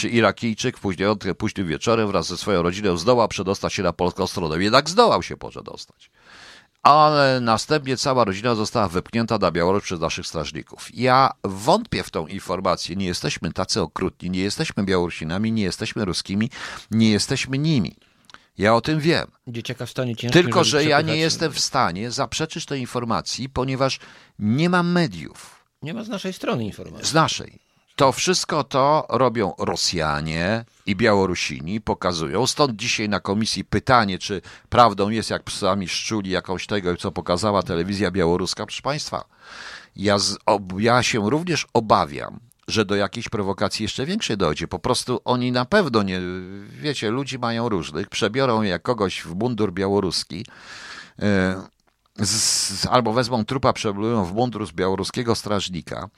e, 0.03 0.07
Irakijczyk 0.07 0.79
później, 0.79 1.07
późnym 1.37 1.67
wieczorem 1.67 2.07
wraz 2.07 2.27
ze 2.27 2.37
swoją 2.37 2.61
rodziną 2.61 2.97
zdołał 2.97 3.27
przedostać 3.27 3.73
się 3.73 3.83
na 3.83 3.93
polską 3.93 4.27
stronę. 4.27 4.63
Jednak 4.63 4.89
zdołał 4.89 5.23
się 5.23 5.37
przedostać 5.37 6.11
ale 6.87 7.39
następnie 7.41 7.97
cała 7.97 8.23
rodzina 8.23 8.55
została 8.55 8.87
wypchnięta 8.87 9.37
na 9.37 9.51
Białoruś 9.51 9.83
przez 9.83 9.99
naszych 9.99 10.27
strażników. 10.27 10.89
Ja 10.93 11.31
wątpię 11.43 12.03
w 12.03 12.09
tą 12.09 12.27
informację. 12.27 12.95
Nie 12.95 13.05
jesteśmy 13.05 13.53
tacy 13.53 13.81
okrutni, 13.81 14.29
nie 14.29 14.39
jesteśmy 14.39 14.83
Białorusinami, 14.83 15.51
nie 15.51 15.63
jesteśmy 15.63 16.05
Ruskimi, 16.05 16.49
nie 16.91 17.11
jesteśmy 17.11 17.57
nimi. 17.57 17.95
Ja 18.57 18.75
o 18.75 18.81
tym 18.81 18.99
wiem. 18.99 19.27
Dzieciaka 19.47 19.85
w 19.85 19.89
stanie 19.89 20.15
ciężkim. 20.15 20.43
Tylko, 20.43 20.63
że 20.63 20.83
ja 20.83 21.01
nie 21.01 21.17
jestem 21.17 21.51
w 21.51 21.59
stanie 21.59 22.11
zaprzeczyć 22.11 22.65
tej 22.65 22.81
informacji, 22.81 23.49
ponieważ 23.49 23.99
nie 24.39 24.69
mam 24.69 24.91
mediów 24.91 25.65
Nie 25.81 25.93
ma 25.93 26.03
z 26.03 26.09
naszej 26.09 26.33
strony 26.33 26.65
informacji. 26.65 27.07
z 27.07 27.13
naszej. 27.13 27.66
To 27.97 28.11
wszystko 28.11 28.63
to 28.63 29.05
robią 29.09 29.53
Rosjanie 29.59 30.65
i 30.85 30.95
Białorusini, 30.95 31.81
pokazują. 31.81 32.47
Stąd 32.47 32.75
dzisiaj 32.75 33.09
na 33.09 33.19
komisji 33.19 33.65
pytanie, 33.65 34.19
czy 34.19 34.41
prawdą 34.69 35.09
jest, 35.09 35.29
jak 35.29 35.43
psami 35.43 35.87
szczuli 35.87 36.31
jakąś 36.31 36.67
tego, 36.67 36.97
co 36.97 37.11
pokazała 37.11 37.63
telewizja 37.63 38.11
białoruska. 38.11 38.65
Proszę 38.65 38.81
Państwa, 38.81 39.25
ja, 39.95 40.19
z, 40.19 40.37
ja 40.77 41.03
się 41.03 41.29
również 41.29 41.67
obawiam, 41.73 42.39
że 42.67 42.85
do 42.85 42.95
jakiejś 42.95 43.29
prowokacji 43.29 43.83
jeszcze 43.83 44.05
większej 44.05 44.37
dojdzie. 44.37 44.67
Po 44.67 44.79
prostu 44.79 45.21
oni 45.25 45.51
na 45.51 45.65
pewno 45.65 46.03
nie, 46.03 46.21
wiecie, 46.69 47.11
ludzi 47.11 47.39
mają 47.39 47.69
różnych, 47.69 48.09
przebiorą 48.09 48.61
jak 48.61 48.81
kogoś 48.81 49.21
w 49.21 49.35
mundur 49.35 49.73
białoruski, 49.73 50.45
e, 51.21 51.61
z, 52.19 52.85
albo 52.85 53.13
wezmą 53.13 53.45
trupa, 53.45 53.73
przeblują 53.73 54.25
w 54.25 54.33
mundur 54.33 54.67
z 54.67 54.71
białoruskiego 54.71 55.35
strażnika, 55.35 56.09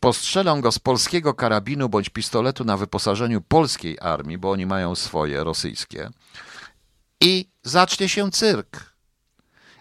postrzelą 0.00 0.60
go 0.60 0.72
z 0.72 0.78
polskiego 0.78 1.34
karabinu 1.34 1.88
bądź 1.88 2.08
pistoletu 2.08 2.64
na 2.64 2.76
wyposażeniu 2.76 3.40
polskiej 3.40 3.98
armii, 4.00 4.38
bo 4.38 4.50
oni 4.50 4.66
mają 4.66 4.94
swoje 4.94 5.44
rosyjskie, 5.44 6.10
i 7.20 7.48
zacznie 7.62 8.08
się 8.08 8.30
cyrk. 8.30 8.90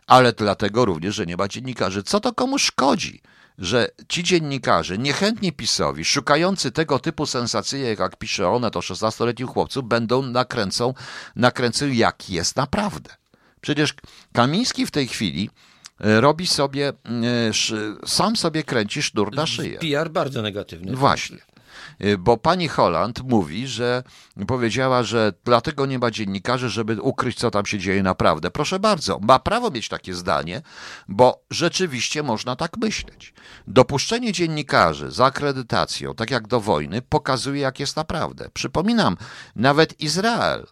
Ale 0.07 0.33
dlatego 0.33 0.85
również, 0.85 1.15
że 1.15 1.25
nie 1.25 1.37
ma 1.37 1.47
dziennikarzy. 1.47 2.03
Co 2.03 2.19
to 2.19 2.33
komu 2.33 2.59
szkodzi? 2.59 3.21
Że 3.57 3.89
ci 4.07 4.23
dziennikarze, 4.23 4.97
niechętni 4.97 5.53
PiSowi, 5.53 6.05
szukający 6.05 6.71
tego 6.71 6.99
typu 6.99 7.25
sensacyjek, 7.25 7.99
jak 7.99 8.17
pisze 8.17 8.49
one, 8.49 8.71
to 8.71 8.79
16-letnim 8.79 9.47
chłopców, 9.47 9.85
będą 9.85 10.21
nakręcą, 10.21 10.93
nakręcą 11.35 11.87
jak 11.87 12.29
jest 12.29 12.55
naprawdę. 12.55 13.18
Przecież 13.61 13.93
Kamiński 14.33 14.85
w 14.85 14.91
tej 14.91 15.07
chwili 15.07 15.49
e, 16.01 16.21
robi 16.21 16.47
sobie, 16.47 16.89
e, 16.89 16.93
sam 18.05 18.35
sobie 18.35 18.63
kręci 18.63 19.01
sznur 19.01 19.35
na 19.35 19.45
szyję. 19.45 19.79
PR 19.79 20.09
bardzo 20.09 20.41
negatywny. 20.41 20.95
Właśnie. 20.95 21.37
Y, 22.03 22.17
Bo 22.17 22.37
pani 22.37 22.67
Holland 22.67 23.21
mówi, 23.23 23.67
że 23.67 24.03
powiedziała, 24.47 25.03
że 25.03 25.33
dlatego 25.45 25.85
nie 25.85 25.99
ma 25.99 26.11
dziennikarzy, 26.11 26.69
żeby 26.69 27.01
ukryć, 27.01 27.37
co 27.37 27.51
tam 27.51 27.65
się 27.65 27.79
dzieje 27.79 28.03
naprawdę. 28.03 28.51
Proszę 28.51 28.79
bardzo, 28.79 29.19
ma 29.19 29.39
prawo 29.39 29.71
mieć 29.71 29.89
takie 29.89 30.13
zdanie, 30.13 30.61
bo 31.07 31.43
rzeczywiście 31.51 32.23
można 32.23 32.55
tak 32.55 32.77
myśleć. 32.77 33.33
Dopuszczenie 33.67 34.31
dziennikarzy 34.31 35.11
za 35.11 35.25
akredytacją, 35.25 36.15
tak 36.15 36.31
jak 36.31 36.47
do 36.47 36.59
wojny, 36.59 37.01
pokazuje, 37.01 37.61
jak 37.61 37.79
jest 37.79 37.95
naprawdę. 37.95 38.49
Przypominam, 38.53 39.17
nawet 39.55 40.01
Izrael 40.01 40.67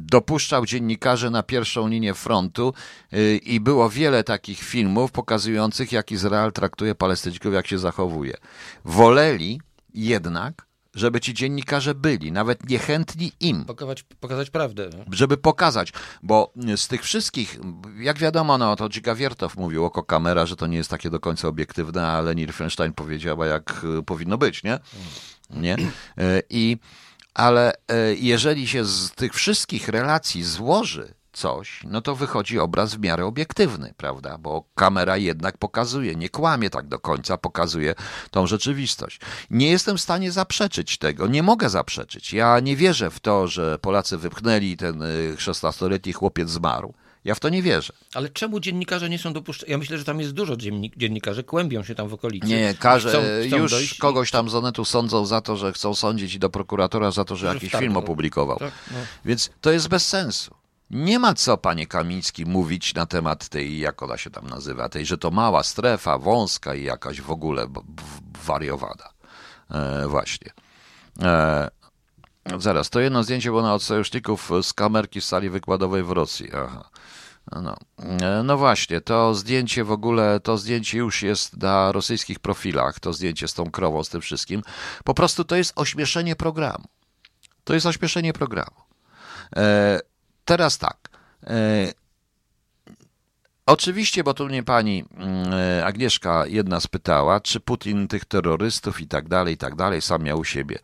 dopuszczał 0.00 0.66
dziennikarzy 0.66 1.30
na 1.30 1.42
pierwszą 1.42 1.88
linię 1.88 2.14
frontu 2.14 2.74
yy, 3.12 3.36
i 3.36 3.60
było 3.60 3.90
wiele 3.90 4.24
takich 4.24 4.58
filmów 4.58 5.12
pokazujących, 5.12 5.92
jak 5.92 6.12
Izrael 6.12 6.52
traktuje 6.52 6.94
Palestyńczyków, 6.94 7.54
jak 7.54 7.66
się 7.66 7.78
zachowuje. 7.78 8.34
Woleli 8.84 9.60
jednak, 9.94 10.66
żeby 10.94 11.20
ci 11.20 11.34
dziennikarze 11.34 11.94
byli, 11.94 12.32
nawet 12.32 12.68
niechętni 12.68 13.32
im, 13.40 13.64
Pokazać, 13.64 14.02
pokazać 14.02 14.50
prawdę. 14.50 14.90
żeby 15.12 15.36
pokazać, 15.36 15.92
bo 16.22 16.52
z 16.76 16.88
tych 16.88 17.02
wszystkich, 17.02 17.58
jak 17.98 18.18
wiadomo, 18.18 18.58
no 18.58 18.76
to 18.76 18.88
Dzika 18.88 19.14
Wiertow 19.14 19.56
mówił 19.56 19.84
oko 19.84 20.02
kamera, 20.02 20.46
że 20.46 20.56
to 20.56 20.66
nie 20.66 20.76
jest 20.76 20.90
takie 20.90 21.10
do 21.10 21.20
końca 21.20 21.48
obiektywne, 21.48 22.06
a 22.08 22.20
Leni 22.20 22.46
Riefenstein 22.46 22.92
powiedziała, 22.92 23.46
jak 23.46 23.84
y, 23.98 24.02
powinno 24.02 24.38
być, 24.38 24.62
nie? 24.62 24.78
nie? 25.50 25.74
Y, 25.74 26.42
I, 26.50 26.76
ale 27.34 27.72
y, 27.74 28.16
jeżeli 28.20 28.68
się 28.68 28.84
z 28.84 29.10
tych 29.10 29.34
wszystkich 29.34 29.88
relacji 29.88 30.44
złoży 30.44 31.14
coś, 31.32 31.80
no 31.84 32.00
to 32.02 32.16
wychodzi 32.16 32.58
obraz 32.58 32.94
w 32.94 33.00
miarę 33.00 33.26
obiektywny, 33.26 33.94
prawda? 33.96 34.38
Bo 34.38 34.64
kamera 34.74 35.16
jednak 35.16 35.58
pokazuje, 35.58 36.14
nie 36.14 36.28
kłamie 36.28 36.70
tak 36.70 36.88
do 36.88 36.98
końca, 36.98 37.38
pokazuje 37.38 37.94
tą 38.30 38.46
rzeczywistość. 38.46 39.20
Nie 39.50 39.70
jestem 39.70 39.96
w 39.96 40.00
stanie 40.00 40.32
zaprzeczyć 40.32 40.98
tego, 40.98 41.26
nie 41.26 41.42
mogę 41.42 41.70
zaprzeczyć. 41.70 42.32
Ja 42.32 42.60
nie 42.60 42.76
wierzę 42.76 43.10
w 43.10 43.20
to, 43.20 43.48
że 43.48 43.78
Polacy 43.78 44.18
wypchnęli 44.18 44.76
ten 44.76 45.02
y, 45.02 45.34
16-letni 45.38 46.12
chłopiec 46.12 46.50
zmarł. 46.50 46.94
Ja 47.24 47.34
w 47.34 47.40
to 47.40 47.48
nie 47.48 47.62
wierzę. 47.62 47.92
Ale 48.14 48.28
czemu 48.28 48.60
dziennikarze 48.60 49.08
nie 49.10 49.18
są 49.18 49.32
dopuszczeni? 49.32 49.72
Ja 49.72 49.78
myślę, 49.78 49.98
że 49.98 50.04
tam 50.04 50.20
jest 50.20 50.32
dużo 50.32 50.54
dziennik- 50.56 50.96
dziennikarzy, 50.96 51.44
kłębią 51.44 51.84
się 51.84 51.94
tam 51.94 52.08
w 52.08 52.14
okolicy. 52.14 52.46
Nie, 52.46 52.74
każe, 52.78 53.08
Chcą- 53.08 53.48
chcą 53.48 53.56
już 53.56 53.70
dojść 53.70 53.98
kogoś 53.98 54.30
tam 54.30 54.50
z 54.50 54.54
Onetu 54.54 54.84
sądzą 54.84 55.26
za 55.26 55.40
to, 55.40 55.56
że 55.56 55.72
chcą 55.72 55.94
sądzić 55.94 56.34
i 56.34 56.38
do 56.38 56.50
prokuratora 56.50 57.10
za 57.10 57.24
to, 57.24 57.36
że 57.36 57.46
jakiś 57.46 57.68
wtargnął. 57.68 57.88
film 57.90 57.96
opublikował. 57.96 58.58
Tak, 58.58 58.72
no. 58.90 58.96
Więc 59.24 59.50
to 59.60 59.70
jest 59.70 59.88
bez 59.88 60.08
sensu. 60.08 60.54
Nie 60.90 61.18
ma 61.18 61.34
co, 61.34 61.56
panie 61.56 61.86
Kamiński, 61.86 62.46
mówić 62.46 62.94
na 62.94 63.06
temat 63.06 63.48
tej, 63.48 63.78
jak 63.78 64.02
ona 64.02 64.16
się 64.16 64.30
tam 64.30 64.46
nazywa, 64.46 64.88
tej, 64.88 65.06
że 65.06 65.18
to 65.18 65.30
mała 65.30 65.62
strefa, 65.62 66.18
wąska 66.18 66.74
i 66.74 66.84
jakaś 66.84 67.20
w 67.20 67.30
ogóle 67.30 67.66
wariowana. 68.44 69.08
E, 69.70 70.08
właśnie. 70.08 70.50
E, 71.22 71.68
zaraz, 72.58 72.90
to 72.90 73.00
jedno 73.00 73.22
zdjęcie 73.22 73.48
było 73.48 73.62
na 73.62 73.74
od 73.74 73.82
sojuszników 73.82 74.50
z 74.62 74.72
kamerki 74.72 75.20
z 75.20 75.24
sali 75.24 75.50
wykładowej 75.50 76.02
w 76.02 76.10
Rosji. 76.10 76.48
Aha. 76.54 76.90
No. 77.62 77.76
E, 77.98 78.42
no 78.42 78.56
właśnie, 78.56 79.00
to 79.00 79.34
zdjęcie 79.34 79.84
w 79.84 79.92
ogóle, 79.92 80.40
to 80.40 80.58
zdjęcie 80.58 80.98
już 80.98 81.22
jest 81.22 81.56
na 81.56 81.92
rosyjskich 81.92 82.38
profilach, 82.38 83.00
to 83.00 83.12
zdjęcie 83.12 83.48
z 83.48 83.54
tą 83.54 83.70
krową, 83.70 84.04
z 84.04 84.08
tym 84.08 84.20
wszystkim. 84.20 84.62
Po 85.04 85.14
prostu 85.14 85.44
to 85.44 85.56
jest 85.56 85.72
ośmieszenie 85.76 86.36
programu. 86.36 86.84
To 87.64 87.74
jest 87.74 87.86
ośmieszenie 87.86 88.32
programu. 88.32 88.76
E, 89.56 90.00
teraz 90.44 90.78
tak. 90.78 91.10
E, 91.46 91.92
oczywiście, 93.66 94.24
bo 94.24 94.34
tu 94.34 94.46
mnie 94.46 94.62
pani 94.62 95.04
mm, 95.14 95.52
e, 95.52 95.86
Agnieszka 95.86 96.46
jedna 96.46 96.80
spytała, 96.80 97.40
czy 97.40 97.60
Putin 97.60 98.08
tych 98.08 98.24
terrorystów 98.24 99.00
i 99.00 99.06
tak 99.06 99.28
dalej, 99.28 99.54
i 99.54 99.58
tak 99.58 99.74
dalej 99.74 100.02
sam 100.02 100.22
miał 100.22 100.38
u 100.38 100.44
siebie. 100.44 100.78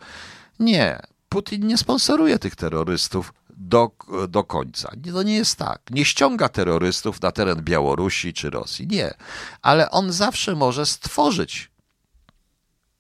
Nie, 0.61 1.01
Putin 1.29 1.67
nie 1.67 1.79
sponsoruje 1.79 2.39
tych 2.39 2.57
terrorystów 2.57 3.33
do, 3.51 3.91
do 4.29 4.45
końca. 4.45 4.93
Nie, 5.05 5.13
To 5.13 5.23
nie 5.23 5.37
jest 5.37 5.57
tak. 5.57 5.81
Nie 5.91 6.05
ściąga 6.05 6.49
terrorystów 6.49 7.23
na 7.23 7.33
teren 7.33 7.63
Białorusi 7.63 8.33
czy 8.33 8.51
Rosji. 8.51 8.87
Nie. 8.87 9.15
Ale 9.63 9.91
on 9.91 10.13
zawsze 10.13 10.55
może 10.55 10.87
stworzyć, 10.87 11.71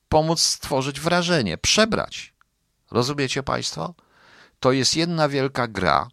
pomóc 0.09 0.41
stworzyć 0.41 1.01
wrażenie, 1.01 1.59
przebrać. 1.59 2.35
Rozumiecie 2.91 3.43
Państwo? 3.43 3.95
To 4.61 4.73
jest 4.73 4.97
jedna 4.97 5.29
wielka 5.29 5.69
gra, 5.69 6.09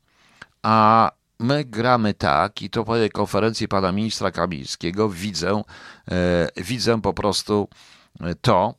a 0.63 1.11
my 1.39 1.65
gramy 1.65 2.13
tak, 2.13 2.61
i 2.61 2.69
to 2.69 2.83
po 2.83 2.93
tej 2.93 3.09
konferencji 3.09 3.67
pana 3.67 3.91
ministra 3.91 4.31
Kamińskiego 4.31 5.09
widzę, 5.09 5.63
e, 6.11 6.47
widzę 6.57 7.01
po 7.01 7.13
prostu 7.13 7.67
e, 8.21 8.35
to, 8.35 8.75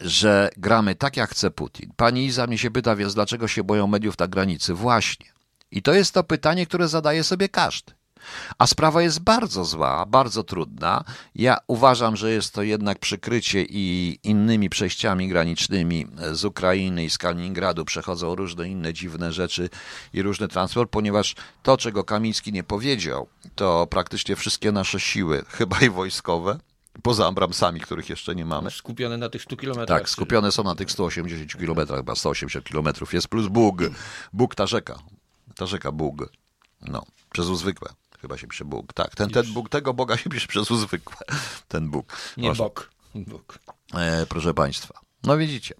że 0.00 0.50
gramy 0.56 0.94
tak, 0.94 1.16
jak 1.16 1.30
chce 1.30 1.50
Putin. 1.50 1.92
Pani 1.96 2.26
Iza 2.26 2.46
mnie 2.46 2.58
się 2.58 2.70
pyta, 2.70 2.96
więc 2.96 3.14
dlaczego 3.14 3.48
się 3.48 3.64
boją 3.64 3.86
mediów 3.86 4.18
na 4.18 4.28
granicy? 4.28 4.74
Właśnie. 4.74 5.26
I 5.70 5.82
to 5.82 5.94
jest 5.94 6.14
to 6.14 6.24
pytanie, 6.24 6.66
które 6.66 6.88
zadaje 6.88 7.24
sobie 7.24 7.48
każdy. 7.48 7.92
A 8.58 8.66
sprawa 8.66 9.02
jest 9.02 9.20
bardzo 9.20 9.64
zła, 9.64 10.06
bardzo 10.06 10.44
trudna. 10.44 11.04
Ja 11.34 11.58
uważam, 11.66 12.16
że 12.16 12.30
jest 12.30 12.54
to 12.54 12.62
jednak 12.62 12.98
przykrycie 12.98 13.64
i 13.68 14.18
innymi 14.22 14.68
przejściami 14.68 15.28
granicznymi 15.28 16.06
z 16.32 16.44
Ukrainy 16.44 17.04
i 17.04 17.10
z 17.10 17.18
Kaliningradu 17.18 17.84
przechodzą 17.84 18.34
różne 18.34 18.68
inne 18.68 18.92
dziwne 18.92 19.32
rzeczy 19.32 19.70
i 20.12 20.22
różny 20.22 20.48
transport, 20.48 20.90
ponieważ 20.90 21.34
to, 21.62 21.76
czego 21.76 22.04
Kamiński 22.04 22.52
nie 22.52 22.64
powiedział, 22.64 23.28
to 23.54 23.86
praktycznie 23.86 24.36
wszystkie 24.36 24.72
nasze 24.72 25.00
siły, 25.00 25.44
chyba 25.58 25.80
i 25.80 25.90
wojskowe, 25.90 26.58
poza 27.02 27.26
Abramsami, 27.26 27.80
których 27.80 28.08
jeszcze 28.08 28.34
nie 28.34 28.44
mamy, 28.44 28.70
Skupione 28.70 29.16
na 29.16 29.28
tych 29.28 29.42
100 29.42 29.56
kilometrach. 29.56 30.00
tak, 30.00 30.08
skupione 30.08 30.52
są 30.52 30.64
na 30.64 30.74
tych 30.74 30.90
180 30.90 31.52
km, 31.52 31.88
chyba 31.96 32.14
180 32.14 32.68
km 32.68 32.86
jest, 33.12 33.28
plus 33.28 33.46
Bóg. 33.48 33.78
Bóg 34.32 34.54
ta 34.54 34.66
rzeka. 34.66 34.98
Ta 35.54 35.66
rzeka 35.66 35.92
Bóg. 35.92 36.16
No, 36.80 37.02
przez 37.32 37.46
zwykłe. 37.46 37.88
Chyba 38.20 38.38
się 38.38 38.46
pisze 38.46 38.64
Bóg. 38.64 38.92
Tak, 38.92 39.14
ten, 39.14 39.30
ten 39.30 39.52
Bóg, 39.52 39.68
tego 39.68 39.94
Boga 39.94 40.16
się 40.16 40.30
pisze 40.30 40.46
przez 40.48 40.68
zwykłe. 40.68 41.16
Ten 41.68 41.88
Bóg. 41.90 42.12
Nie 42.36 42.52
bok. 42.54 42.90
bok. 43.14 43.58
e, 43.94 44.26
proszę 44.28 44.54
Państwa. 44.54 45.00
No 45.24 45.36
widzicie. 45.36 45.74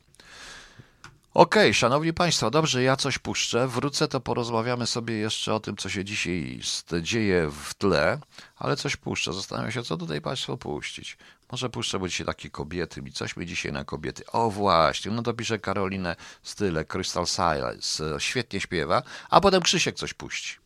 Okej, 1.36 1.74
szanowni 1.74 2.12
Państwo, 2.12 2.50
dobrze, 2.50 2.82
ja 2.82 2.96
coś 2.96 3.18
puszczę. 3.18 3.68
Wrócę, 3.68 4.08
to 4.08 4.20
porozmawiamy 4.20 4.86
sobie 4.86 5.14
jeszcze 5.14 5.54
o 5.54 5.60
tym, 5.60 5.76
co 5.76 5.88
się 5.88 6.04
dzisiaj 6.04 6.60
dzieje 7.02 7.50
w 7.50 7.74
tle, 7.74 8.18
ale 8.56 8.76
coś 8.76 8.96
puszczę. 8.96 9.32
Zastanawiam 9.32 9.72
się, 9.72 9.82
co 9.82 9.96
tutaj 9.96 10.20
Państwo 10.20 10.56
puścić. 10.56 11.16
Może 11.52 11.70
puszczę, 11.70 11.98
bo 11.98 12.08
dzisiaj 12.08 12.26
takie 12.26 12.50
kobiety, 12.50 13.02
mi 13.02 13.12
coś 13.12 13.36
mi 13.36 13.46
dzisiaj 13.46 13.72
na 13.72 13.84
kobiety. 13.84 14.24
O 14.32 14.50
właśnie, 14.50 15.10
no 15.10 15.22
to 15.22 15.34
pisze 15.34 15.58
Karolinę 15.58 16.16
Style, 16.42 16.84
Crystal 16.84 17.26
Silence, 17.26 18.04
świetnie 18.18 18.60
śpiewa, 18.60 19.02
a 19.30 19.40
potem 19.40 19.62
Krzysiek 19.62 19.96
coś 19.96 20.14
puści. 20.14 20.56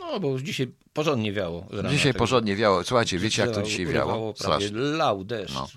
No, 0.00 0.20
bo 0.20 0.28
już 0.28 0.42
dzisiaj 0.42 0.72
porządnie 0.92 1.32
wiało. 1.32 1.66
Dzisiaj 1.90 2.14
porządnie 2.14 2.56
wiało. 2.56 2.84
Słuchajcie, 2.84 3.18
wiecie 3.18 3.42
jak 3.42 3.54
to 3.54 3.62
dzisiaj 3.62 3.86
wiało? 3.86 4.34
Prawie 4.34 4.66
Strasznie. 4.66 4.78
lał 4.78 5.24
deszcz. 5.24 5.54
No. 5.54 5.68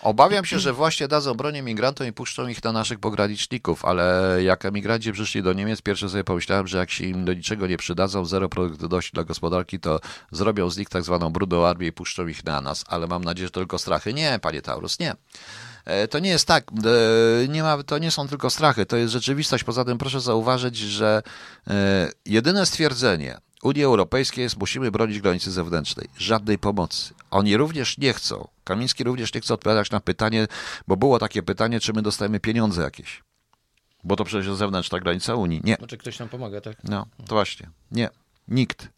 Obawiam 0.00 0.44
się, 0.44 0.58
że 0.58 0.72
właśnie 0.72 1.08
dadzą 1.08 1.34
bronię 1.34 1.62
migrantom 1.62 2.06
i 2.06 2.12
puszczą 2.12 2.48
ich 2.48 2.64
na 2.64 2.72
naszych 2.72 2.98
pograniczników, 2.98 3.84
ale 3.84 4.36
jak 4.42 4.64
emigranci 4.64 5.12
przyszli 5.12 5.42
do 5.42 5.52
Niemiec, 5.52 5.82
pierwsze 5.82 6.08
sobie 6.08 6.24
pomyślałem, 6.24 6.66
że 6.66 6.78
jak 6.78 6.90
się 6.90 7.04
im 7.04 7.24
do 7.24 7.34
niczego 7.34 7.66
nie 7.66 7.76
przydadzą, 7.76 8.24
zero 8.24 8.48
produktywności 8.48 9.12
dla 9.14 9.24
gospodarki, 9.24 9.80
to 9.80 10.00
zrobią 10.30 10.70
z 10.70 10.78
nich 10.78 10.88
tak 10.88 11.02
zwaną 11.02 11.30
brudną 11.30 11.66
armię 11.66 11.86
i 11.86 11.92
puszczą 11.92 12.26
ich 12.26 12.44
na 12.44 12.60
nas. 12.60 12.84
Ale 12.88 13.06
mam 13.06 13.24
nadzieję, 13.24 13.46
że 13.46 13.50
tylko 13.50 13.78
strachy. 13.78 14.14
Nie, 14.14 14.38
panie 14.42 14.62
Taurus, 14.62 14.98
nie. 14.98 15.14
E, 15.84 16.08
To 16.08 16.18
nie 16.18 16.30
jest 16.30 16.46
tak, 16.46 16.64
e, 17.44 17.48
nie 17.48 17.62
ma, 17.62 17.82
to 17.82 17.98
nie 17.98 18.10
są 18.10 18.28
tylko 18.28 18.50
strachy, 18.50 18.86
to 18.86 18.96
jest 18.96 19.12
rzeczywistość. 19.12 19.64
Poza 19.64 19.84
tym 19.84 19.98
proszę 19.98 20.20
zauważyć, 20.20 20.76
że 20.76 21.22
e, 21.66 22.10
jedyne 22.26 22.66
stwierdzenie 22.66 23.38
Unii 23.62 23.84
Europejskiej 23.84 24.42
jest 24.42 24.56
musimy 24.56 24.90
bronić 24.90 25.20
granicy 25.20 25.50
zewnętrznej. 25.50 26.08
Żadnej 26.18 26.58
pomocy. 26.58 27.14
Oni 27.30 27.56
również 27.56 27.98
nie 27.98 28.12
chcą. 28.12 28.48
Kamiński 28.64 29.04
również 29.04 29.34
nie 29.34 29.40
chce 29.40 29.54
odpowiadać 29.54 29.90
na 29.90 30.00
pytanie, 30.00 30.46
bo 30.86 30.96
było 30.96 31.18
takie 31.18 31.42
pytanie, 31.42 31.80
czy 31.80 31.92
my 31.92 32.02
dostajemy 32.02 32.40
pieniądze 32.40 32.82
jakieś. 32.82 33.22
Bo 34.04 34.16
to 34.16 34.24
przecież 34.24 34.46
jest 34.46 34.58
zewnętrzna 34.58 35.00
granica 35.00 35.34
Unii. 35.34 35.60
Nie. 35.64 35.74
Znaczy 35.74 35.96
ktoś 35.96 36.18
nam 36.18 36.28
pomaga, 36.28 36.60
tak? 36.60 36.76
No, 36.84 37.06
to 37.26 37.34
właśnie. 37.34 37.70
Nie. 37.90 38.08
Nikt. 38.48 38.88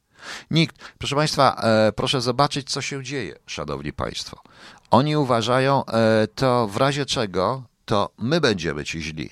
Nikt. 0.50 0.76
Proszę 0.98 1.16
Państwa, 1.16 1.62
e, 1.62 1.92
proszę 1.92 2.20
zobaczyć, 2.20 2.70
co 2.70 2.80
się 2.80 3.04
dzieje, 3.04 3.38
Szanowni 3.46 3.92
Państwo. 3.92 4.42
Oni 4.90 5.16
uważają, 5.16 5.86
e, 5.86 6.28
to 6.34 6.68
w 6.68 6.76
razie 6.76 7.06
czego, 7.06 7.62
to 7.84 8.10
my 8.18 8.40
będziemy 8.40 8.84
ci 8.84 9.02
źli. 9.02 9.30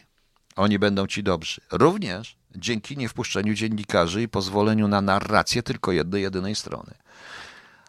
Oni 0.57 0.79
będą 0.79 1.07
ci 1.07 1.23
dobrzy. 1.23 1.61
Również 1.73 2.38
dzięki 2.57 2.97
niewpuszczeniu 2.97 3.55
dziennikarzy 3.55 4.23
i 4.23 4.29
pozwoleniu 4.29 4.89
na 4.89 5.01
narrację 5.01 5.63
tylko 5.63 5.93
jednej, 5.93 6.23
jedynej 6.23 6.55
strony. 6.55 6.95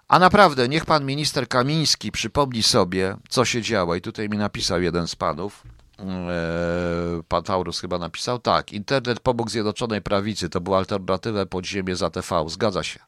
A 0.07 0.19
naprawdę, 0.19 0.69
niech 0.69 0.85
pan 0.85 1.05
minister 1.05 1.47
Kamiński 1.47 2.11
przypomni 2.11 2.63
sobie, 2.63 3.15
co 3.29 3.45
się 3.45 3.61
działo. 3.61 3.95
I 3.95 4.01
tutaj 4.01 4.29
mi 4.29 4.37
napisał 4.37 4.81
jeden 4.81 5.07
z 5.07 5.15
panów, 5.15 5.63
e, 5.99 7.23
pan 7.27 7.43
Taurus 7.43 7.79
chyba 7.79 7.99
napisał, 7.99 8.39
tak, 8.39 8.73
internet 8.73 9.19
pomógł 9.19 9.49
Zjednoczonej 9.49 10.01
Prawicy, 10.01 10.49
to 10.49 10.61
była 10.61 10.77
alternatywa 10.77 11.45
podziemie 11.45 11.95
za 11.95 12.09
TV, 12.09 12.45
zgadza 12.47 12.83
się. 12.83 12.99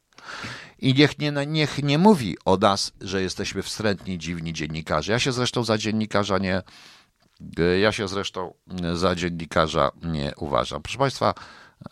I 0.79 0.93
niech 0.93 1.19
nie, 1.19 1.33
niech 1.47 1.83
nie 1.83 1.97
mówi 1.97 2.37
o 2.45 2.57
nas, 2.57 2.91
że 3.01 3.21
jesteśmy 3.21 3.61
wstrętni, 3.61 4.17
dziwni 4.17 4.53
dziennikarze. 4.53 5.11
Ja 5.11 5.19
się 5.19 5.31
zresztą 5.31 5.63
za 5.63 5.77
dziennikarza 5.77 6.37
nie, 6.37 6.61
ja 7.81 7.91
się 7.91 8.07
zresztą 8.07 8.53
za 8.93 9.15
dziennikarza 9.15 9.91
nie 10.03 10.33
uważam. 10.37 10.81
Proszę 10.81 10.97
Państwa, 10.97 11.33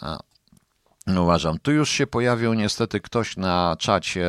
e, 0.04 1.22
uważam, 1.22 1.60
tu 1.60 1.72
już 1.72 1.90
się 1.90 2.08
pojawił 2.08 2.54
niestety 2.54 3.00
ktoś 3.00 3.38
na 3.38 3.76
czacie 3.80 4.28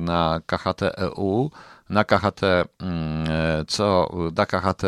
na 0.00 0.40
KHT 0.46 0.82
EU, 0.82 1.50
na 1.92 2.04
KHT, 2.04 2.42
mm, 2.42 3.24
e, 3.28 3.64
co, 3.68 4.10
na 4.36 4.46
KHT 4.46 4.82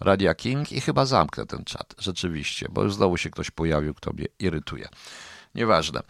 Radia 0.00 0.34
King 0.34 0.72
i 0.72 0.80
chyba 0.80 1.06
zamknę 1.06 1.46
ten 1.46 1.64
czat, 1.64 1.94
rzeczywiście, 1.98 2.66
bo 2.70 2.82
już 2.82 2.94
znowu 2.94 3.16
się 3.16 3.30
ktoś 3.30 3.50
pojawił, 3.50 3.94
kto 3.94 4.12
mnie 4.12 4.26
irytuje. 4.38 4.88
Nieważne. 5.54 6.00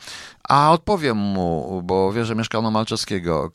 A 0.49 0.72
odpowiem 0.72 1.16
mu, 1.16 1.82
bo 1.84 2.12
wie, 2.12 2.24
że 2.24 2.34
mieszka 2.34 2.61
na 2.61 2.70
Malczewskiego. 2.70 3.53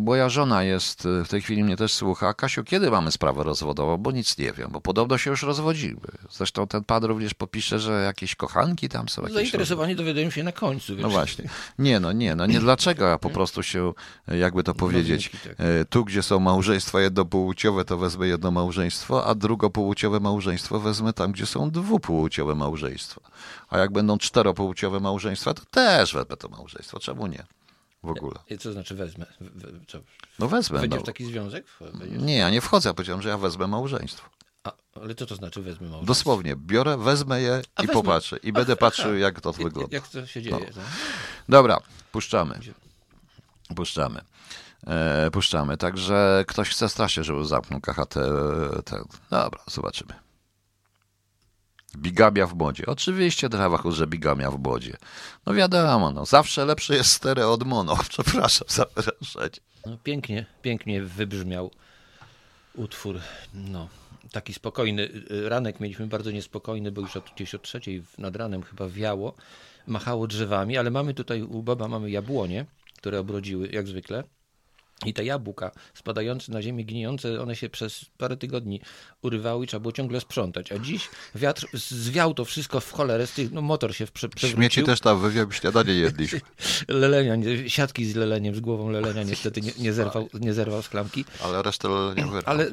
Moja 0.00 0.28
żona 0.28 0.62
jest, 0.62 1.08
w 1.24 1.28
tej 1.28 1.42
chwili 1.42 1.64
mnie 1.64 1.76
też 1.76 1.92
słucha. 1.92 2.34
Kasiu, 2.34 2.64
kiedy 2.64 2.90
mamy 2.90 3.12
sprawę 3.12 3.42
rozwodową? 3.42 3.96
Bo 3.96 4.10
nic 4.10 4.38
nie 4.38 4.52
wiem, 4.52 4.68
bo 4.72 4.80
podobno 4.80 5.18
się 5.18 5.30
już 5.30 5.42
rozwodzimy. 5.42 6.00
Zresztą 6.30 6.66
ten 6.66 6.84
pan 6.84 7.04
również 7.04 7.34
popisze, 7.34 7.78
że 7.78 8.02
jakieś 8.02 8.36
kochanki 8.36 8.88
tam 8.88 9.08
są. 9.08 9.22
Jakieś 9.22 9.34
Zainteresowani 9.34 9.96
dowiadują 9.96 10.30
się 10.30 10.42
na 10.42 10.52
końcu. 10.52 10.92
no 10.92 11.02
wiesz. 11.02 11.12
właśnie. 11.12 11.48
Nie, 11.78 12.00
no 12.00 12.12
nie, 12.12 12.34
no 12.34 12.46
nie 12.46 12.60
dlaczego, 12.60 13.12
a 13.12 13.18
po 13.18 13.30
prostu 13.30 13.62
się, 13.62 13.92
jakby 14.28 14.62
to 14.62 14.74
powiedzieć, 14.74 15.30
tak. 15.30 15.52
e, 15.58 15.84
tu 15.84 16.04
gdzie 16.04 16.22
są 16.22 16.40
małżeństwa 16.40 17.00
jednopłciowe, 17.00 17.84
to 17.84 17.98
wezmę 17.98 18.28
jedno 18.28 18.50
małżeństwo, 18.50 19.26
a 19.26 19.34
drugopłciowe 19.34 20.20
małżeństwo 20.20 20.80
wezmę 20.80 21.12
tam, 21.12 21.32
gdzie 21.32 21.46
są 21.46 21.70
dwupłciowe 21.70 22.54
małżeństwa. 22.54 23.20
A 23.74 23.78
jak 23.78 23.92
będą 23.92 24.18
czteropłciowe 24.18 25.00
małżeństwa, 25.00 25.54
to 25.54 25.62
też 25.70 26.14
wezmę 26.14 26.36
to 26.36 26.48
małżeństwo. 26.48 26.98
Czemu 27.00 27.26
nie? 27.26 27.44
W 28.02 28.08
ogóle. 28.08 28.34
I 28.50 28.58
Co 28.58 28.72
znaczy 28.72 28.94
wezmę? 28.94 29.26
Co? 29.88 29.98
No 30.38 30.48
wezmę. 30.48 30.78
Wejdziesz 30.78 30.96
No. 30.98 31.02
w 31.02 31.06
taki 31.06 31.24
związek? 31.24 31.64
Wejdziesz? 31.80 32.22
Nie, 32.22 32.36
ja 32.36 32.50
nie 32.50 32.60
wchodzę, 32.60 32.88
ja 32.88 32.94
powiedziałem, 32.94 33.22
że 33.22 33.28
ja 33.28 33.38
wezmę 33.38 33.66
małżeństwo. 33.66 34.28
A, 34.64 34.72
ale 35.02 35.14
co 35.14 35.26
to 35.26 35.36
znaczy 35.36 35.62
wezmę 35.62 35.80
małżeństwo? 35.88 36.06
Dosłownie, 36.06 36.56
biorę, 36.56 36.96
wezmę 36.96 37.40
je 37.40 37.62
A 37.74 37.82
i 37.82 37.86
wezmę. 37.86 38.02
popatrzę. 38.02 38.36
I 38.36 38.52
będę 38.52 38.72
aha. 38.72 38.80
patrzył, 38.80 39.16
jak 39.16 39.40
to 39.40 39.52
wygląda. 39.52 39.96
Jak 39.96 40.08
to 40.08 40.26
się 40.26 40.42
dzieje? 40.42 40.70
no? 40.76 40.82
Dobra, 41.48 41.78
puszczamy. 42.12 42.60
Puszczamy. 43.76 44.20
E, 44.86 45.30
puszczamy. 45.30 45.76
Także 45.76 46.44
ktoś 46.48 46.70
chce 46.70 46.88
strasznie, 46.88 47.24
żeby 47.24 47.44
zamknął 47.44 47.80
KHT. 47.80 48.16
e, 48.16 48.82
Ten. 48.84 49.04
Dobra, 49.30 49.60
zobaczymy. 49.66 50.14
Bigamia 51.96 52.46
w 52.46 52.54
modzie. 52.54 52.86
Oczywiście, 52.86 53.48
Drawachus, 53.48 53.94
że 53.94 54.06
bigamia 54.06 54.50
w 54.50 54.58
modzie. 54.58 54.96
No 55.46 55.54
wiadomo, 55.54 56.10
no, 56.10 56.26
zawsze 56.26 56.64
lepsze 56.64 56.96
jest 56.96 57.10
stereo 57.10 57.52
od 57.52 57.66
mono. 57.66 57.96
Przepraszam 58.10 58.68
za 58.68 58.86
wyrażenie. 58.96 59.60
No, 59.86 59.98
pięknie, 60.04 60.46
pięknie 60.62 61.02
wybrzmiał 61.02 61.70
utwór. 62.74 63.20
No, 63.54 63.88
taki 64.32 64.54
spokojny. 64.54 65.02
Y, 65.30 65.48
Ranek 65.48 65.80
mieliśmy 65.80 66.06
bardzo 66.06 66.30
niespokojny, 66.30 66.92
bo 66.92 67.00
już 67.00 67.16
od, 67.16 67.30
gdzieś 67.34 67.54
od 67.54 67.62
trzeciej 67.62 68.04
nad 68.18 68.36
ranem 68.36 68.62
chyba 68.62 68.88
wiało, 68.88 69.34
machało 69.86 70.26
drzewami, 70.26 70.78
ale 70.78 70.90
mamy 70.90 71.14
tutaj 71.14 71.42
u 71.42 71.62
baba 71.62 71.88
mamy 71.88 72.10
jabłonie, 72.10 72.66
które 72.98 73.20
obrodziły 73.20 73.68
jak 73.68 73.88
zwykle. 73.88 74.24
I 75.06 75.14
te 75.14 75.24
jabłka 75.24 75.70
spadające 75.94 76.52
na 76.52 76.62
ziemię, 76.62 76.84
gnijące, 76.84 77.42
one 77.42 77.56
się 77.56 77.68
przez 77.68 78.04
parę 78.18 78.36
tygodni 78.36 78.80
urywały 79.22 79.64
i 79.64 79.68
trzeba 79.68 79.80
było 79.80 79.92
ciągle 79.92 80.20
sprzątać. 80.20 80.72
A 80.72 80.78
dziś 80.78 81.08
wiatr 81.34 81.66
zwiał 81.72 82.34
to 82.34 82.44
wszystko 82.44 82.80
w 82.80 82.92
cholerę, 82.92 83.26
z 83.26 83.32
tych, 83.32 83.52
no 83.52 83.62
motor 83.62 83.94
się 83.94 84.06
prze, 84.06 84.28
przewrócił. 84.28 84.56
Śmieci 84.56 84.82
też 84.82 85.00
tam 85.00 85.20
wywiał, 85.20 85.52
śniadanie 85.52 85.94
jedliśmy. 85.94 86.40
Lelenia, 86.88 87.36
siatki 87.68 88.04
z 88.04 88.16
leleniem, 88.16 88.54
z 88.54 88.60
głową 88.60 88.90
lelenia 88.90 89.22
niestety 89.22 89.60
nie, 89.60 89.72
nie, 89.78 89.92
zerwał, 89.92 90.28
nie 90.40 90.54
zerwał 90.54 90.82
z 90.82 90.88
klamki. 90.88 91.24
Ale 91.42 91.62
resztę 91.62 91.88
nie 92.16 92.22
wyrwał. 92.22 92.42
Ale 92.46 92.70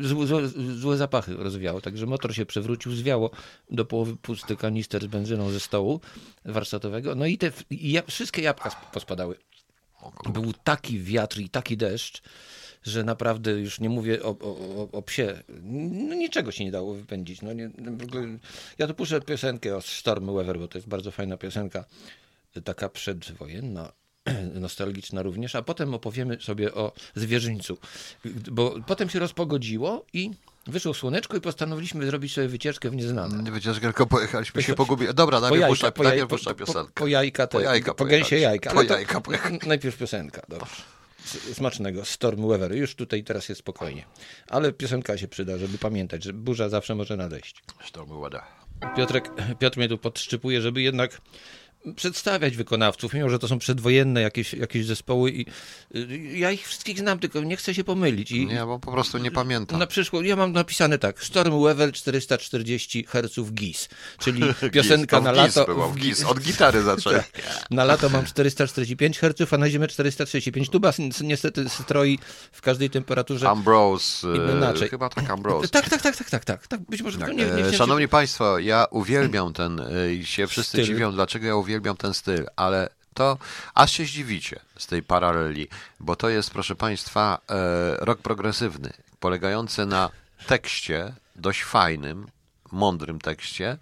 złe, 0.76 0.98
zapachy 0.98 1.36
rozwiało, 1.38 1.82
także 1.82 2.06
motor 2.06 2.36
się 2.36 2.46
przewrócił, 2.46 2.92
zwiało 2.92 3.32
do 3.72 3.86
połowy 3.86 4.16
pusty 4.16 4.56
kanister 4.56 5.04
z 5.04 5.08
benzyną 5.08 5.50
ze 5.50 5.60
stołu 5.60 6.02
warsztatowego. 6.46 7.16
No 7.16 7.26
i 7.26 7.38
te 7.38 7.52
i 7.70 7.92
ja, 7.92 8.02
wszystkie 8.08 8.42
jabłka 8.42 8.70
sp- 8.76 8.86
pospadały. 8.94 9.36
Był 10.34 10.54
taki 10.64 11.00
wiatr 11.00 11.40
i 11.40 11.50
taki 11.50 11.78
deszcz, 11.78 12.22
że 12.84 13.04
naprawdę 13.04 13.52
już 13.52 13.80
nie 13.80 13.90
mówię 13.90 14.24
o, 14.24 14.30
o, 14.30 14.92
o, 14.92 15.02
psie. 15.02 15.44
No, 15.92 16.16
niczego 16.16 16.52
się 16.52 16.66
nie 16.66 16.72
dało 16.72 16.94
wypędzić. 16.94 17.42
No, 17.42 17.54
nie, 17.54 17.70
ja 18.78 18.88
tu 18.88 18.94
puszczę 18.94 19.22
piosenkę 19.22 19.76
o 19.76 19.82
Storm 19.82 20.36
Weather, 20.36 20.60
bo 20.60 20.68
to 20.68 20.78
jest 20.78 20.88
bardzo 20.88 21.12
fajna 21.12 21.38
piosenka, 21.38 21.86
taka 22.64 22.90
przedwojenna, 22.90 23.92
nostalgiczna 24.54 25.22
również, 25.22 25.56
a 25.56 25.62
potem 25.62 25.94
opowiemy 25.94 26.42
sobie 26.42 26.74
o 26.74 26.92
zwierzyńcu. 27.16 27.78
Bo 28.52 28.76
potem 28.88 29.10
się 29.10 29.20
rozpogodziło 29.20 30.06
i 30.14 30.32
wyszło 30.68 30.94
słoneczko 30.94 31.38
i 31.38 31.42
postanowiliśmy 31.42 32.06
zrobić 32.06 32.34
sobie 32.34 32.48
wycieczkę 32.48 32.90
w 32.90 32.96
nieznane. 32.96 33.44
Nie 33.44 33.52
wycieczkę, 33.52 33.82
tylko 33.82 34.08
pojechaliśmy 34.08 34.64
się 34.64 34.74
pogubić. 34.76 35.14
Dobra, 35.14 35.38
Po 35.38 35.42
najpierw 35.42 35.62
jajka, 35.62 35.72
puszczaj, 35.72 35.92
po, 35.92 36.04
najpierw 36.04 36.30
po, 36.30 36.36
puszczaj 36.36 36.56
po, 36.56 36.66
piosenkę. 36.66 36.92
po 36.96 37.08
jajka, 37.08 37.48
te, 37.48 37.58
Po 37.58 37.62
jajka 37.64 37.94
po 37.94 38.06
gęsie 38.06 38.38
jajka. 38.40 38.72
Po 38.74 38.84
to- 38.84 38.94
jajka. 38.94 39.22
Najpierw 39.68 39.98
piosenka, 39.98 40.42
dobrze. 40.50 40.76
Smacznego, 41.54 42.06
Storm 42.06 42.48
Weather. 42.48 42.76
Już 42.76 42.96
tutaj 42.96 43.24
teraz 43.24 43.50
jest 43.50 43.60
spokojnie. 43.60 44.06
Ale 44.48 44.74
piosenka 44.74 45.18
się 45.18 45.28
przyda, 45.28 45.58
żeby 45.58 45.78
pamiętać, 45.78 46.24
że 46.24 46.34
burza 46.34 46.70
zawsze 46.70 46.96
może 46.96 47.18
nadejść. 47.18 47.64
Stormy 47.88 48.22
weather. 48.22 48.42
Piotrek, 48.98 49.30
Piotr 49.60 49.78
mnie 49.78 49.90
tu 49.90 49.98
podszczypuje, 49.98 50.62
żeby 50.62 50.82
jednak 50.82 51.22
przedstawiać 51.96 52.58
wykonawców, 52.58 53.14
mimo 53.14 53.30
że 53.30 53.40
to 53.40 53.48
są 53.48 53.60
przedwojenne 53.60 54.22
jakieś, 54.22 54.54
jakieś 54.54 54.86
zespoły 54.86 55.32
i 55.32 55.46
y, 55.96 56.08
ja 56.38 56.52
ich 56.52 56.68
wszystkich 56.68 57.00
znam, 57.00 57.20
tylko 57.20 57.42
nie 57.42 57.58
chcę 57.58 57.74
się 57.76 57.84
pomylić. 57.84 58.32
I, 58.32 58.46
Nie, 58.46 58.66
bo 58.66 58.80
po 58.80 58.92
prostu 58.92 59.18
nie 59.18 59.32
pamiętam. 59.32 59.80
na 59.80 59.88
przyszłość, 59.88 60.28
ja 60.30 60.36
mam 60.36 60.52
napisane 60.52 60.98
tak, 60.98 61.24
Storm 61.24 61.64
Weather 61.64 61.92
440 61.94 63.04
Hz 63.04 63.52
GIS, 63.54 63.90
czyli 64.20 64.42
piosenka 64.74 65.18
Gis, 65.18 65.26
na 65.26 65.32
lato. 65.32 65.66
Było, 65.66 65.88
w 65.90 65.96
gis. 65.96 66.24
Od 66.26 66.40
gitary 66.40 66.82
zaczęli. 66.92 67.20
Na 67.72 67.84
lato 67.84 68.10
mam 68.10 68.26
445 68.26 69.20
Hz, 69.20 69.54
a 69.54 69.58
na 69.58 69.70
zimę 69.70 69.88
435. 69.88 70.70
Tuba 70.70 70.90
s- 70.90 71.22
niestety 71.22 71.70
stroi 71.70 72.20
w 72.52 72.62
każdej 72.62 72.90
temperaturze. 72.90 73.50
Ambrose, 73.50 74.28
e, 74.28 74.58
inaczej. 74.58 74.90
chyba 74.90 75.10
tak 75.10 75.30
Ambrose. 75.30 75.68
Tak, 75.68 75.90
tak, 75.90 76.02
tak, 76.02 76.16
tak, 76.18 76.30
tak, 76.30 76.46
tak, 76.46 76.68
tak. 76.68 76.82
Być 76.82 77.02
może 77.02 77.18
tylko 77.18 77.34
nie, 77.34 77.46
nie, 77.46 77.66
E, 77.66 77.74
Szanowni 77.74 78.08
Państwo, 78.08 78.60
ja 78.60 78.86
uwielbiam 78.92 79.54
ten, 79.54 79.82
i 80.20 80.26
się 80.26 80.48
wszyscy 80.48 80.72
Styl. 80.72 80.86
dziwią, 80.86 81.12
dlaczego 81.12 81.48
ja 81.48 81.56
uwielbiam 81.56 81.71
ten 81.98 82.14
styl, 82.14 82.46
ale 82.56 82.90
to 83.14 83.38
aż 83.74 83.92
się 83.92 84.06
zdziwicie 84.06 84.60
z 84.78 84.88
tej 84.88 85.04
paraleli, 85.04 85.68
bo 86.00 86.16
to 86.16 86.30
jest, 86.30 86.52
proszę 86.52 86.76
Państwa, 86.76 87.38
e, 87.50 88.06
rok 88.06 88.20
progresywny, 88.20 88.94
polegający 89.20 89.86
na 89.86 90.10
tekście 90.48 91.14
dość 91.36 91.64
fajnym, 91.64 92.28
mądrym 92.72 93.20
tekście, 93.20 93.78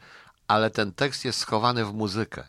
ale 0.48 0.70
ten 0.70 0.92
tekst 0.92 1.26
jest 1.26 1.40
schowany 1.40 1.86
w 1.86 1.94
muzykę. 1.94 2.44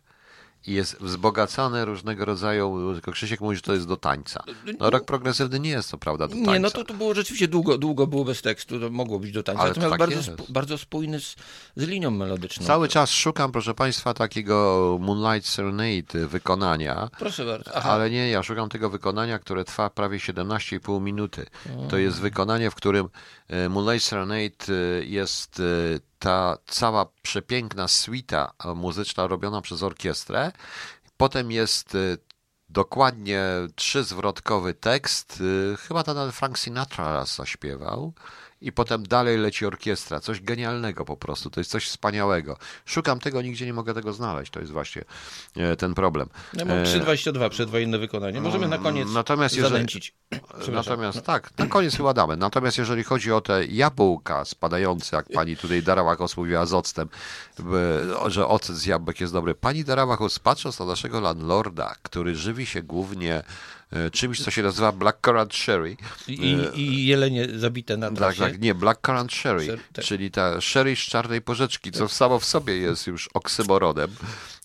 I 0.67 0.73
jest 0.73 0.97
wzbogacany 1.01 1.85
różnego 1.85 2.25
rodzaju, 2.25 2.93
tylko 2.93 3.13
Krzysiek 3.13 3.41
mówi, 3.41 3.57
że 3.57 3.63
to 3.63 3.75
jest 3.75 3.89
do 3.89 3.97
tańca. 3.97 4.45
No 4.81 4.91
rok 4.91 5.05
progresywny 5.05 5.61
nie 5.61 5.71
jest 5.71 5.91
to 5.91 5.99
prawda 5.99 6.29
do 6.29 6.35
tańca. 6.35 6.53
Nie, 6.53 6.61
no 6.61 6.71
to, 6.71 6.85
to 6.85 6.95
było 6.95 7.15
rzeczywiście 7.15 7.49
długo, 7.49 7.79
długo 7.79 8.07
było 8.07 8.25
bez 8.25 8.43
tekstu, 8.43 8.81
to 8.81 8.91
mogło 8.91 9.19
być 9.19 9.33
do 9.33 9.43
tańca. 9.43 9.63
Ale 9.63 9.75
to 9.75 9.81
Natomiast 9.81 9.99
tak 9.99 10.09
bardzo, 10.09 10.21
sp- 10.33 10.53
bardzo 10.53 10.79
spójny 10.79 11.21
z, 11.21 11.37
z 11.77 11.83
linią 11.89 12.11
melodyczną. 12.11 12.67
Cały 12.67 12.89
czas 12.89 13.11
szukam, 13.11 13.53
proszę 13.53 13.75
Państwa, 13.75 14.15
takiego 14.15 14.97
Moonlight 15.01 15.49
Serenade 15.49 16.27
wykonania. 16.29 17.11
Proszę 17.19 17.45
bardzo. 17.45 17.71
Aha. 17.75 17.91
Ale 17.91 18.11
nie, 18.11 18.31
ja 18.31 18.43
szukam 18.43 18.69
tego 18.69 18.91
wykonania, 18.91 19.39
które 19.39 19.65
trwa 19.65 19.91
prawie 19.91 20.19
17,5 20.19 21.01
minuty. 21.01 21.47
To 21.89 21.99
jest 21.99 22.21
wykonanie, 22.21 22.71
w 22.71 22.75
którym 22.75 23.09
e, 23.49 23.69
Moonlight 23.69 24.09
Serenade 24.09 24.69
e, 24.69 25.05
jest 25.05 25.61
e, 25.61 26.10
ta 26.21 26.57
cała 26.67 27.07
przepiękna 27.23 27.89
suita 27.89 28.53
muzyczna 28.75 29.27
robiona 29.27 29.61
przez 29.61 29.83
orkiestrę. 29.83 30.53
Potem 31.17 31.51
jest 31.53 31.95
e, 31.95 31.99
dokładnie 32.69 33.43
trzyzwrotkowy 33.77 34.75
tekst. 34.75 35.43
e, 35.73 35.77
Chyba 35.77 36.03
nawet 36.07 36.35
Frank 36.35 36.59
Sinatra 36.59 37.13
raz 37.13 37.37
zaśpiewał. 37.37 38.13
I 38.61 38.73
potem 38.73 39.03
dalej 39.03 39.39
leci 39.39 39.67
orkiestra. 39.67 40.21
Coś 40.21 40.41
genialnego 40.41 41.05
po 41.05 41.17
prostu. 41.17 41.51
To 41.51 41.61
jest 41.61 41.71
coś 41.71 41.87
wspaniałego. 41.87 42.57
Szukam 42.85 43.21
tego, 43.21 43.43
nigdzie 43.43 43.67
nie 43.67 43.73
mogę 43.73 43.95
tego 43.95 44.13
znaleźć. 44.13 44.53
To 44.53 44.61
jest 44.61 44.73
właśnie 44.73 45.05
e, 45.57 45.77
ten 45.77 45.95
problem. 45.95 46.29
E, 46.57 46.65
3,22 46.65 47.49
przedwojenne 47.51 47.99
wykonanie. 47.99 48.41
Możemy 48.41 48.69
na 48.69 48.79
koniec 48.79 49.09
Natomiast 49.13 49.57
jeżeli-. 49.57 50.13
Natomiast 50.73 51.23
tak, 51.23 51.59
na 51.59 51.67
koniec 51.67 51.97
chyba 51.97 52.15
damy. 52.15 52.37
Natomiast 52.37 52.79
jeżeli 52.79 53.05
chodzi 53.05 53.33
o 53.33 53.41
te 53.41 53.65
jabłka 53.65 54.45
spadające, 54.45 55.17
jak 55.17 55.27
pani 55.35 55.57
tutaj 55.57 55.83
Darawachos 55.83 56.37
mówiła 56.37 56.67
z 56.67 56.75
octem, 56.75 57.09
że 58.27 58.47
ocet 58.47 58.77
z 58.77 58.87
jabłek 58.87 59.21
jest 59.21 59.33
dobry. 59.33 59.55
Pani 59.55 59.85
Darawachos, 59.85 60.39
patrząc 60.39 60.79
na 60.79 60.87
naszego 60.87 61.21
landlorda, 61.21 61.95
który 62.03 62.37
żywi 62.37 62.67
się 62.67 62.83
głównie 62.83 63.43
czymś, 64.13 64.43
co 64.45 64.51
się 64.51 64.63
nazywa 64.63 64.93
blackcurrant 64.93 65.55
sherry. 65.55 65.97
I, 66.29 66.57
I 66.75 67.07
jelenie 67.07 67.49
zabite 67.59 67.97
na 67.97 68.09
Tak, 68.09 68.17
trasie. 68.19 68.41
tak, 68.41 68.61
nie, 68.61 68.75
blackcurrant 68.75 69.33
sherry, 69.33 69.67
Sher- 69.67 69.79
tak. 69.93 70.05
czyli 70.05 70.31
ta 70.31 70.61
sherry 70.61 70.97
z 70.97 70.99
czarnej 70.99 71.43
porzeczki, 71.43 71.93
co 71.93 72.09
samo 72.09 72.39
w 72.39 72.45
sobie 72.45 72.77
jest 72.77 73.07
już 73.07 73.29
oksymoronem 73.35 74.11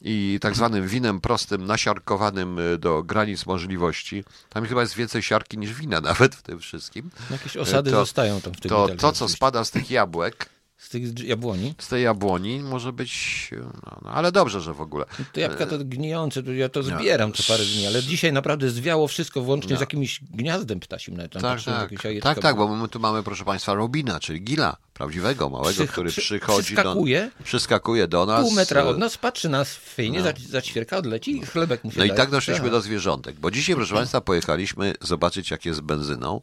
i 0.01 0.38
tak 0.41 0.55
zwanym 0.55 0.88
winem 0.88 1.21
prostym, 1.21 1.65
nasiarkowanym 1.65 2.59
e, 2.59 2.78
do 2.78 3.03
granic 3.03 3.45
możliwości. 3.45 4.23
Tam 4.49 4.65
chyba 4.65 4.82
jest 4.82 4.95
więcej 4.95 5.21
siarki 5.23 5.57
niż 5.57 5.73
wina 5.73 6.01
nawet 6.11 6.36
w 6.36 6.41
tym 6.41 6.59
wszystkim. 6.59 7.09
Jakieś 7.32 7.57
osady 7.57 7.91
To- 7.91 7.97
zostają 7.97 8.41
tam 8.41 8.53
w 8.53 8.59
tym 8.61 8.69
To, 8.69 8.89
to, 8.97 9.11
co 9.11 9.30
spada 9.30 9.63
z 9.65 9.71
tych 9.71 9.91
jabłek, 9.91 10.49
Z 10.86 10.89
tych 10.89 11.19
jabłoni. 11.27 11.73
z 11.79 11.88
tej 11.88 12.03
jabłoni, 12.03 12.59
może 12.59 12.93
być, 12.93 13.49
no, 13.86 13.99
no, 14.01 14.09
ale 14.11 14.31
dobrze, 14.31 14.61
że 14.61 14.73
w 14.73 14.81
ogóle. 14.81 15.05
To 15.33 15.39
jabłka 15.39 15.63
E, 15.63 15.67
to 15.67 15.77
gnijące, 15.79 16.43
to 16.43 16.51
ja 16.51 16.69
to 16.69 16.81
no, 16.81 16.97
zbieram 16.99 17.33
co 17.33 17.43
parę 17.43 17.65
dni, 17.65 17.88
ale 17.88 18.03
dzisiaj 18.03 18.33
naprawdę 18.33 18.69
zwiało 18.69 19.07
wszystko 19.07 19.41
włącznie 19.41 19.77
z 19.77 19.79
jakimś 19.79 20.19
gniazdem 20.31 20.79
ptasim. 20.79 21.17
Nawet 21.17 21.31
tam 21.31 21.41
Tak, 21.41 21.61
tak, 21.63 21.91
tak, 22.21 22.39
tak, 22.39 22.55
były. 22.55 22.67
bo 22.67 22.75
my 22.75 22.88
tu 22.88 22.99
mamy, 22.99 23.23
proszę 23.23 23.45
Państwa, 23.45 23.73
Robina, 23.73 24.19
czyli 24.19 24.41
Gila, 24.41 24.77
prawdziwego, 24.93 25.49
małego, 25.49 25.88
który 25.88 26.09
przy- 26.09 26.21
przychodzi 26.21 26.57
do, 26.75 26.81
przyskakuje. 26.81 27.31
przyskakuje 27.43 28.07
do 28.07 28.25
nas. 28.25 28.41
Pół 28.41 28.51
metra 28.51 28.81
e, 28.81 28.86
od 28.86 28.97
nas, 28.97 29.17
patrzy 29.17 29.49
nas 29.49 29.75
fajnie, 29.75 30.19
no. 30.21 30.31
zaćwierka, 30.49 30.97
odleci 30.97 31.38
i 31.38 31.41
chlebek 31.45 31.83
mu 31.83 31.91
się 31.91 31.99
No 31.99 32.05
i 32.05 32.07
daje. 32.07 32.17
tak 32.17 32.29
doszliśmy 32.29 32.63
Tak. 32.63 32.71
do 32.71 32.81
zwierzątek, 32.81 33.36
bo 33.39 33.51
dzisiaj, 33.51 33.75
proszę 33.75 33.95
Państwa, 33.95 34.21
pojechaliśmy 34.21 34.93
zobaczyć, 35.01 35.51
jak 35.51 35.65
jest 35.65 35.77
z 35.79 35.81
benzyną. 35.81 36.41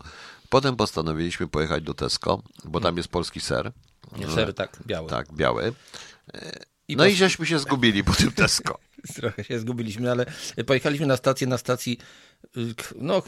Potem 0.49 0.76
postanowiliśmy 0.76 1.49
pojechać 1.49 1.82
do 1.84 1.95
Tesco, 1.95 2.43
bo 2.64 2.80
tam 2.80 2.97
jest 2.97 3.09
polski 3.09 3.40
ser. 3.40 3.72
Nie, 4.18 4.28
ser 4.30 4.54
tak, 4.54 4.78
biały. 4.86 5.10
Tak, 5.10 5.32
biały. 5.32 5.72
I 6.88 6.96
No 6.96 7.04
po- 7.04 7.08
i 7.10 7.14
żeśmy 7.14 7.46
się 7.46 7.58
zgubili 7.58 8.04
po 8.04 8.12
tym 8.14 8.32
Tesco. 8.32 8.78
Trochę 9.16 9.44
się 9.44 9.58
zgubiliśmy, 9.58 10.10
ale 10.10 10.26
pojechaliśmy 10.66 11.06
na 11.06 11.16
stację, 11.16 11.46
na 11.46 11.58
stacji 11.58 11.98
no 13.01 13.22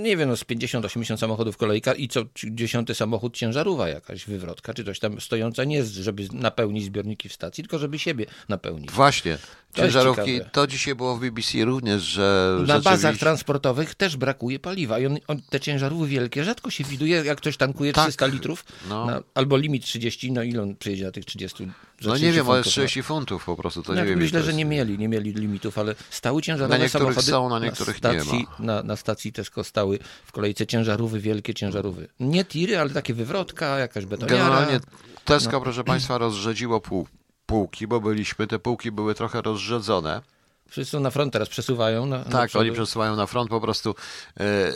nie 0.00 0.16
wiem, 0.16 0.28
no 0.28 0.36
z 0.36 0.44
50-80 0.44 1.16
samochodów 1.16 1.56
kolejka 1.56 1.94
i 1.94 2.08
co 2.08 2.20
dziesiąty 2.44 2.94
samochód 2.94 3.36
ciężarówka 3.36 3.88
jakaś 3.88 4.24
wywrotka, 4.26 4.74
czy 4.74 4.84
coś 4.84 4.98
tam 4.98 5.20
stojąca, 5.20 5.64
nie 5.64 5.84
z- 5.84 5.92
żeby 5.98 6.28
napełnić 6.32 6.84
zbiorniki 6.84 7.28
w 7.28 7.32
stacji, 7.32 7.64
tylko 7.64 7.78
żeby 7.78 7.98
siebie 7.98 8.26
napełnić. 8.48 8.90
Właśnie. 8.90 9.38
To 9.72 9.82
jest 9.84 9.94
Ciężarówki, 9.94 10.40
to 10.52 10.66
dzisiaj 10.66 10.94
było 10.94 11.16
w 11.16 11.20
BBC 11.20 11.64
również, 11.64 12.02
że 12.02 12.56
Na 12.60 12.66
bazach 12.66 12.92
rzeczywiście- 12.94 13.20
transportowych 13.20 13.94
też 13.94 14.16
brakuje 14.16 14.58
paliwa 14.58 14.98
i 14.98 15.06
on, 15.06 15.18
on, 15.26 15.40
te 15.50 15.60
ciężarówki 15.60 16.08
wielkie 16.08 16.44
rzadko 16.44 16.70
się 16.70 16.84
widuje, 16.84 17.16
jak 17.24 17.38
ktoś 17.38 17.56
tankuje 17.56 17.92
Tak. 17.92 18.04
300 18.04 18.26
litrów, 18.26 18.64
No. 18.88 19.06
na, 19.06 19.22
albo 19.34 19.56
limit 19.56 19.84
30, 19.84 20.32
no 20.32 20.42
ile 20.42 20.62
on 20.62 20.76
przyjedzie 20.76 21.04
na 21.04 21.12
tych 21.12 21.24
30? 21.24 21.64
za 22.00 22.08
No 22.08 22.14
30 22.14 22.24
nie 22.26 22.32
wiem, 22.32 22.46
ale 22.50 22.54
funtów, 22.62 22.66
no. 22.66 22.70
30 22.72 23.02
funtów 23.02 23.44
po 23.44 23.56
prostu, 23.56 23.82
to 23.82 23.92
No, 23.94 24.00
nie 24.00 24.06
wiem. 24.08 24.18
myślę, 24.18 24.40
że 24.42 24.46
jest. 24.46 24.58
nie 24.58 24.64
mieli, 24.64 24.98
nie 24.98 25.08
mieli 25.08 25.32
limitów, 25.32 25.78
ale 25.78 25.94
stały 26.10 26.42
ciężarowe 26.42 26.78
Na 26.78 26.84
niektórych 26.84 27.04
samochody. 27.14 27.30
są, 27.30 27.48
na 27.48 27.58
niektórych 27.58 28.02
nie 28.02 28.20
stacji, 28.20 28.46
ma. 28.57 28.57
Na, 28.58 28.82
na 28.82 28.96
stacji 28.96 29.32
Tesco 29.32 29.64
stały 29.64 29.98
w 30.26 30.32
kolejce 30.32 30.66
ciężarówki, 30.66 31.20
wielkie 31.20 31.54
ciężarówki. 31.54 32.02
Nie 32.20 32.44
tiry, 32.44 32.78
ale 32.78 32.90
takie 32.90 33.14
wywrotka, 33.14 33.78
jakaś 33.78 34.06
betoniara. 34.06 34.38
Generalnie 34.38 34.80
Tesco, 35.24 35.50
No. 35.52 35.60
proszę 35.60 35.84
Państwa, 35.84 36.18
rozrzedziło 36.18 36.80
pół, 36.80 37.06
półki, 37.46 37.86
bo 37.86 38.00
byliśmy, 38.00 38.46
te 38.46 38.58
półki 38.58 38.92
były 38.92 39.14
trochę 39.14 39.42
rozrzedzone. 39.42 40.22
Wszyscy 40.68 41.00
na 41.00 41.10
front 41.10 41.32
teraz 41.32 41.48
przesuwają. 41.48 42.06
Na, 42.06 42.18
na 42.18 42.24
Tak, 42.24 42.48
przodu. 42.48 42.62
oni 42.62 42.72
przesuwają 42.72 43.16
na 43.16 43.26
front 43.26 43.50
po 43.50 43.60
prostu. 43.60 43.94
E, 44.40 44.72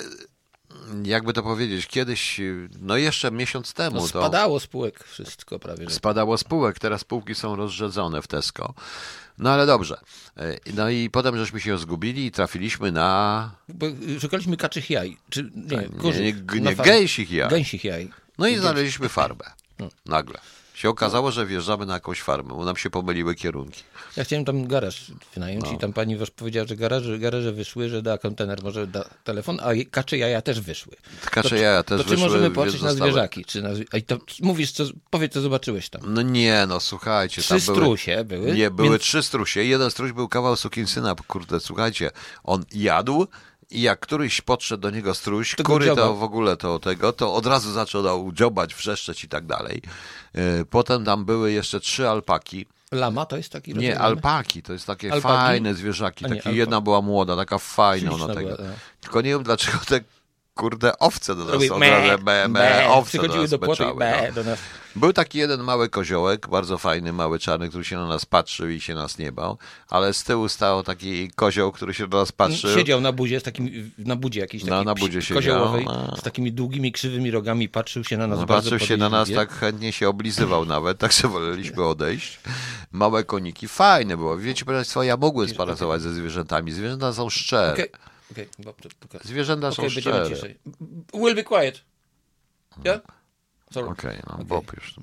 jakby 1.05 1.33
to 1.33 1.43
powiedzieć, 1.43 1.87
kiedyś, 1.87 2.41
no 2.80 2.97
jeszcze 2.97 3.30
miesiąc 3.30 3.72
temu, 3.74 3.97
no, 3.97 4.03
to 4.03 4.09
spadało 4.09 4.61
z 4.61 4.66
półek 4.66 5.05
wszystko 5.05 5.59
prawie. 5.59 5.91
Spadało 5.91 6.39
z 6.39 6.45
półek, 6.45 6.78
teraz 6.78 7.05
półki 7.05 7.35
są 7.35 7.57
rozrzedzone 7.57 8.22
w 8.22 8.26
Tesco. 8.26 8.74
No 9.39 9.51
ale 9.51 9.66
dobrze. 9.66 10.01
E, 10.37 10.57
No 10.74 10.91
i 10.91 11.11
potem 11.11 11.37
żeśmy 11.37 11.61
się 11.61 11.78
zgubili 11.78 12.26
i 12.26 12.30
trafiliśmy 12.30 12.93
na. 12.93 13.51
Bo 13.68 13.87
y, 13.87 14.20
szukaliśmy 14.20 14.57
kaczych 14.57 14.91
jaj. 14.91 15.16
Czy, 15.30 15.51
nie, 15.55 15.76
Nie, 15.76 15.89
kurzy, 15.89 16.22
nie, 16.22 16.61
na 16.61 16.70
nie 16.70 16.76
fa- 16.76 16.83
gęsich 16.85 17.30
jaj. 17.30 17.51
Gęsich 17.51 17.85
jaj. 17.85 18.09
No 18.39 18.47
i 18.49 18.57
znaleźliśmy 18.57 19.09
farbę. 19.09 19.45
No. 19.78 19.89
Nagle. 20.07 20.39
Się 20.83 20.89
okazało, 20.89 21.30
że 21.33 21.47
wjeżdżamy 21.47 21.87
na 21.87 21.95
jakąś 21.95 22.20
farmę, 22.20 22.55
bo 22.55 22.64
nam 22.64 22.76
się 22.76 22.91
pomyliły 22.91 23.35
kierunki. 23.35 23.83
Ja 24.16 24.24
chciałem 24.24 24.45
tam 24.45 24.66
garaż 24.66 25.12
wynająć 25.35 25.64
No. 25.64 25.72
i 25.72 25.78
tam 25.78 25.93
pani 25.93 26.18
powiedziała, 26.37 26.68
że 26.68 26.76
garaże, 26.76 27.18
garaże 27.18 27.53
wyszły, 27.53 27.89
że 27.89 28.03
da 28.03 28.18
kontener, 28.18 28.62
może 28.62 28.87
da 28.87 29.05
telefon, 29.24 29.59
a 29.61 29.70
kacze 29.91 30.18
jaja 30.18 30.43
też 30.43 30.61
wyszły. 30.61 30.97
Kacze 31.30 31.49
to, 31.49 31.57
jaja 31.57 31.83
też 31.83 31.99
to 31.99 32.05
czy 32.05 32.11
wyszły, 32.11 32.26
możemy 32.26 32.49
wiesz, 32.49 32.57
patrzeć 32.57 32.83
na 32.83 32.95
zwierzaki? 32.95 33.45
Czy 33.45 33.62
na, 33.62 33.68
i 33.99 34.03
to, 34.03 34.18
mówisz, 34.41 34.72
co, 34.72 34.85
powiedz, 35.11 35.33
co 35.33 35.41
zobaczyłeś 35.41 35.89
tam. 35.89 36.03
No 36.07 36.22
nie, 36.22 36.64
no 36.68 36.80
słuchajcie. 36.80 37.43
Trzy 37.43 37.49
tam 37.49 37.61
były... 37.61 37.76
strusie 37.76 38.24
były. 38.24 38.53
Nie, 38.53 38.70
były 38.70 38.91
Więc- 38.91 39.03
trzy 39.03 39.22
strusie. 39.22 39.64
Jeden 39.64 39.91
struś 39.91 40.12
był 40.12 40.28
kawał 40.28 40.57
sukinsyna. 40.57 41.14
Kurde, 41.28 41.61
słuchajcie, 41.61 42.11
on 42.45 42.64
jadł 42.74 43.26
i 43.73 43.81
jak 43.83 44.01
któryś 44.01 44.41
podszedł 44.41 44.81
do 44.83 44.91
niego 44.91 45.14
struś, 45.14 45.55
To 45.57 45.62
go 45.62 45.73
kury 45.73 45.87
to 45.97 46.14
w 46.14 46.23
ogóle 46.23 46.57
to 46.57 46.79
tego, 46.79 47.12
to 47.12 47.35
od 47.35 47.47
razu 47.47 47.73
zaczął 47.73 48.33
dziobać, 48.33 48.75
wrzeszczeć 48.75 49.25
i 49.25 49.29
tak 49.29 49.47
dalej. 49.47 49.83
E, 50.35 50.64
Potem 50.64 51.05
tam 51.05 51.25
były 51.25 51.53
jeszcze 51.53 51.81
trzy 51.81 52.09
alpaki. 52.09 52.66
Lama 52.93 53.27
to 53.27 53.37
jest 53.37 53.53
taki 53.53 53.75
Nie, 53.75 53.99
alpaki, 53.99 54.62
to 54.62 54.73
jest 54.73 54.87
takie 54.87 55.12
Alpaki? 55.12 55.35
fajne 55.35 55.75
zwierzaki. 55.75 56.25
Nie, 56.25 56.31
alpa- 56.31 56.53
jedna 56.53 56.81
była 56.81 57.03
młoda, 57.03 57.37
taka 57.37 57.59
fajna 57.59 58.12
ona 58.12 58.27
tego. 58.27 58.41
była, 58.57 58.68
no. 58.68 58.75
Tylko 59.01 59.20
nie 59.20 59.31
wiem 59.31 59.43
dlaczego 59.43 59.79
te 59.89 60.01
kurde 60.55 60.98
owce 60.98 61.34
do 61.34 61.44
nas 61.44 61.53
Robi 61.53 61.70
od 61.70 61.80
me, 61.80 61.90
razu, 61.90 62.24
me, 62.48 62.88
owce 62.88 63.18
do 63.18 63.28
nas 63.28 63.50
do 63.50 63.59
płotu 63.59 63.82
beczały, 63.82 63.98
me 63.98 64.24
no. 64.28 64.34
do 64.34 64.50
nas. 64.50 64.59
Był 64.96 65.12
taki 65.12 65.38
jeden 65.38 65.62
mały 65.62 65.88
koziołek, 65.88 66.48
bardzo 66.48 66.78
fajny, 66.78 67.12
mały 67.12 67.38
czarny, 67.38 67.68
który 67.68 67.84
się 67.84 67.96
na 67.96 68.07
nas 68.07 68.26
patrzył 68.26 68.68
i 68.68 68.80
się 68.80 68.94
nas 68.94 69.18
nie 69.18 69.32
bał, 69.32 69.59
ale 69.88 70.14
z 70.14 70.24
tyłu 70.24 70.48
stał 70.48 70.82
taki 70.82 71.30
kozioł, 71.30 71.72
który 71.72 71.94
się 71.94 72.09
do 72.09 72.18
nas 72.18 72.32
patrzył. 72.32 72.74
Siedział 72.74 73.00
na 73.00 73.12
budzie, 73.12 73.40
z 73.40 73.42
takim, 73.42 73.92
na 73.98 74.16
budzie 74.16 74.40
jakiś 74.40 74.64
No, 74.64 74.70
takiej 74.70 74.86
na 74.86 74.94
budzie 74.94 75.22
siedział, 75.22 75.36
koziołowej, 75.36 75.84
no. 75.84 76.16
z 76.16 76.22
takimi 76.22 76.53
długimi, 76.53 76.92
krzywymi 76.92 77.30
rogami, 77.30 77.68
patrzył 77.68 78.05
się 78.05 78.16
na 78.16 78.26
nas 78.26 78.38
No, 78.38 78.46
bardzo 78.46 78.70
patrzył 78.70 78.88
się 78.88 78.96
na 78.96 79.09
nas, 79.09 79.28
tak 79.34 79.53
chętnie 79.53 79.92
się 79.92 80.09
oblizywał 80.09 80.64
nawet, 80.64 80.98
tak 80.98 81.12
że 81.12 81.28
woleliśmy 81.28 81.84
odejść. 81.84 82.40
Małe 82.92 83.24
koniki, 83.24 83.68
fajne 83.68 84.16
było. 84.16 84.38
Wiecie 84.38 84.64
Państwo, 84.64 85.03
ja 85.03 85.16
mogłem 85.16 85.48
sparazzować 85.48 86.03
ze 86.03 86.12
zwierzętami. 86.12 86.72
Zwierzęta 86.72 87.12
są 87.12 87.30
szczere. 87.30 87.72
Okej, 87.72 87.88
pokaż. 89.01 89.22
Zwierzęta 89.24 89.72
są 89.72 89.83
Okej, 89.83 89.95
będziemy 89.95 90.16
szczere. 90.16 90.37
ciszej. 90.37 90.59
Will 91.14 91.35
be 91.35 91.45
quiet. 91.45 91.80
Yeah? 92.85 93.01
Sorry. 93.72 93.89
Okej, 93.89 94.18
no 94.26 94.35
Okej. 94.35 94.47
Bob 94.47 94.72
już 94.76 94.95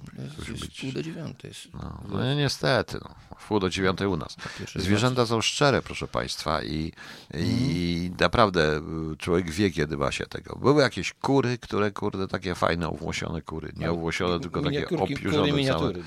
musi 0.49 0.51
być. 0.51 0.81
pół 0.81 0.91
do 0.91 1.03
dziewiątej 1.03 1.49
jest. 1.49 1.73
No, 1.73 2.01
no 2.09 2.33
niestety, 2.33 2.97
no. 3.01 3.15
pół 3.47 3.59
do 3.59 3.69
dziewiątej 3.69 4.07
u 4.07 4.17
nas. 4.17 4.35
pierwszy 4.59 4.81
Zwierzęta 4.81 5.25
są 5.25 5.41
szczere, 5.41 5.81
proszę 5.81 6.07
Państwa, 6.07 6.63
i, 6.63 6.91
i 7.33 8.11
naprawdę 8.19 8.77
y, 9.13 9.17
człowiek 9.17 9.51
wie, 9.51 9.71
kiedy 9.71 9.97
ma 9.97 10.11
się 10.11 10.25
tego. 10.25 10.55
Były 10.55 10.81
jakieś 10.81 11.13
kury, 11.13 11.57
które, 11.57 11.91
kurde, 11.91 12.27
takie 12.27 12.55
fajne, 12.55 12.87
owłosione 12.87 13.41
kury. 13.41 13.71
Nie 13.75 13.91
owłosione, 13.91 14.39
tylko 14.39 14.61
takie 14.61 14.87
opiurzone 14.87 15.63
całe. 15.65 15.93
były. 15.93 16.03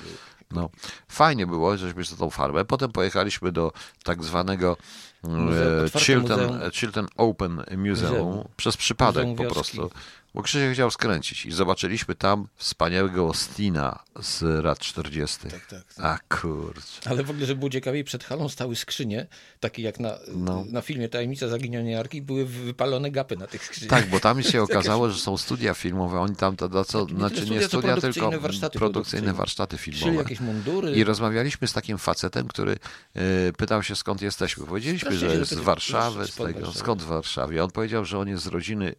No, 0.53 0.69
fajnie 1.07 1.47
było, 1.47 1.77
żeśmy 1.77 2.03
za 2.03 2.15
tą 2.15 2.29
farmę. 2.29 2.65
Potem 2.65 2.91
pojechaliśmy 2.91 3.51
do 3.51 3.71
tak 4.03 4.23
zwanego 4.23 4.77
Muze- 5.23 5.95
e, 5.95 5.99
Chilton, 5.99 6.41
muzeum. 6.41 6.71
Chilton 6.71 7.07
Open 7.17 7.51
Museum, 7.77 7.79
Muzeum. 8.11 8.47
przez 8.57 8.77
przypadek 8.77 9.27
Muzeum 9.27 9.47
po 9.47 9.53
prostu. 9.53 9.89
Bo 10.35 10.41
Krzysiek 10.41 10.73
chciał 10.73 10.91
skręcić 10.91 11.45
i 11.45 11.51
zobaczyliśmy 11.51 12.15
tam 12.15 12.47
wspaniałego 12.55 13.27
Ostina 13.27 14.03
z 14.21 14.63
lat 14.65 14.79
40. 14.79 15.37
Tak, 15.47 15.65
tak. 15.65 15.83
A 15.97 16.17
kurczę. 16.35 16.81
Ale 17.05 17.23
w 17.23 17.29
ogóle, 17.29 17.45
żeby 17.45 17.59
było 17.59 17.69
ciekawiej, 17.69 18.03
przed 18.03 18.23
halą 18.23 18.49
stały 18.49 18.75
skrzynie, 18.75 19.27
takie 19.59 19.81
jak 19.81 19.99
na, 19.99 20.17
No. 20.27 20.65
na 20.71 20.81
filmie 20.81 21.09
Tajemnica 21.09 21.47
Zaginionej 21.47 21.95
Arki, 21.95 22.21
były 22.21 22.45
wypalone 22.45 23.11
gapy 23.11 23.37
na 23.37 23.47
tych 23.47 23.65
skrzyniach. 23.65 23.89
Tak, 23.89 24.09
bo 24.09 24.19
tam 24.19 24.43
się 24.43 24.61
okazało, 24.67 25.09
że 25.09 25.19
są 25.19 25.37
studia 25.37 25.73
filmowe, 25.73 26.19
oni 26.19 26.35
tam 26.35 26.55
to, 26.55 26.69
to 26.69 26.85
co, 26.85 27.05
nie 27.05 27.15
znaczy 27.15 27.35
nie 27.35 27.41
studia, 27.41 27.67
studia, 27.67 27.95
tylko 27.95 28.01
produkcyjne 28.19 28.39
warsztaty 28.39 28.79
produkcyjne 28.79 29.33
warsztaty 29.33 29.77
filmowe. 29.77 30.13
jakieś 30.13 30.39
mundury. 30.39 30.91
I 30.91 31.03
rozmawialiśmy 31.03 31.67
z 31.67 31.73
takim 31.73 31.97
facetem, 31.97 32.47
który 32.47 32.71
e, 33.15 33.53
pytał 33.57 33.83
się 33.83 33.95
skąd 33.95 34.21
jesteśmy. 34.21 34.65
Powiedzieliśmy, 34.65 35.09
Strasznie 35.09 35.29
że 35.29 35.35
jest 35.35 35.51
z 35.51 35.59
Warszawy, 35.59 36.27
z 36.27 36.35
tego, 36.35 36.73
skąd 36.73 37.01
w 37.01 37.05
Warszawie. 37.05 37.63
On 37.63 37.71
powiedział, 37.71 38.05
że 38.05 38.19
on 38.19 38.27
jest 38.27 38.43
z 38.43 38.47
rodziny 38.47 38.95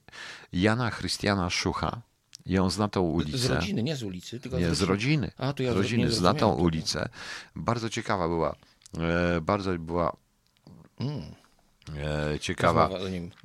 Jana 0.52 0.90
Chrystiana 0.90 1.23
Szucha 1.50 2.02
i 2.46 2.58
on 2.58 2.70
zna 2.70 2.88
tą 2.88 3.00
ulicę. 3.00 3.38
Z 3.38 3.46
rodziny, 3.46 3.82
nie 3.82 3.96
z 3.96 4.02
ulicy, 4.02 4.40
tylko 4.40 4.58
Nie, 4.58 4.74
z 4.74 4.82
rodziny. 4.82 5.30
A, 5.36 5.52
to 5.52 5.62
ja 5.62 5.72
z 5.72 5.76
rodziny, 5.76 6.10
zna 6.10 6.34
tą 6.34 6.54
ulicę. 6.54 7.08
Bardzo 7.56 7.90
ciekawa 7.90 8.28
była. 8.28 8.54
E, 8.98 9.40
bardzo 9.40 9.78
była 9.78 10.16
e, 11.96 12.38
ciekawa. 12.38 12.90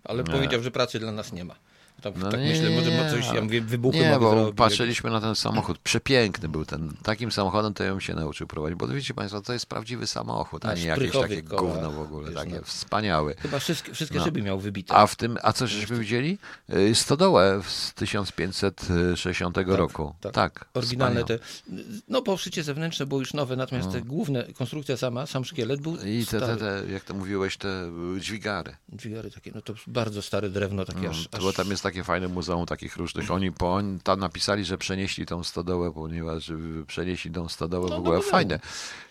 Ale 0.03 0.23
powiedział, 0.23 0.63
że 0.63 0.71
pracy 0.71 0.99
dla 0.99 1.11
nas 1.11 1.33
nie 1.33 1.45
ma. 1.45 1.55
Tam, 2.01 2.13
No 2.17 2.29
tak 2.31 2.39
nie, 2.39 2.47
myślę, 2.49 2.69
może 2.69 2.91
ma 2.91 3.09
coś, 3.09 3.33
ja 3.35 3.41
mówię, 3.41 3.61
wybuchy 3.61 3.99
Nie, 3.99 4.17
bo 4.19 4.31
zrobić. 4.31 4.55
patrzyliśmy 4.55 5.09
na 5.09 5.21
ten 5.21 5.35
samochód. 5.35 5.77
Przepiękny 5.79 6.49
był 6.49 6.65
ten. 6.65 6.93
Takim 7.03 7.31
samochodem 7.31 7.73
to 7.73 7.83
ja 7.83 7.91
bym 7.91 8.01
się 8.01 8.13
nauczył 8.13 8.47
prowadzić. 8.47 8.77
Bo 8.79 8.87
wiecie 8.87 9.13
Państwo, 9.13 9.41
to 9.41 9.53
jest 9.53 9.65
prawdziwy 9.65 10.07
samochód, 10.07 10.65
a 10.65 10.73
nie 10.73 10.83
jakieś 10.83 11.11
takie 11.11 11.41
kołach, 11.41 11.73
gówno 11.73 11.91
w 11.91 11.99
ogóle. 11.99 12.31
Takie 12.31 12.55
no. 12.55 12.61
wspaniały. 12.63 13.35
Chyba 13.35 13.59
wszystkie, 13.59 13.93
wszystkie 13.93 14.17
No. 14.17 14.25
szyby 14.25 14.41
miał 14.41 14.59
wybite. 14.59 14.93
A 14.93 15.07
w 15.07 15.15
tym, 15.15 15.37
a 15.43 15.53
co 15.53 15.67
żeśmy 15.67 15.99
widzieli? 15.99 16.37
Y, 16.73 16.95
Stodołę 16.95 17.61
z 17.67 17.93
1560 17.93 19.57
roku. 19.67 20.15
tak. 20.21 20.33
Tak. 20.33 20.65
Oryginalne 20.73 21.21
wspaniałe. 21.21 21.39
te, 21.39 22.03
no 22.07 22.21
poszycie 22.21 22.63
zewnętrzne 22.63 23.05
było 23.05 23.19
już 23.19 23.33
nowe, 23.33 23.55
natomiast 23.55 23.91
te 23.91 24.01
główne, 24.01 24.43
konstrukcja 24.53 24.97
sama, 24.97 25.25
sam 25.25 25.45
szkielet 25.45 25.81
był 25.81 25.97
I 26.05 26.25
te, 26.25 26.39
te, 26.39 26.57
te, 26.57 26.81
jak 26.91 27.03
to 27.03 27.13
mówiłeś, 27.13 27.57
te 27.57 27.91
y, 28.17 28.21
dźwigary. 28.21 28.75
Dźwigary 28.89 29.31
takie, 29.31 29.51
no 29.55 29.61
to 29.61 29.73
bardzo 29.87 30.21
stare 30.21 30.49
drewno, 30.49 30.85
takie 30.85 31.09
aż, 31.09 31.27
aż 31.31 31.41
Bo 31.41 31.53
tam 31.53 31.69
jest 31.69 31.83
takie 31.89 32.03
fajne 32.03 32.27
muzeum 32.27 32.65
takich 32.65 32.95
różnych. 32.97 33.31
Oni, 33.31 33.51
po, 33.51 33.73
oni 33.73 33.99
tam 33.99 34.19
napisali, 34.19 34.65
że 34.65 34.77
przenieśli 34.77 35.25
tą 35.25 35.43
stodołę, 35.43 35.91
ponieważ 35.93 36.51
przenieśli 36.87 37.31
tą 37.31 37.49
stodołę 37.49 37.87
w 37.87 37.89
No, 37.89 37.95
ogóle. 37.95 38.17
no, 38.17 38.23
no. 38.25 38.31
Fajne. 38.31 38.59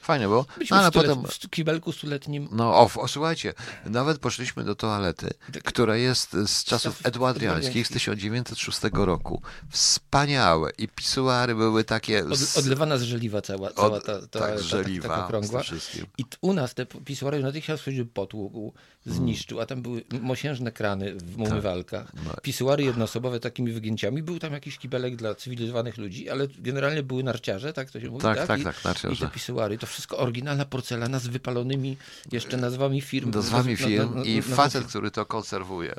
Fajne. 0.00 0.26
Byliśmy 0.54 0.76
No, 0.76 0.82
ale 0.82 0.90
potem... 0.92 1.22
w 1.24 1.50
kibelku 1.50 1.92
stuletnim. 1.92 2.48
No, 2.52 2.74
o, 2.80 2.90
o, 2.94 3.08
słuchajcie, 3.08 3.54
nawet 3.86 4.18
poszliśmy 4.18 4.64
do 4.64 4.74
toalety, 4.74 5.30
która 5.64 5.96
jest 5.96 6.32
z 6.32 6.64
czasów 6.64 7.06
edwardiańskich 7.06 7.86
z 7.86 7.90
1906 7.90 8.78
roku. 8.92 9.42
Wspaniałe. 9.70 10.70
I 10.78 10.88
pisuary 10.88 11.54
były 11.54 11.84
takie... 11.84 12.24
Od, 12.26 12.36
z- 12.38 12.56
odlewana 12.58 12.98
z 12.98 13.02
żeliwa 13.02 13.42
cała, 13.42 13.70
cała 13.70 13.96
od- 13.96 14.04
ta, 14.06 14.20
ta, 14.20 14.40
tak, 14.40 14.50
ta, 14.50 14.58
z 14.58 14.62
żeliwa, 14.62 15.08
ta, 15.08 15.40
tym 15.40 15.62
wszystkim. 15.62 16.06
I 16.18 16.24
u 16.40 16.52
nas 16.52 16.74
te 16.74 16.86
pisuary 16.86 17.40
natychmiast 17.42 17.84
chodziły 17.84 18.06
potłukł, 18.06 18.58
Mm. 18.68 18.72
Zniszczył, 19.06 19.60
a 19.60 19.66
tam 19.66 19.82
były 19.82 20.04
mosiężne 20.20 20.72
krany 20.72 21.14
w 21.14 21.40
umywalkach. 21.40 22.12
No. 22.24 22.30
Pisuary 22.42 22.84
jednoosobowe 22.84 23.40
takimi 23.40 23.72
wygięciami. 23.72 24.22
Był 24.22 24.38
tam 24.38 24.52
jakiś 24.52 24.78
kibelek 24.78 25.16
dla 25.16 25.34
cywilizowanych 25.34 25.98
ludzi, 25.98 26.30
ale 26.30 26.48
generalnie 26.58 27.02
były 27.02 27.22
narciarze, 27.22 27.72
tak 27.72 27.90
to 27.90 28.00
się 28.00 28.10
mówi? 28.10 28.22
Tak, 28.22 28.46
tak, 28.46 28.60
I, 28.60 28.64
tak, 28.64 28.84
narciarze. 28.84 29.14
I 29.14 29.18
te 29.18 29.28
pisuary, 29.28 29.78
to 29.78 29.86
wszystko 29.86 30.18
oryginalna 30.18 30.64
porcelana 30.64 31.18
z 31.18 31.26
wypalonymi 31.26 31.96
jeszcze 32.32 32.56
nazwami 32.56 33.00
firm. 33.00 33.30
Nazwami 33.30 33.72
Naz- 33.76 33.80
na- 33.80 33.86
firm 33.88 34.14
na- 34.14 34.20
na- 34.20 34.24
i 34.24 34.42
facet, 34.42 34.72
firm. 34.82 34.88
który 34.88 35.10
to 35.10 35.26
konserwuje. 35.26 35.94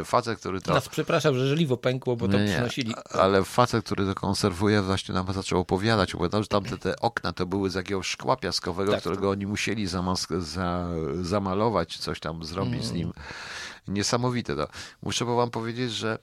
E, 0.00 0.04
Facet, 0.04 0.38
który 0.38 0.60
to... 0.60 0.74
Nas 0.74 0.88
przepraszam, 0.88 1.34
że 1.34 1.48
żeliwo 1.48 1.76
pękło, 1.76 2.16
bo 2.16 2.28
to 2.28 2.38
Nie, 2.38 2.46
przynosili. 2.48 2.94
ale 3.10 3.44
facet, 3.44 3.84
który 3.84 4.06
to 4.06 4.14
konserwuje, 4.14 4.82
właśnie 4.82 5.14
nam 5.14 5.32
zaczął 5.32 5.60
opowiadać. 5.60 6.14
Opowiadał, 6.14 6.42
że 6.42 6.48
tamte 6.48 6.78
te 6.78 7.00
okna 7.00 7.32
to 7.32 7.46
były 7.46 7.70
z 7.70 7.74
jakiegoś 7.74 8.06
szkła 8.06 8.36
piaskowego, 8.36 8.92
Tak. 8.92 9.00
którego 9.00 9.30
oni 9.30 9.46
musieli 9.46 9.86
zamask- 9.88 10.40
za, 10.40 10.88
zamalować, 11.22 11.96
coś 11.98 12.20
tam 12.20 12.39
zrobić 12.44 12.84
z 12.84 12.92
nim. 12.92 13.12
niesamowite. 13.88 14.54
No. 14.54 14.66
Muszę 15.02 15.24
wam 15.24 15.50
powiedzieć, 15.50 15.92
że 15.92 16.18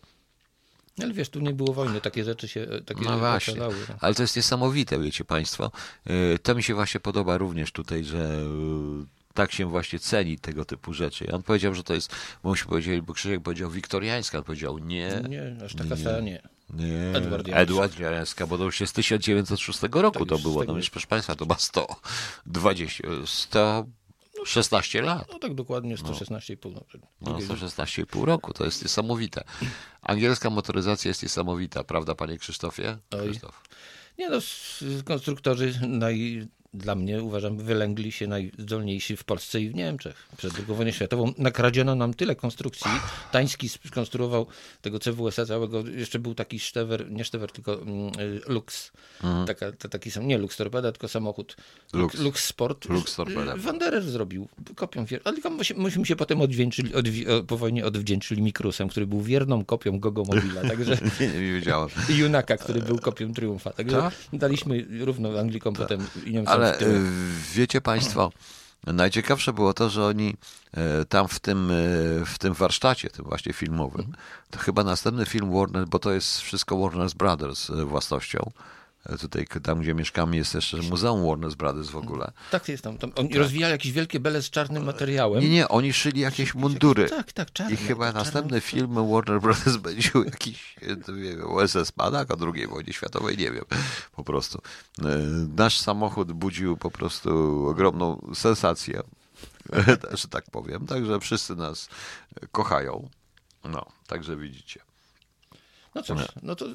ale 1.03 1.13
wiesz, 1.13 1.29
tu 1.29 1.39
nie 1.39 1.53
było 1.53 1.73
wojny, 1.73 2.01
takie 2.01 2.23
rzeczy 2.23 2.47
się 2.47 2.67
takie 2.85 3.01
no 3.01 3.19
właśnie, 3.19 3.55
no. 3.55 3.69
ale 3.99 4.15
to 4.15 4.21
jest 4.21 4.35
niesamowite, 4.35 4.99
wiecie 4.99 5.25
Państwo. 5.25 5.71
Y, 6.09 6.39
to 6.39 6.55
mi 6.55 6.63
się 6.63 6.75
właśnie 6.75 6.99
podoba 6.99 7.37
również 7.37 7.71
tutaj, 7.71 8.03
że 8.03 8.17
y, 8.17 9.33
tak 9.33 9.51
się 9.51 9.65
właśnie 9.65 9.99
ceni 9.99 10.39
tego 10.39 10.65
typu 10.65 10.93
rzeczy. 10.93 11.25
I 11.25 11.31
on 11.31 11.43
powiedział, 11.43 11.73
że 11.73 11.83
to 11.83 11.93
jest, 11.93 12.15
bo 12.43 12.51
myśmy 12.51 12.69
powiedzieli, 12.69 13.01
bo 13.01 13.13
Krzysiek 13.13 13.41
powiedział 13.41 13.69
wiktoriańska, 13.69 14.37
on 14.37 14.43
powiedział 14.43 14.77
nie. 14.77 15.21
Nie, 15.29 15.55
aż 15.65 15.75
taka 15.75 15.95
nie. 15.95 16.21
nie. 16.21 16.41
Nie, 16.69 17.55
Edward 17.55 17.99
Jareska. 17.99 18.47
Bo 18.47 18.57
to 18.57 18.63
już 18.63 18.81
jest 18.81 18.91
z 18.91 18.95
1906 18.95 19.79
roku 19.91 20.25
to, 20.25 20.37
to 20.37 20.41
było. 20.41 20.63
No 20.63 20.77
już, 20.77 20.89
proszę 20.89 21.07
Państwa, 21.07 21.35
to 21.35 21.45
ma 21.45 21.55
120, 21.57 23.83
116 24.47 25.01
lat. 25.01 25.27
No 25.33 25.39
tak 25.39 25.53
dokładnie 25.53 25.95
116,5. 25.95 26.73
No, 26.73 26.81
no 27.21 27.37
116,5 27.37 28.23
roku, 28.23 28.53
to 28.53 28.65
jest 28.65 28.83
niesamowite. 28.83 29.43
Angielska 30.01 30.49
motoryzacja 30.49 31.09
jest 31.09 31.23
niesamowita, 31.23 31.83
prawda 31.83 32.15
panie 32.15 32.37
Krzysztofie? 32.37 32.97
Krzysztof. 33.09 33.63
Nie 34.17 34.29
no, 34.29 34.37
konstruktorzy 35.05 35.73
naj, 35.87 36.47
dla 36.73 36.95
mnie, 36.95 37.23
uważam, 37.23 37.57
wylęgli 37.57 38.11
się 38.11 38.27
najzdolniejsi 38.27 39.17
w 39.17 39.23
Polsce 39.23 39.61
i 39.61 39.69
w 39.69 39.75
Niemczech. 39.75 40.27
Przed 40.37 40.53
II 40.55 40.65
wojną 40.65 40.91
światową 40.91 41.33
nakradziono 41.37 41.95
nam 41.95 42.13
tyle 42.13 42.35
konstrukcji. 42.35 42.91
Tański 43.31 43.69
skonstruował 43.69 44.47
tego 44.81 44.99
CWS-a 44.99 45.45
całego. 45.45 45.87
Jeszcze 45.87 46.19
był 46.19 46.35
taki 46.35 46.59
Sztewer, 46.59 47.11
nie 47.11 47.25
Sztewer, 47.25 47.51
tylko 47.51 47.73
um, 47.73 48.11
Lux. 48.47 48.91
Mhm. 49.23 49.47
Taka, 49.47 49.71
taki 49.71 50.11
sam, 50.11 50.27
nie 50.27 50.37
Lux 50.37 50.57
Torpeda, 50.57 50.91
tylko 50.91 51.07
samochód. 51.07 51.55
Lux, 51.93 52.19
Lux 52.19 52.45
Sport. 52.45 52.89
Lux 52.89 53.15
Torpeda. 53.15 53.55
Wanderer 53.57 54.03
zrobił 54.03 54.47
kopią. 54.75 55.05
Ale 55.23 55.35
tylko 55.35 55.49
myśmy 55.77 56.05
się 56.05 56.15
potem 56.15 56.41
odwdzięczyli, 56.41 56.95
odwi, 56.95 57.25
po 57.47 57.57
wojnie 57.57 57.85
odwdzięczyli 57.85 58.41
Mikrusem, 58.41 58.87
który 58.87 59.07
był 59.07 59.21
wierną 59.21 59.65
kopią 59.65 59.99
Gogomobila. 59.99 60.61
Także, 60.61 60.97
nie, 61.19 61.27
nie 61.27 61.53
wiedziałem. 61.53 61.89
I 62.09 62.17
Junaka, 62.21 62.57
który 62.57 62.81
był 62.81 62.97
kopią 62.97 63.33
Triumfa. 63.33 63.71
Także 63.71 63.97
tak? 63.97 64.13
daliśmy 64.33 64.85
równo 64.99 65.39
Anglikom 65.39 65.75
Ta. 65.75 65.81
potem 65.83 66.07
i 66.25 66.31
Niemcom 66.31 66.56
ale 66.57 66.79
e, 66.79 66.85
wiecie 67.53 67.81
Państwo, 67.81 68.31
najciekawsze 68.87 69.53
było 69.53 69.73
to, 69.73 69.89
że 69.89 70.05
oni 70.05 70.35
e, 70.73 71.05
tam 71.05 71.27
w 71.27 71.39
tym, 71.39 71.71
e, 71.71 71.73
w 72.25 72.35
tym 72.39 72.53
warsztacie, 72.53 73.09
tym 73.09 73.25
właśnie 73.25 73.53
filmowym, 73.53 74.13
to 74.49 74.59
chyba 74.59 74.83
następny 74.83 75.25
film 75.25 75.53
Warner, 75.53 75.87
bo 75.87 75.99
to 75.99 76.11
jest 76.11 76.41
wszystko 76.41 76.77
Warner 76.77 77.09
Brothers 77.15 77.71
własnością, 77.71 78.51
Tutaj, 79.21 79.47
tam 79.63 79.79
gdzie 79.79 79.93
mieszkamy, 79.93 80.35
jest 80.35 80.55
jeszcze 80.55 80.77
Muzeum 80.77 81.27
Warner 81.27 81.55
Brothers 81.55 81.89
w 81.89 81.95
ogóle. 81.95 82.31
Tak, 82.51 82.67
jest 82.67 82.83
tam. 82.83 82.97
tam 82.97 83.11
oni 83.15 83.29
tak. 83.29 83.37
rozwijali 83.37 83.71
jakieś 83.71 83.91
wielkie 83.91 84.19
bele 84.19 84.41
z 84.41 84.49
czarnym 84.49 84.83
materiałem. 84.83 85.41
Nie, 85.41 85.49
nie, 85.49 85.67
oni 85.67 85.93
szyli 85.93 86.21
jakieś 86.21 86.55
mundury. 86.55 87.09
Tak, 87.09 87.31
tak, 87.33 87.53
czarne. 87.53 87.73
I 87.73 87.77
chyba 87.77 88.05
czarne, 88.05 88.19
następny 88.19 88.61
film 88.61 89.11
Warner 89.11 89.41
Brothers 89.41 89.77
będzie 89.87 90.11
jakiś, 90.25 90.75
nie 91.07 91.35
wiem, 91.35 91.51
USS 91.51 91.91
Panak 91.91 92.33
o 92.33 92.37
II 92.53 92.67
wojnie 92.67 92.93
światowej, 92.93 93.37
nie 93.37 93.51
wiem, 93.51 93.65
po 94.15 94.23
prostu. 94.23 94.61
E, 94.99 95.05
nasz 95.57 95.79
samochód 95.79 96.31
budził 96.31 96.77
po 96.77 96.91
prostu 96.91 97.29
ogromną 97.67 98.31
sensację, 98.33 99.01
że 100.21 100.27
tak 100.27 100.45
powiem. 100.51 100.85
Także 100.85 101.19
wszyscy 101.19 101.55
nas 101.55 101.89
kochają. 102.51 103.09
No, 103.63 103.85
także 104.07 104.37
widzicie. 104.37 104.79
No 105.95 106.03
cóż, 106.03 106.21
no 106.43 106.55
to 106.55 106.65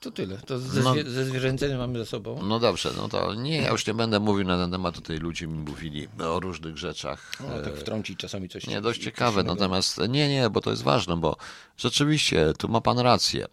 to 0.00 0.10
tyle. 0.10 0.38
To 0.38 0.58
ze, 0.58 0.82
no, 0.82 0.94
ze 1.06 1.24
zwierzęceniem 1.24 1.78
mamy 1.78 1.98
ze 1.98 2.06
sobą. 2.06 2.42
No 2.42 2.58
dobrze, 2.60 2.90
no 2.96 3.08
to 3.08 3.34
nie, 3.34 3.56
ja 3.56 3.70
już 3.70 3.86
nie 3.86 3.94
będę 3.94 4.20
mówił 4.20 4.46
na 4.46 4.56
ten 4.56 4.70
temat. 4.70 4.94
Tutaj 4.94 5.18
ludzie 5.18 5.46
mi 5.46 5.58
mówili 5.58 6.08
o 6.18 6.40
różnych 6.40 6.78
rzeczach. 6.78 7.32
No, 7.40 7.62
tak 7.62 7.76
wtrącić 7.76 8.18
czasami 8.18 8.48
coś. 8.48 8.66
Nie, 8.66 8.80
dość 8.80 9.02
ciekawe. 9.02 9.42
Natomiast 9.42 9.98
nie, 10.08 10.28
nie, 10.28 10.50
bo 10.50 10.60
to 10.60 10.70
jest 10.70 10.82
ważne, 10.82 11.16
bo 11.16 11.36
rzeczywiście 11.76 12.52
tu 12.58 12.68
ma 12.68 12.80
pan 12.80 12.98
rację. 12.98 13.46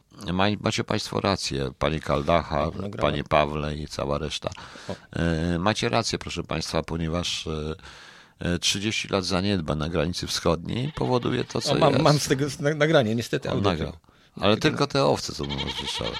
Macie 0.59 0.83
państwo 0.83 1.21
rację, 1.21 1.71
panie 1.79 1.99
Kaldacha, 1.99 2.71
no, 2.81 2.89
panie 2.89 3.23
Pawle 3.23 3.75
i 3.75 3.87
cała 3.87 4.17
reszta. 4.17 4.49
O. 4.89 4.95
E, 5.19 5.59
macie 5.59 5.89
rację, 5.89 6.19
proszę 6.19 6.43
państwa, 6.43 6.83
ponieważ 6.83 7.47
30 8.61 9.07
e, 9.07 9.13
lat 9.13 9.25
zaniedba 9.25 9.75
na 9.75 9.89
granicy 9.89 10.27
wschodniej 10.27 10.91
powoduje 10.95 11.43
to, 11.43 11.61
co 11.61 11.71
o, 11.71 11.75
mam, 11.75 11.93
jest. 11.93 12.03
Mam 12.03 12.19
z 12.19 12.27
tego 12.27 12.45
nagranie, 12.75 13.15
niestety. 13.15 13.51
On 13.51 13.61
nagrał. 13.61 13.93
Ale 14.39 14.57
tylko 14.57 14.87
te 14.87 15.05
owce, 15.05 15.33
co 15.33 15.45
do 15.45 15.55
nas 15.55 15.81
wystrzały. 15.81 16.15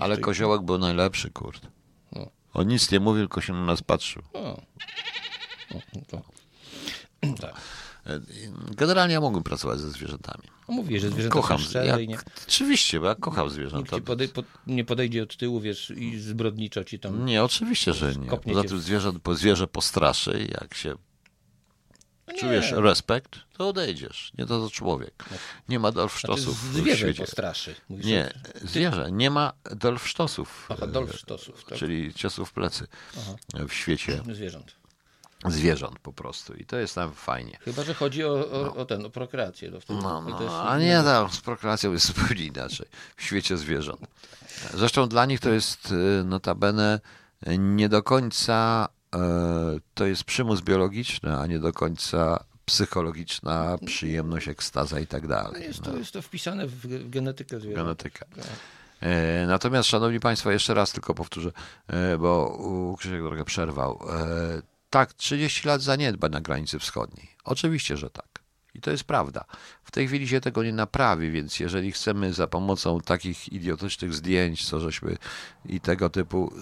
Ale 0.00 0.16
koziołek 0.18 0.62
był 0.62 0.78
najlepszy, 0.78 1.30
kurt. 1.30 1.66
No. 2.12 2.30
On 2.54 2.68
nic 2.68 2.90
nie 2.90 3.00
mówił, 3.00 3.22
tylko 3.22 3.40
się 3.40 3.52
na 3.52 3.64
nas 3.64 3.82
patrzył. 3.82 4.22
Tak. 7.40 7.54
Generalnie 8.76 9.14
ja 9.14 9.20
mogłem 9.20 9.42
pracować 9.42 9.80
ze 9.80 9.90
zwierzętami. 9.90 10.44
No 10.68 10.74
mówię, 10.74 11.00
że 11.00 11.10
zwierzęta 11.10 11.32
kocham, 11.32 11.58
szczere 11.58 12.06
nie... 12.06 12.18
Oczywiście, 12.48 13.00
bo 13.00 13.06
ja 13.06 13.14
kocham 13.14 13.50
zwierzęta. 13.50 13.96
Nikt 13.96 14.06
podej, 14.06 14.28
po, 14.28 14.42
nie 14.66 14.84
podejdzie 14.84 15.22
od 15.22 15.36
tyłu, 15.36 15.60
wiesz, 15.60 15.90
i 15.90 16.18
zbrodniczo 16.18 16.84
ci 16.84 16.98
tam... 16.98 17.26
Nie, 17.26 17.44
oczywiście, 17.44 17.92
że 17.92 18.14
nie. 18.14 18.28
Poza 18.28 18.64
tym 18.64 18.80
zwierzę, 18.80 19.12
zwierzę 19.32 19.66
postraszy, 19.66 20.48
jak 20.60 20.74
się. 20.74 20.94
Czujesz 22.34 22.72
respekt, 22.72 23.38
to 23.56 23.68
odejdziesz. 23.68 24.32
Nie 24.38 24.46
to, 24.46 24.60
to 24.60 24.70
człowiek. 24.70 25.24
Nie 25.68 25.78
ma 25.78 25.92
dolfsztosów 25.92 26.58
znaczy, 26.58 26.82
zwierzę 26.82 26.96
w 26.96 26.98
świecie. 26.98 27.22
postraszy. 27.22 27.74
Mówisz, 27.88 28.06
nie, 28.06 28.32
zwierzę. 28.62 29.12
Nie 29.12 29.30
ma 29.30 29.52
dolfsztosów. 29.64 30.68
Aha, 30.68 30.86
dolfsztosów. 30.86 31.64
Tak? 31.64 31.78
Czyli 31.78 32.14
ciosów 32.14 32.48
w 32.48 32.52
plecy 32.52 32.86
Aha. 33.18 33.34
w 33.68 33.72
świecie. 33.72 34.22
Zwierząt. 34.32 34.78
Zwierząt 35.46 35.98
po 35.98 36.12
prostu. 36.12 36.54
I 36.54 36.64
to 36.64 36.76
jest 36.76 36.94
tam 36.94 37.12
fajnie. 37.12 37.58
Chyba, 37.60 37.84
że 37.84 37.94
chodzi 37.94 38.24
o, 38.24 38.50
o, 38.50 38.62
no. 38.64 38.74
o 38.74 38.84
ten, 38.84 39.06
o 39.06 39.10
prokreację. 39.10 39.70
To 39.70 39.80
wtedy, 39.80 40.02
no, 40.02 40.20
no, 40.20 40.68
a 40.68 40.78
nie, 40.78 41.02
no, 41.02 41.28
z 41.28 41.40
prokreacją 41.40 41.92
jest 41.92 42.06
zupełnie 42.14 42.44
inaczej. 42.44 42.86
W 43.16 43.22
świecie 43.22 43.56
zwierząt. 43.56 44.00
Zresztą 44.74 45.08
dla 45.08 45.26
nich 45.26 45.40
to 45.40 45.50
jest 45.50 45.92
y, 45.92 46.24
notabene 46.24 47.00
nie 47.58 47.88
do 47.88 48.02
końca 48.02 48.88
E, 48.88 48.97
to 49.94 50.06
jest 50.06 50.24
przymus 50.24 50.60
biologiczny, 50.60 51.38
a 51.38 51.46
nie 51.46 51.58
do 51.58 51.72
końca 51.72 52.44
psychologiczna 52.64 53.78
przyjemność, 53.86 54.48
ekstaza 54.48 55.00
i 55.00 55.06
tak 55.06 55.26
dalej. 55.26 55.62
Jest 55.62 55.82
to, 55.82 55.92
no. 55.92 55.98
jest 55.98 56.12
to 56.12 56.22
wpisane 56.22 56.66
w 56.66 57.10
genetykę 57.10 57.60
zwierząt. 57.60 57.84
Genetykę. 57.86 58.24
Tak. 58.36 58.44
E, 59.00 59.46
natomiast, 59.46 59.88
szanowni 59.88 60.20
państwo, 60.20 60.50
jeszcze 60.50 60.74
raz 60.74 60.92
tylko 60.92 61.14
powtórzę, 61.14 61.52
e, 61.86 62.18
bo 62.18 62.96
Krzysiek 62.98 63.20
trochę 63.20 63.44
przerwał. 63.44 64.00
Tak, 64.90 65.14
30 65.14 65.68
lat 65.68 65.82
zaniedbań 65.82 66.30
na 66.30 66.40
granicy 66.40 66.78
wschodniej. 66.78 67.28
Oczywiście, 67.44 67.96
że 67.96 68.10
tak. 68.10 68.27
I 68.78 68.80
to 68.80 68.90
jest 68.90 69.04
prawda. 69.04 69.44
W 69.84 69.90
tej 69.90 70.08
chwili 70.08 70.28
się 70.28 70.40
tego 70.40 70.62
nie 70.62 70.72
naprawi, 70.72 71.30
więc 71.30 71.60
jeżeli 71.60 71.92
chcemy 71.92 72.32
za 72.32 72.46
pomocą 72.46 73.00
takich 73.00 73.52
idiotycznych 73.52 74.14
zdjęć, 74.14 74.68
co 74.68 74.80
żeśmy 74.80 75.16
i 75.64 75.80
tego 75.80 76.10
typu 76.10 76.52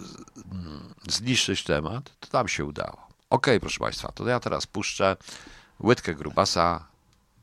zniszczyć 1.09 1.64
temat, 1.64 2.17
to 2.21 2.29
tam 2.29 2.49
się 2.49 2.64
udało. 2.64 3.09
Ok, 3.31 3.47
proszę 3.61 3.81
Państwa, 3.81 4.12
to 4.12 4.29
ja 4.29 4.41
teraz 4.41 4.67
puszczę 4.67 5.17
łydkę 5.81 6.14
grubasa 6.14 6.89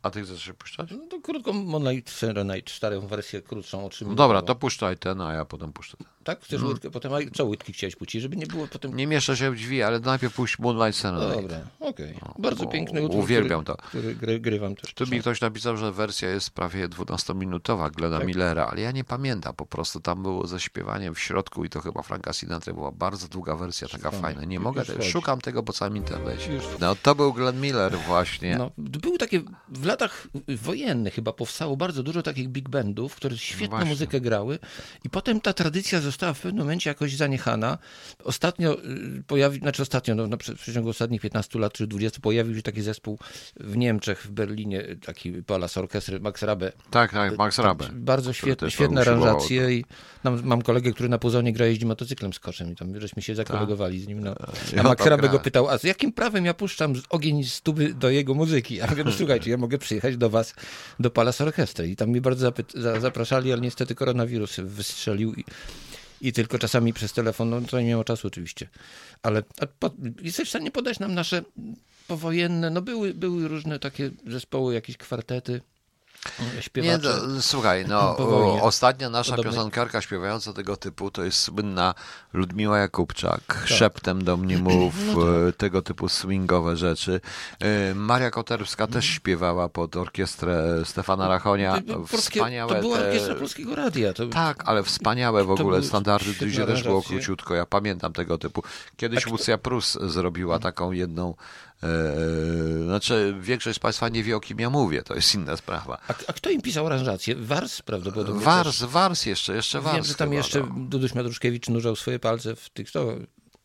a 0.03 0.09
ty 0.09 0.23
chcesz 0.23 0.43
się 0.43 0.53
puszczać? 0.53 0.91
No 0.91 1.07
to 1.09 1.21
krótką 1.21 1.53
Moonlight 1.53 2.09
Serenade, 2.09 2.69
starą 2.69 3.07
wersję 3.07 3.41
krótszą. 3.41 3.85
O 3.85 3.89
czym 3.89 4.07
no 4.07 4.15
dobra, 4.15 4.41
to 4.41 4.55
puszczaj 4.55 4.97
ten, 4.97 5.21
a 5.21 5.33
ja 5.33 5.45
potem 5.45 5.73
puszczę 5.73 5.97
ten. 5.97 6.07
Tak? 6.23 6.41
Chcesz 6.41 6.59
mm. 6.59 6.71
łydkę 6.71 6.91
potem? 6.91 7.13
A 7.13 7.17
co 7.33 7.45
łydki 7.45 7.73
chciałeś 7.73 7.95
puścić, 7.95 8.21
żeby 8.21 8.35
nie 8.35 8.47
było 8.47 8.67
potem... 8.67 8.95
Nie 8.95 9.07
mieszczę 9.07 9.37
się 9.37 9.51
w 9.51 9.55
drzwi, 9.55 9.83
ale 9.83 9.99
najpierw 9.99 10.35
puść 10.35 10.59
Moonlight 10.59 11.01
Serenade. 11.01 11.35
Dobra, 11.35 11.57
okej. 11.79 12.15
Okay. 12.15 12.19
No, 12.21 12.35
Bardzo 12.39 12.67
piękny 12.67 13.01
utwór, 13.01 13.23
Uwielbiam 13.23 13.63
który, 13.63 13.77
to. 13.77 13.83
Który 13.83 14.15
gry, 14.15 14.39
grywam 14.39 14.75
też. 14.75 14.93
Tu 14.93 15.07
mi 15.07 15.19
ktoś 15.19 15.41
napisał, 15.41 15.77
że 15.77 15.91
wersja 15.91 16.29
jest 16.29 16.49
prawie 16.49 16.89
12-minutowa 16.89 17.91
Glena 17.91 18.17
tak? 18.17 18.27
Millera, 18.27 18.67
ale 18.67 18.81
ja 18.81 18.91
nie 18.91 19.03
pamiętam. 19.03 19.53
Po 19.55 19.65
prostu 19.65 19.99
tam 19.99 20.23
było 20.23 20.47
ze 20.47 20.59
śpiewaniem 20.59 21.15
w 21.15 21.19
środku 21.19 21.65
i 21.65 21.69
to 21.69 21.81
chyba 21.81 22.01
Franka 22.01 22.33
Sinatra 22.33 22.73
była 22.73 22.91
bardzo 22.91 23.27
długa 23.27 23.55
wersja, 23.55 23.87
taka 23.87 24.11
fajna. 24.11 24.45
Nie 24.45 24.59
mogę, 24.59 24.83
szukam 25.01 25.41
tego 25.41 25.63
po 25.63 25.73
całym 25.73 25.97
internecie. 25.97 26.59
No 26.79 26.95
to 26.95 27.15
był 27.15 27.33
Glenn 27.33 27.61
Miller 27.61 27.97
właśnie. 28.07 28.57
No, 28.57 28.71
były 28.77 29.17
takie 29.17 29.41
w 29.69 29.85
latach 29.93 30.27
wojennych 30.47 31.13
chyba 31.13 31.33
powstało 31.33 31.77
bardzo 31.77 32.03
dużo 32.03 32.23
takich 32.23 32.49
big 32.49 32.69
bandów, 32.69 33.15
które 33.15 33.37
świetną 33.37 33.79
no 33.79 33.85
muzykę 33.85 34.21
grały 34.21 34.59
i 35.03 35.09
potem 35.09 35.41
ta 35.41 35.53
tradycja 35.53 36.01
została 36.01 36.33
w 36.33 36.39
pewnym 36.39 36.63
momencie 36.63 36.89
jakoś 36.89 37.15
zaniechana. 37.15 37.77
Ostatnio 38.23 38.77
y, 38.83 39.23
pojawił, 39.27 39.61
znaczy 39.61 39.81
ostatnio, 39.81 40.15
no, 40.15 40.27
no, 40.27 40.37
w 40.37 40.59
przeciągu 40.59 40.89
ostatnich 40.89 41.21
15 41.21 41.59
lat 41.59 41.73
czy 41.73 41.87
20 41.87 42.19
pojawił 42.21 42.55
się 42.55 42.61
taki 42.61 42.81
zespół 42.81 43.19
w 43.59 43.77
Niemczech, 43.77 44.23
w 44.23 44.31
Berlinie, 44.31 44.83
taki 45.05 45.31
Palas 45.31 45.77
Orchestry, 45.77 46.19
Max 46.19 46.41
Rabe. 46.43 46.71
Tak, 46.89 47.11
tak, 47.11 47.37
Max 47.37 47.59
Rabe. 47.59 47.89
Bardzo 47.93 48.33
świetne, 48.33 48.71
świetne 48.71 49.01
aranżacje 49.01 49.73
i 49.73 49.85
mam, 50.23 50.43
mam 50.43 50.61
kolegę, 50.61 50.91
który 50.91 51.09
na 51.09 51.17
Puzonie 51.17 51.53
gra 51.53 51.65
jeździ 51.65 51.85
motocyklem 51.85 52.33
z 52.33 52.39
koszem 52.39 52.71
i 52.71 52.75
tam 52.75 52.99
żeśmy 52.99 53.21
się 53.21 53.35
zakolegowali 53.35 54.01
z 54.01 54.07
nim. 54.07 54.23
No. 54.23 54.35
A 54.79 54.83
Max 54.83 55.05
Rabe 55.05 55.29
go 55.29 55.39
pytał, 55.39 55.69
a 55.69 55.77
z 55.77 55.83
jakim 55.83 56.13
prawem 56.13 56.45
ja 56.45 56.53
puszczam 56.53 56.93
ogień 57.09 57.43
z 57.43 57.61
tuby 57.61 57.93
do 57.93 58.09
jego 58.09 58.33
muzyki? 58.33 58.81
A 58.81 58.85
ja 58.85 58.89
mówię, 58.89 59.03
no 59.03 59.11
słuchajcie, 59.11 59.51
ja 59.51 59.57
mogę 59.57 59.77
przyjechać 59.83 60.17
do 60.17 60.29
was 60.29 60.53
do 60.99 61.09
Palas 61.09 61.41
Orchestry 61.41 61.87
i 61.87 61.95
tam 61.95 62.09
mnie 62.09 62.21
bardzo 62.21 62.53
zapraszali, 62.99 63.51
ale 63.51 63.61
niestety 63.61 63.95
koronawirus 63.95 64.59
wystrzelił 64.59 65.33
i 65.33 65.45
i 66.23 66.33
tylko 66.33 66.59
czasami 66.59 66.93
przez 66.93 67.13
telefon, 67.13 67.49
no 67.49 67.61
to 67.61 67.81
nie 67.81 67.87
miało 67.87 68.03
czasu 68.03 68.27
oczywiście. 68.27 68.69
Ale 69.23 69.43
po, 69.79 69.91
jesteś 70.21 70.47
w 70.47 70.49
stanie 70.49 70.71
podać 70.71 70.99
nam 70.99 71.13
nasze 71.13 71.43
powojenne, 72.07 72.69
no 72.69 72.81
były, 72.81 73.13
były 73.13 73.47
różne 73.47 73.79
takie 73.79 74.11
zespoły, 74.27 74.73
jakieś 74.73 74.97
kwartety. 74.97 75.61
Nie, 76.75 76.97
no, 76.97 77.41
słuchaj, 77.41 77.85
no 77.87 78.17
ostatnia 78.61 79.09
nasza 79.09 79.31
Podobnie. 79.35 79.51
piosenkarka 79.51 80.01
śpiewająca 80.01 80.53
tego 80.53 80.77
typu 80.77 81.11
to 81.11 81.23
jest 81.23 81.39
słynna 81.39 81.93
Ludmiła 82.33 82.77
Jakubczak, 82.79 83.41
tak. 83.47 83.67
szeptem 83.67 84.23
do 84.23 84.37
mnie 84.37 84.57
mów, 84.67 84.93
no 85.07 85.13
tak. 85.15 85.55
tego 85.57 85.81
typu 85.81 86.09
swingowe 86.09 86.77
rzeczy. 86.77 87.21
E, 87.59 87.95
Maria 87.95 88.31
Koterska 88.31 88.87
też 88.87 89.05
śpiewała 89.05 89.69
pod 89.69 89.95
orkiestrę 89.95 90.85
Stefana 90.85 91.27
Rachonia. 91.27 91.81
wspaniałe 92.07 92.75
to 92.75 92.81
była 92.81 92.97
orkiestra 92.97 93.35
Polskiego 93.35 93.75
Radia. 93.75 94.13
To... 94.13 94.27
Tak, 94.27 94.63
ale 94.65 94.83
wspaniałe 94.83 95.43
w 95.43 95.51
ogóle 95.51 95.83
standardy, 95.83 96.45
gdzie 96.45 96.65
też 96.65 96.83
było 96.83 97.01
króciutko. 97.01 97.55
Ja 97.55 97.65
pamiętam 97.65 98.13
tego 98.13 98.37
typu. 98.37 98.63
Kiedyś 98.97 99.27
Lucja 99.27 99.57
Prus 99.57 99.97
zrobiła 100.01 100.59
taką 100.59 100.91
jedną 100.91 101.35
znaczy, 102.83 103.35
większość 103.41 103.75
z 103.75 103.79
Państwa 103.79 104.09
nie 104.09 104.23
wie, 104.23 104.35
o 104.35 104.39
kim 104.39 104.59
ja 104.59 104.69
mówię, 104.69 105.03
to 105.03 105.15
jest 105.15 105.35
inna 105.35 105.57
sprawa. 105.57 105.97
A, 106.07 106.13
a 106.27 106.33
kto 106.33 106.49
im 106.49 106.61
pisał 106.61 106.85
aranżację? 106.85 107.35
Wars 107.35 107.81
prawdopodobnie? 107.81 108.45
Wars, 108.45 108.79
też. 108.79 108.89
Wars 108.89 109.25
jeszcze, 109.25 109.55
jeszcze 109.55 109.81
Wars. 109.81 109.95
Wiem, 109.95 110.05
że 110.05 110.15
tam 110.15 110.29
chyba, 110.29 110.37
jeszcze 110.37 110.59
no. 110.59 110.75
Duduś 110.77 111.13
Madruszkiewicz 111.13 111.69
nurzał 111.69 111.95
swoje 111.95 112.19
palce 112.19 112.55
w 112.55 112.69
tych, 112.69 112.91
to 112.91 113.15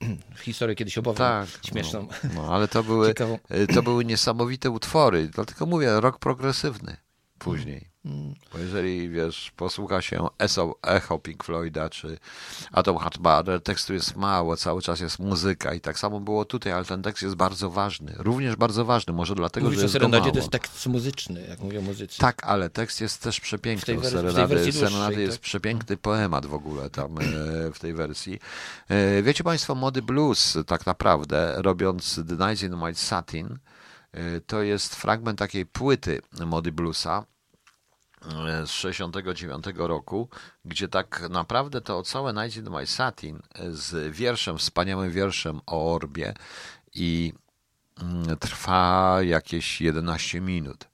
historię 0.44 0.76
kiedyś 0.76 0.98
opowiem, 0.98 1.16
tak, 1.16 1.48
śmieszną. 1.64 2.08
No, 2.24 2.30
no, 2.34 2.54
ale 2.54 2.68
to 2.68 2.82
były, 2.82 3.14
to 3.74 3.82
były 3.82 4.04
niesamowite 4.04 4.70
utwory, 4.70 5.28
dlatego 5.28 5.66
mówię, 5.66 6.00
rok 6.00 6.18
progresywny 6.18 6.96
później. 7.38 7.90
Bo 8.52 8.58
jeżeli, 8.58 9.08
wiesz, 9.10 9.52
posłucha 9.56 10.02
się 10.02 10.26
Echo 10.82 11.18
Pink 11.18 11.44
Floyda 11.44 11.90
czy 11.90 12.18
Atom 12.72 12.98
Heart 12.98 13.18
Mother, 13.18 13.62
tekstu 13.62 13.94
jest 13.94 14.16
mało, 14.16 14.56
cały 14.56 14.82
czas 14.82 15.00
jest 15.00 15.18
muzyka 15.18 15.74
i 15.74 15.80
tak 15.80 15.98
samo 15.98 16.20
było 16.20 16.44
tutaj, 16.44 16.72
ale 16.72 16.84
ten 16.84 17.02
tekst 17.02 17.22
jest 17.22 17.34
bardzo 17.34 17.70
ważny, 17.70 18.14
również 18.18 18.56
bardzo 18.56 18.84
ważny, 18.84 19.12
może 19.12 19.34
dlatego, 19.34 19.66
Mówisz 19.66 19.78
że 19.78 19.84
jest 19.84 19.96
o 19.96 19.98
Serenadzie 19.98 20.30
to 20.30 20.38
jest 20.38 20.50
tekst 20.50 20.86
muzyczny, 20.86 21.46
jak 21.48 21.60
mówią 21.60 21.82
muzycy. 21.82 22.18
Tak, 22.18 22.44
ale 22.46 22.70
tekst 22.70 23.00
jest 23.00 23.22
też 23.22 23.40
przepiękny. 23.40 23.98
W 23.98 24.00
tej, 24.00 24.10
Serenady, 24.10 24.72
Serenady 24.72 25.22
jest 25.22 25.36
tak? 25.36 25.42
przepiękny 25.42 25.96
poemat 25.96 26.46
w 26.46 26.54
ogóle 26.54 26.90
tam 26.90 27.18
e, 27.18 27.22
w 27.72 27.78
tej 27.78 27.94
wersji. 27.94 28.38
E, 28.88 29.22
wiecie 29.22 29.44
Państwo, 29.44 29.74
Mody 29.74 30.02
Blues 30.02 30.58
tak 30.66 30.86
naprawdę, 30.86 31.54
robiąc 31.56 32.20
The 32.28 32.66
in 32.66 32.74
White 32.74 32.98
Satin, 32.98 33.58
e, 34.12 34.40
to 34.40 34.62
jest 34.62 34.96
fragment 34.96 35.38
takiej 35.38 35.66
płyty 35.66 36.20
Mody 36.46 36.72
Bluesa, 36.72 37.24
z 38.64 38.70
69 38.70 39.64
roku, 39.76 40.28
gdzie 40.64 40.88
tak 40.88 41.28
naprawdę 41.30 41.80
to 41.80 42.02
całe 42.02 42.32
Night 42.32 42.56
in 42.56 42.70
My 42.70 42.86
Satin 42.86 43.42
z 43.70 44.16
wierszem, 44.16 44.58
wspaniałym 44.58 45.10
wierszem 45.10 45.60
o 45.66 45.94
Orbie 45.94 46.34
i 46.94 47.32
mm, 48.02 48.36
trwa 48.36 49.18
jakieś 49.22 49.80
11 49.80 50.40
minut. 50.40 50.88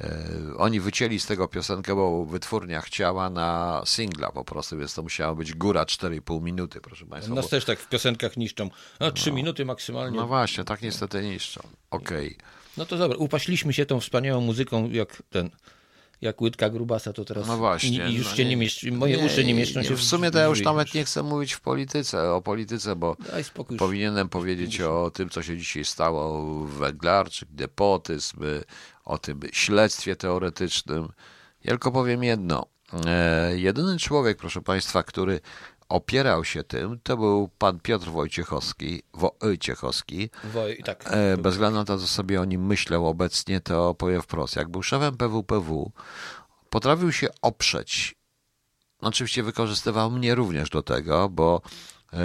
E, 0.00 0.56
oni 0.58 0.80
wycięli 0.80 1.20
z 1.20 1.26
tego 1.26 1.48
piosenkę, 1.48 1.94
bo 1.94 2.24
wytwórnia 2.24 2.80
chciała 2.80 3.30
na 3.30 3.82
singla 3.84 4.32
po 4.32 4.44
prostu, 4.44 4.78
więc 4.78 4.94
to 4.94 5.02
musiała 5.02 5.34
być 5.34 5.54
góra 5.54 5.84
4,5 5.84 6.42
minuty, 6.42 6.80
proszę 6.80 7.06
Państwa. 7.06 7.34
Nas 7.34 7.44
bo... 7.44 7.48
też 7.48 7.64
tak 7.64 7.78
w 7.78 7.88
piosenkach 7.88 8.36
niszczą. 8.36 8.70
No, 9.00 9.12
3 9.12 9.30
no, 9.30 9.36
minuty 9.36 9.64
maksymalnie. 9.64 10.16
No 10.16 10.26
właśnie, 10.26 10.64
tak 10.64 10.82
niestety 10.82 11.22
niszczą. 11.22 11.60
Okej. 11.90 12.26
Okay. 12.26 12.48
No 12.76 12.86
to 12.86 12.96
dobra, 12.96 13.16
upaśliśmy 13.16 13.72
się 13.72 13.86
tą 13.86 14.00
wspaniałą 14.00 14.40
muzyką, 14.40 14.90
jak 14.90 15.22
ten 15.30 15.50
jak 16.24 16.40
łydka 16.40 16.70
grubasa, 16.70 17.12
to 17.12 17.24
teraz 17.24 17.46
no 17.46 17.56
właśnie, 17.56 18.10
już 18.10 18.30
no 18.30 18.36
się 18.36 18.44
nie, 18.44 18.56
mieści, 18.56 18.92
moje 18.92 19.16
nie, 19.16 19.26
uszy 19.26 19.44
nie 19.44 19.54
mieszczą 19.54 19.82
się. 19.82 19.96
W 19.96 20.02
sumie 20.02 20.30
to 20.30 20.38
ja 20.38 20.44
już 20.44 20.62
nawet 20.62 20.94
nie 20.94 21.04
chcę 21.04 21.22
mówić 21.22 21.52
w 21.52 21.60
polityce, 21.60 22.32
o 22.32 22.42
polityce, 22.42 22.96
bo 22.96 23.16
powinienem 23.78 24.28
powiedzieć 24.28 24.80
o 24.80 25.10
tym, 25.10 25.28
co 25.28 25.42
się 25.42 25.58
dzisiaj 25.58 25.84
stało 25.84 26.44
w 26.66 26.70
Węglarczyk, 26.70 27.48
depotyzm, 27.52 28.40
o 29.04 29.18
tym 29.18 29.40
śledztwie 29.52 30.16
teoretycznym. 30.16 31.08
Ja 31.64 31.70
tylko 31.70 31.92
powiem 31.92 32.24
jedno. 32.24 32.66
E, 33.06 33.58
jedyny 33.58 33.98
człowiek, 33.98 34.38
proszę 34.38 34.62
Państwa, 34.62 35.02
który 35.02 35.40
opierał 35.88 36.44
się 36.44 36.64
tym, 36.64 37.00
to 37.02 37.16
był 37.16 37.50
pan 37.58 37.80
Piotr 37.80 38.06
Wojciechowski, 38.06 39.02
Wojciechowski. 39.12 40.30
Woj, 40.44 40.82
tak. 40.84 41.04
E, 41.06 41.36
bez 41.36 41.54
względu 41.54 41.78
na 41.78 41.84
to, 41.84 41.98
co 41.98 42.06
sobie 42.06 42.40
o 42.40 42.44
nim 42.44 42.66
myślał 42.66 43.08
obecnie, 43.08 43.60
to 43.60 43.94
powiem 43.94 44.22
wprost. 44.22 44.56
Jak 44.56 44.68
był 44.68 44.82
szefem 44.82 45.16
PWPW, 45.16 45.92
potrafił 46.70 47.12
się 47.12 47.28
oprzeć. 47.42 48.14
Oczywiście 49.00 49.42
wykorzystywał 49.42 50.10
mnie 50.10 50.34
również 50.34 50.70
do 50.70 50.82
tego, 50.82 51.28
bo 51.28 51.62
e, 52.12 52.18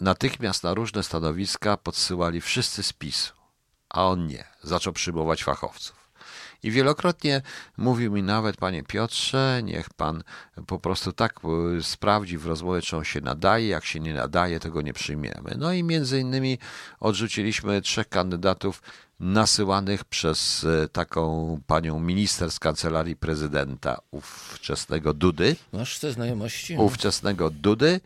natychmiast 0.00 0.62
na 0.62 0.74
różne 0.74 1.02
stanowiska 1.02 1.76
podsyłali 1.76 2.40
wszyscy 2.40 2.82
spis, 2.82 3.32
a 3.88 4.06
on 4.06 4.26
nie. 4.26 4.44
Zaczął 4.62 4.92
przyjmować 4.92 5.44
fachowców. 5.44 6.03
I 6.64 6.70
wielokrotnie 6.70 7.42
mówił 7.76 8.12
mi 8.12 8.22
nawet, 8.22 8.56
panie 8.56 8.82
Piotrze, 8.82 9.60
niech 9.64 9.90
pan 9.90 10.22
po 10.66 10.78
prostu 10.78 11.12
tak 11.12 11.40
e, 11.78 11.82
sprawdzi 11.82 12.38
w 12.38 12.46
rozmowie, 12.46 12.82
czy 12.82 12.96
on 12.96 13.04
się 13.04 13.20
nadaje. 13.20 13.68
Jak 13.68 13.84
się 13.84 14.00
nie 14.00 14.14
nadaje, 14.14 14.60
tego 14.60 14.82
nie 14.82 14.92
przyjmiemy. 14.92 15.54
No 15.58 15.72
i 15.72 15.82
między 15.82 16.20
innymi 16.20 16.58
odrzuciliśmy 17.00 17.82
trzech 17.82 18.08
kandydatów 18.08 18.82
nasyłanych 19.20 20.04
przez 20.04 20.64
e, 20.64 20.88
taką 20.88 21.60
panią 21.66 22.00
minister 22.00 22.50
z 22.50 22.58
kancelarii 22.58 23.16
prezydenta 23.16 24.00
ówczesnego 24.10 25.14
Dudy. 25.14 25.56
Masz 25.72 25.98
te 25.98 26.12
znajomości? 26.12 26.76
Ówczesnego 26.76 27.50
Dudy, 27.50 28.00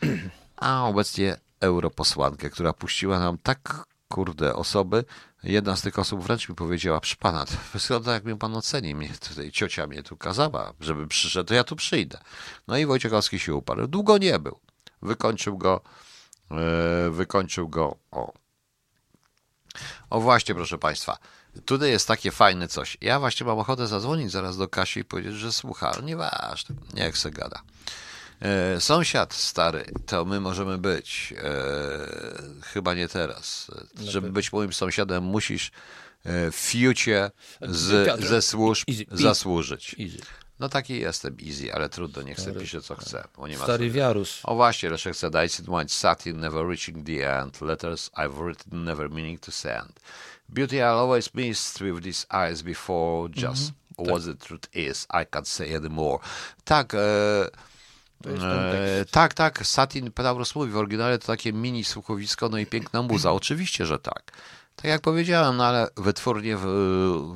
a 0.56 0.88
obecnie 0.88 1.36
europosłankę, 1.60 2.50
która 2.50 2.72
puściła 2.72 3.18
nam 3.18 3.38
tak 3.42 3.84
kurde 4.08 4.54
osoby, 4.54 5.04
Jedna 5.42 5.76
z 5.76 5.82
tych 5.82 5.98
osób 5.98 6.22
wręcz 6.22 6.48
mi 6.48 6.54
powiedziała, 6.54 7.00
przy 7.00 7.16
pana, 7.16 7.44
wygląda 7.74 8.12
jak 8.12 8.24
mnie 8.24 8.36
pan 8.36 8.56
oceni, 8.56 8.94
mnie 8.94 9.10
tutaj 9.28 9.50
ciocia 9.52 9.86
mnie 9.86 10.02
tu 10.02 10.16
kazała, 10.16 10.72
żeby 10.80 11.06
przyszedł, 11.06 11.48
to 11.48 11.54
ja 11.54 11.64
tu 11.64 11.76
przyjdę. 11.76 12.18
No 12.66 12.76
i 12.76 12.86
Wojciechowski 12.86 13.38
się 13.38 13.54
uparł. 13.54 13.86
Długo 13.86 14.18
nie 14.18 14.38
był. 14.38 14.58
Wykończył 15.02 15.58
go, 15.58 15.80
yy, 16.50 17.10
wykończył 17.10 17.68
go, 17.68 17.96
o. 18.10 18.32
O 20.10 20.20
właśnie, 20.20 20.54
proszę 20.54 20.78
państwa, 20.78 21.18
tutaj 21.64 21.90
jest 21.90 22.08
takie 22.08 22.30
fajne 22.30 22.68
coś. 22.68 22.96
Ja 23.00 23.20
właśnie 23.20 23.46
mam 23.46 23.58
ochotę 23.58 23.86
zadzwonić 23.86 24.30
zaraz 24.30 24.56
do 24.56 24.68
Kasi 24.68 25.00
i 25.00 25.04
powiedzieć, 25.04 25.34
że 25.34 25.52
słucha, 25.52 25.92
nieważne, 26.02 26.74
niech 26.94 27.18
se 27.18 27.30
gada. 27.30 27.62
E, 28.40 28.80
sąsiad 28.80 29.34
stary, 29.34 29.84
to 30.06 30.24
my 30.24 30.40
możemy 30.40 30.78
być. 30.78 31.34
E, 31.36 32.62
chyba 32.62 32.94
nie 32.94 33.08
teraz. 33.08 33.70
Żeby 34.04 34.32
być 34.32 34.52
moim 34.52 34.72
sąsiadem, 34.72 35.24
musisz 35.24 35.70
e, 36.24 36.50
w 36.50 36.56
fiucie 36.56 37.30
z, 37.62 38.24
ze 38.28 38.42
służb 38.42 38.88
easy, 38.88 39.04
zasłużyć. 39.10 39.96
Easy. 40.00 40.18
No 40.60 40.68
taki 40.68 41.00
jestem, 41.00 41.36
easy, 41.46 41.74
ale 41.74 41.88
trudno, 41.88 42.22
niech 42.22 42.40
sobie 42.40 42.60
pisze 42.60 42.80
co 42.80 42.96
chce. 42.96 43.28
Bo 43.36 43.48
nie 43.48 43.58
ma 43.58 43.64
Stary 43.64 43.90
wiarus. 43.90 44.40
O 44.42 44.54
właśnie, 44.54 44.90
Leszek 44.90 45.14
I 45.46 45.48
sit 45.48 45.68
one 45.68 45.88
satin, 45.88 46.40
never 46.40 46.66
reaching 46.66 47.06
the 47.06 47.40
end. 47.40 47.60
Letters 47.60 48.10
I've 48.16 48.44
written, 48.44 48.84
never 48.84 49.10
meaning 49.10 49.40
to 49.40 49.52
send. 49.52 50.00
Beauty 50.48 50.76
I'll 50.76 50.98
always 50.98 51.34
miss 51.34 51.80
with 51.80 52.04
these 52.04 52.26
eyes 52.30 52.62
before, 52.62 53.28
just 53.30 53.62
mm 53.62 53.74
-hmm. 53.96 54.10
what 54.10 54.24
the 54.24 54.34
truth 54.34 54.68
is, 54.72 55.06
I 55.22 55.26
can't 55.30 55.48
say 55.48 55.76
anymore. 55.76 56.18
Tak, 56.64 56.94
e, 56.94 56.98
E, 58.26 59.04
tak, 59.10 59.34
tak, 59.34 59.66
Satin 59.66 60.12
Pedauros 60.12 60.54
mówi, 60.54 60.70
w 60.70 60.76
oryginale 60.76 61.18
to 61.18 61.26
takie 61.26 61.52
mini 61.52 61.84
słuchowisko, 61.84 62.48
no 62.48 62.58
i 62.58 62.66
piękna 62.66 63.02
muza. 63.02 63.32
Oczywiście, 63.32 63.86
że 63.86 63.98
tak. 63.98 64.32
Tak 64.76 64.84
jak 64.84 65.00
powiedziałem, 65.00 65.56
no 65.56 65.64
ale 65.64 65.88
wytwórnie 65.96 66.56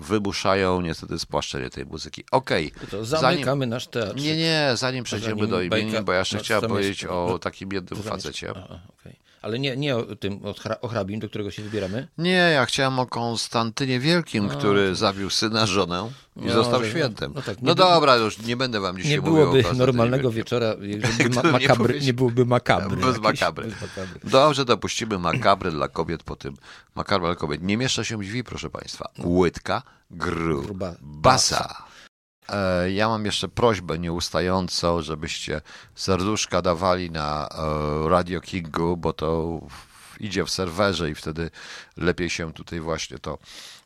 wymuszają 0.00 0.80
niestety 0.80 1.18
spłaszczenie 1.18 1.70
tej 1.70 1.86
muzyki. 1.86 2.24
Okej. 2.30 2.72
Okay. 2.88 3.04
Zamykamy 3.04 3.44
zanim, 3.44 3.68
nasz 3.68 3.86
teatr. 3.86 4.16
Nie, 4.16 4.36
nie, 4.36 4.70
zanim 4.74 5.04
przejdziemy 5.04 5.46
do 5.46 5.62
imienia, 5.62 6.02
bo 6.02 6.12
ja 6.12 6.18
jeszcze 6.18 6.38
chciałem 6.38 6.68
powiedzieć 6.68 7.04
o 7.04 7.38
takim 7.38 7.72
jednym 7.72 8.02
facecie. 8.02 8.50
A, 8.50 8.64
okay. 9.00 9.21
Ale 9.42 9.58
nie, 9.58 9.76
nie 9.76 9.96
o 9.96 10.16
tym, 10.16 10.40
o 10.80 10.88
hrabim, 10.88 11.20
do 11.20 11.28
którego 11.28 11.50
się 11.50 11.62
wybieramy? 11.62 12.08
Nie, 12.18 12.30
ja 12.30 12.66
chciałem 12.66 12.98
o 12.98 13.06
Konstantynie 13.06 14.00
Wielkim, 14.00 14.46
A, 14.46 14.48
który 14.48 14.94
zabił 14.94 15.30
syna, 15.30 15.66
żonę 15.66 16.10
i 16.36 16.46
no, 16.46 16.52
został 16.52 16.84
że, 16.84 16.90
świętem. 16.90 17.32
No, 17.34 17.42
tak, 17.42 17.56
no 17.62 17.74
dobra, 17.74 18.16
już 18.16 18.38
nie 18.38 18.56
będę 18.56 18.80
wam 18.80 18.96
dzisiaj 18.96 19.10
nie 19.10 19.20
mówił 19.20 19.34
byłoby 19.34 19.64
normalnego 19.74 20.30
wieczora, 20.30 20.74
ma, 21.42 21.50
makabry, 21.50 22.00
nie, 22.00 22.06
nie 22.06 22.12
byłoby 22.12 22.46
makabry. 22.46 22.96
Bez 22.96 23.18
makabry. 23.18 23.68
Bez 23.68 23.80
makabry. 23.82 24.20
Dobrze, 24.24 24.64
dopuścimy 24.64 25.18
makabry 25.18 25.70
dla 25.70 25.88
kobiet 25.88 26.22
po 26.22 26.36
tym. 26.36 26.56
Makabry 26.94 27.28
dla 27.28 27.36
kobiet. 27.36 27.62
Nie 27.62 27.76
mieszcza 27.76 28.04
się 28.04 28.18
drzwi, 28.18 28.44
proszę 28.44 28.70
państwa. 28.70 29.10
Łydka, 29.24 29.82
gru, 30.10 30.62
Gruba, 30.62 30.94
basa. 31.00 31.84
E, 32.48 32.90
ja 32.90 33.08
mam 33.08 33.24
jeszcze 33.24 33.48
prośbę 33.48 33.98
nieustającą, 33.98 35.02
żebyście 35.02 35.60
serduszka 35.94 36.62
dawali 36.62 37.10
na 37.10 37.48
e, 37.48 38.08
Radio 38.08 38.40
Kingu, 38.40 38.96
bo 38.96 39.12
to 39.12 39.60
idzie 40.20 40.44
w 40.44 40.50
serwerze 40.50 41.10
i 41.10 41.14
wtedy 41.14 41.50
lepiej 41.96 42.30
się 42.30 42.52
tutaj 42.52 42.80
właśnie 42.80 43.18
to 43.18 43.38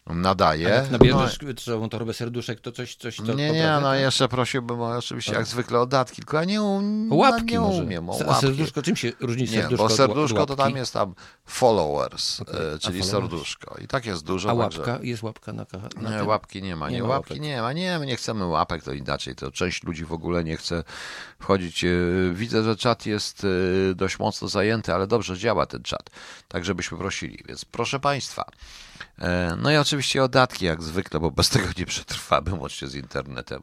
nadaje. 0.07 0.69
Jak 0.69 0.91
nabierzesz 0.91 1.39
no, 1.43 1.55
całą 1.55 1.89
torbę 1.89 2.15
serduszek, 2.15 2.61
to 2.61 2.73
coś, 2.73 2.95
coś 2.97 3.17
to 3.17 3.23
Nie, 3.35 3.51
nie, 3.53 3.79
no 3.83 3.95
jeszcze 3.95 4.29
prosiłbym 4.29 4.81
o, 4.81 4.97
oczywiście 4.97 5.33
jak 5.33 5.47
zwykle 5.47 5.81
o 5.81 5.87
datki, 5.87 6.17
tylko 6.17 6.37
ja 6.37 6.45
nie, 6.45 6.63
um, 6.63 7.13
łapki 7.13 7.53
nie 7.53 7.61
może. 7.61 7.83
umiem. 7.83 8.11
O 8.11 8.13
A 8.13 8.27
łapki. 8.27 8.41
serduszko, 8.47 8.83
czym 8.83 8.97
się 8.97 9.13
różni 9.21 9.43
Nie, 9.43 9.49
serduszko 9.49 9.77
bo 9.77 9.85
od 9.85 9.91
ła- 9.93 9.97
serduszko 9.97 10.43
od 10.43 10.49
to 10.49 10.57
tam 10.57 10.77
jest 10.77 10.93
tam 10.93 11.15
followers, 11.47 12.41
e, 12.41 12.45
czyli 12.45 13.03
followers. 13.03 13.11
serduszko. 13.11 13.77
I 13.85 13.87
tak 13.87 14.07
jest 14.07 14.25
dużo. 14.25 14.51
A 14.51 14.57
także- 14.63 14.81
łapka? 14.81 14.99
Jest 15.03 15.23
łapka 15.23 15.53
na, 15.53 15.67
na 16.01 16.11
Nie, 16.11 16.17
tym? 16.19 16.27
łapki 16.27 16.63
nie 16.63 16.77
ma, 16.77 16.91
nie, 16.91 16.97
Nie 16.97 17.03
ma 17.03 17.09
łapki 17.09 17.33
łapek. 17.33 17.43
nie 17.45 17.63
ma, 17.63 17.73
nie, 17.73 17.99
my 17.99 18.07
nie 18.07 18.17
chcemy 18.17 18.47
łapek, 18.47 18.83
to 18.83 18.93
inaczej, 18.93 19.35
to 19.35 19.51
część 19.51 19.85
ludzi 19.85 20.05
w 20.05 20.13
ogóle 20.13 20.45
nie 20.45 20.57
chce 20.57 20.85
wchodzić. 21.41 21.85
E, 21.85 21.89
Widzę, 22.33 22.63
że 22.63 22.77
czat 22.77 23.07
jest 23.07 23.47
e, 23.91 23.95
dość 23.95 24.19
mocno 24.19 24.49
zajęty, 24.49 24.95
ale 24.95 25.07
dobrze 25.07 25.39
działa 25.39 25.67
ten 25.67 25.83
czat, 25.83 26.11
tak 26.49 26.65
żebyśmy 26.65 26.99
prosili, 26.99 27.39
więc 27.49 27.65
proszę 27.65 28.01
Państwa. 28.01 28.45
E, 29.19 29.57
No 29.59 29.71
i 29.71 29.77
oczywiście 29.77 30.25
o 30.25 30.29
datki, 30.29 30.65
jak 30.65 30.83
zwykle, 30.83 31.21
bo 31.21 31.31
bez 31.31 31.49
tego 31.49 31.67
nie 31.79 31.87
przetrwamy, 31.87 32.55
łącznie 32.55 32.89
z 32.89 32.95
internetem. 32.95 33.63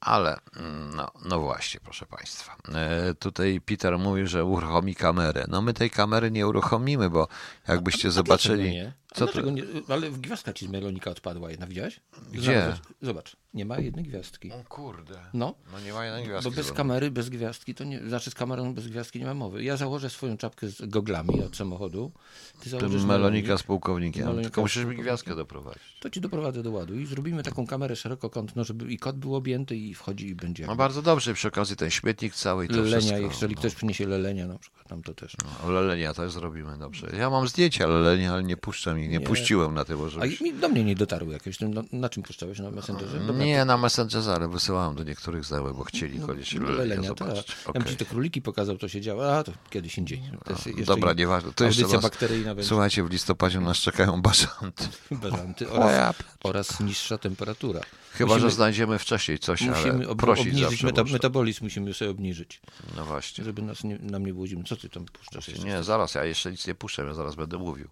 Ale, 0.00 0.38
mm, 0.56 0.94
no, 0.96 1.10
no 1.24 1.40
właśnie, 1.40 1.80
proszę 1.80 2.06
Państwa. 2.06 2.56
E, 2.74 3.14
tutaj 3.14 3.60
Peter 3.60 3.98
mówił, 3.98 4.26
że 4.26 4.44
uruchomi 4.44 4.94
kamerę. 4.94 5.44
No 5.48 5.62
my 5.62 5.74
tej 5.74 5.90
kamery 5.90 6.30
nie 6.30 6.46
uruchomimy, 6.46 7.10
bo 7.10 7.28
jakbyście 7.68 8.10
zobaczyli... 8.10 8.70
Nie? 8.70 8.92
A 9.10 9.14
Co 9.14 9.26
to- 9.26 9.32
dlaczego 9.32 9.50
nie? 9.50 9.62
Ale 9.88 10.10
gwiazdka 10.10 10.52
ci 10.52 10.66
z 10.66 10.68
Melonika 10.68 11.10
odpadła 11.10 11.50
jedna, 11.50 11.66
widziałeś? 11.66 12.00
Gdzie? 12.32 12.62
Zobacz, 12.62 12.80
Zobacz, 13.02 13.36
nie 13.54 13.64
ma 13.64 13.78
jednej 13.78 14.04
gwiazdki. 14.04 14.52
O 14.52 14.64
kurde. 14.68 15.14
No, 15.34 15.54
No 15.72 15.80
nie 15.80 15.92
ma 15.92 16.04
jednej 16.04 16.22
bo 16.22 16.28
gwiazdki. 16.28 16.54
bez 16.54 16.66
zobacz. 16.66 16.76
kamery, 16.76 17.10
bez 17.10 17.28
gwiazdki, 17.28 17.74
to 17.74 17.84
nie, 17.84 18.08
znaczy 18.08 18.30
z 18.30 18.34
kamerą 18.34 18.74
bez 18.74 18.88
gwiazdki 18.88 19.18
nie 19.18 19.24
ma 19.24 19.34
mowy. 19.34 19.62
Ja 19.64 19.76
założę 19.76 20.10
swoją 20.10 20.36
czapkę 20.36 20.68
z 20.68 20.86
goglami 20.86 21.42
od 21.44 21.56
samochodu, 21.56 22.12
ty 22.60 22.70
założysz 22.70 23.04
melonika 23.04 23.58
z 23.58 23.62
pułkownikiem. 23.62 24.22
Melonika 24.24 24.44
Tylko 24.48 24.60
musisz 24.60 24.84
mi 24.84 24.96
gwiazdkę 24.96 25.36
doprowadzić. 25.36 25.82
To 26.00 26.10
ci 26.10 26.20
doprowadzę 26.20 26.62
do 26.62 26.70
ładu 26.70 26.94
i 26.94 27.06
zrobimy 27.06 27.42
taką 27.42 27.66
kamerę 27.66 27.96
szerokokątną, 27.96 28.64
żeby 28.64 28.92
i 28.92 28.98
kot 28.98 29.16
był 29.18 29.34
objęty 29.34 29.76
i 29.76 29.94
wchodzi 29.94 30.26
i 30.28 30.34
będzie 30.34 30.62
No 30.62 30.68
jakby 30.70 30.78
bardzo 30.78 31.02
dobrze, 31.02 31.34
przy 31.34 31.48
okazji 31.48 31.76
ten 31.76 31.90
śmietnik 31.90 32.34
cały 32.34 32.64
i 32.64 32.68
to 32.68 32.74
lelenia, 32.76 32.98
wszystko. 33.00 33.18
jeżeli 33.28 33.54
ktoś 33.54 33.74
przyniesie 33.74 34.06
lelenia 34.06 34.46
na 34.46 34.58
przykład, 34.58 34.88
tam 34.88 35.02
to 35.02 35.14
też. 35.14 35.36
No, 35.64 35.70
lelenia 35.70 36.14
też 36.14 36.32
zrobimy, 36.32 36.78
dobrze. 36.78 37.06
Ja 37.18 37.30
mam 37.30 37.48
zdjęcia 37.48 37.86
lelenia, 37.86 38.32
ale 38.32 38.42
nie 38.44 38.56
puszczam 38.96 39.04
ich, 39.04 39.10
nie, 39.10 39.18
Nie. 39.18 39.26
puściłem 39.26 39.74
na 39.74 39.84
tym, 39.84 39.98
A 40.04 40.08
żeby... 40.08 40.28
i 40.28 40.42
mi- 40.44 40.54
do 40.54 40.68
mnie 40.68 40.84
nie 40.84 40.94
dotarły 40.94 41.32
jakieś, 41.32 41.60
no, 41.60 41.68
na 41.92 42.08
czym 42.08 42.22
puszczałeś, 42.22 42.58
na 42.58 42.70
Messengerze? 42.70 43.18
Dobra, 43.20 43.44
Nie, 43.44 43.64
na 43.64 43.76
Messengerze, 43.76 44.32
ale 44.34 44.48
wysyłałem 44.48 44.94
do 44.96 45.04
niektórych 45.04 45.44
znajomych, 45.44 45.74
bo 45.74 45.84
chcieli 45.84 46.18
chodzić 46.20 46.54
No, 46.54 46.60
lelenia 46.62 46.78
lelenia, 46.78 47.08
tak. 47.14 47.28
zobaczyć. 47.28 47.56
Ja 47.66 47.72
bym 47.72 47.82
Okej. 47.82 47.92
ci 47.92 47.98
te 47.98 48.04
króliki 48.04 48.42
pokazał, 48.42 48.76
to 48.78 48.88
się 48.88 49.00
działo, 49.00 49.36
a 49.38 49.44
to 49.44 49.52
kiedyś 49.70 49.98
indziej. 49.98 50.22
To 50.44 50.52
jest 50.52 50.66
jeszcze 50.66 50.84
Dobra, 50.84 51.12
nieważne. 51.12 51.52
To 51.52 51.64
jeszcze 51.64 51.82
nas... 51.82 52.02
bakteryjna 52.02 52.54
będzie. 52.54 52.68
Słuchajcie, 52.68 53.02
w 53.04 53.10
listopadzie 53.10 53.60
nas 53.60 53.76
czekają 53.78 54.22
bażanty. 54.28 54.84
Bażanty 55.10 55.70
O, 55.70 55.90
ja 55.90 56.08
oraz, 56.08 56.14
oraz 56.44 56.80
niższa 56.80 57.18
temperatura. 57.18 57.80
Chyba, 58.12 58.32
Musimy- 58.34 58.50
że 58.50 58.56
znajdziemy 58.56 58.98
wcześniej 58.98 59.38
coś, 59.38 59.60
Musimy 59.60 59.90
ale 59.90 60.08
ob- 60.08 60.18
prosić 60.18 60.46
obniżyć 60.48 60.82
meta, 60.82 61.04
metabolizm, 61.04 61.64
musimy 61.64 61.94
sobie 61.94 62.10
obniżyć, 62.10 62.60
No 62.96 63.04
właśnie. 63.04 63.44
żeby 63.44 63.62
nas 63.62 63.84
nie, 63.84 63.98
nam 63.98 64.26
nie 64.26 64.32
było 64.32 64.46
zimno. 64.46 64.64
Co 64.64 64.76
ty 64.76 64.88
tam 64.88 65.04
puszczasz 65.04 65.48
jeszcze? 65.48 65.64
Nie, 65.66 65.82
zaraz, 65.82 66.14
ja 66.14 66.24
jeszcze 66.24 66.50
nic 66.50 66.66
nie 66.66 66.74
puszczę, 66.74 67.02
ja 67.04 67.14
zaraz 67.14 67.34
będę 67.34 67.58
mówił. 67.58 67.88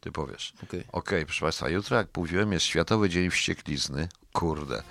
Ty 0.00 0.12
powiesz. 0.12 0.52
Okej. 0.62 0.84
Okej, 0.92 1.24
proszę 1.26 1.40
Państwa, 1.40 1.68
jutro, 1.68 1.96
jak 1.96 2.06
mówiłem, 2.16 2.52
jest 2.52 2.66
Światowy 2.66 3.08
Dzień 3.08 3.30
Wścieklizny. 3.30 4.08
Kurde. 4.32 4.82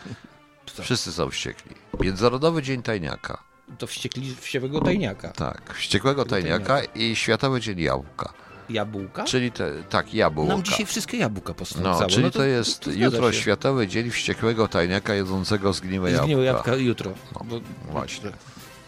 Co? 0.75 0.83
Wszyscy 0.83 1.11
są 1.11 1.29
wściekli. 1.29 1.75
Międzynarodowy 1.99 2.63
Dzień 2.63 2.81
Tajniaka. 2.81 3.43
To 3.77 3.87
wściekli 3.87 4.35
wsiowego 4.35 4.81
tajniaka. 4.81 5.29
Tak, 5.29 5.73
wściekłego 5.73 6.25
tajniaka 6.25 6.83
i 6.83 7.15
Światowy 7.15 7.61
Dzień 7.61 7.79
Jabłka. 7.79 8.33
Jabłka? 8.69 9.23
Czyli 9.23 9.51
te, 9.51 9.83
tak, 9.89 10.13
jabłka. 10.13 10.53
Nam 10.53 10.63
dzisiaj 10.63 10.85
wszystkie 10.85 11.17
jabłka 11.17 11.53
postąpiło. 11.53 11.99
No, 11.99 12.07
czyli 12.07 12.31
to, 12.31 12.43
jest 12.43 12.85
zgadza 12.85 12.99
jutro 12.99 13.31
się. 13.31 13.41
Światowy 13.41 13.87
Dzień 13.87 14.11
Wściekłego 14.11 14.67
Tajniaka 14.67 15.13
jedzącego 15.13 15.73
zgniłe 15.73 16.11
jabłka. 16.11 16.25
Zgniłe 16.25 16.43
jabłka 16.45 16.75
jutro. 16.75 17.11
Bo, 17.45 17.59
właśnie. 17.91 18.31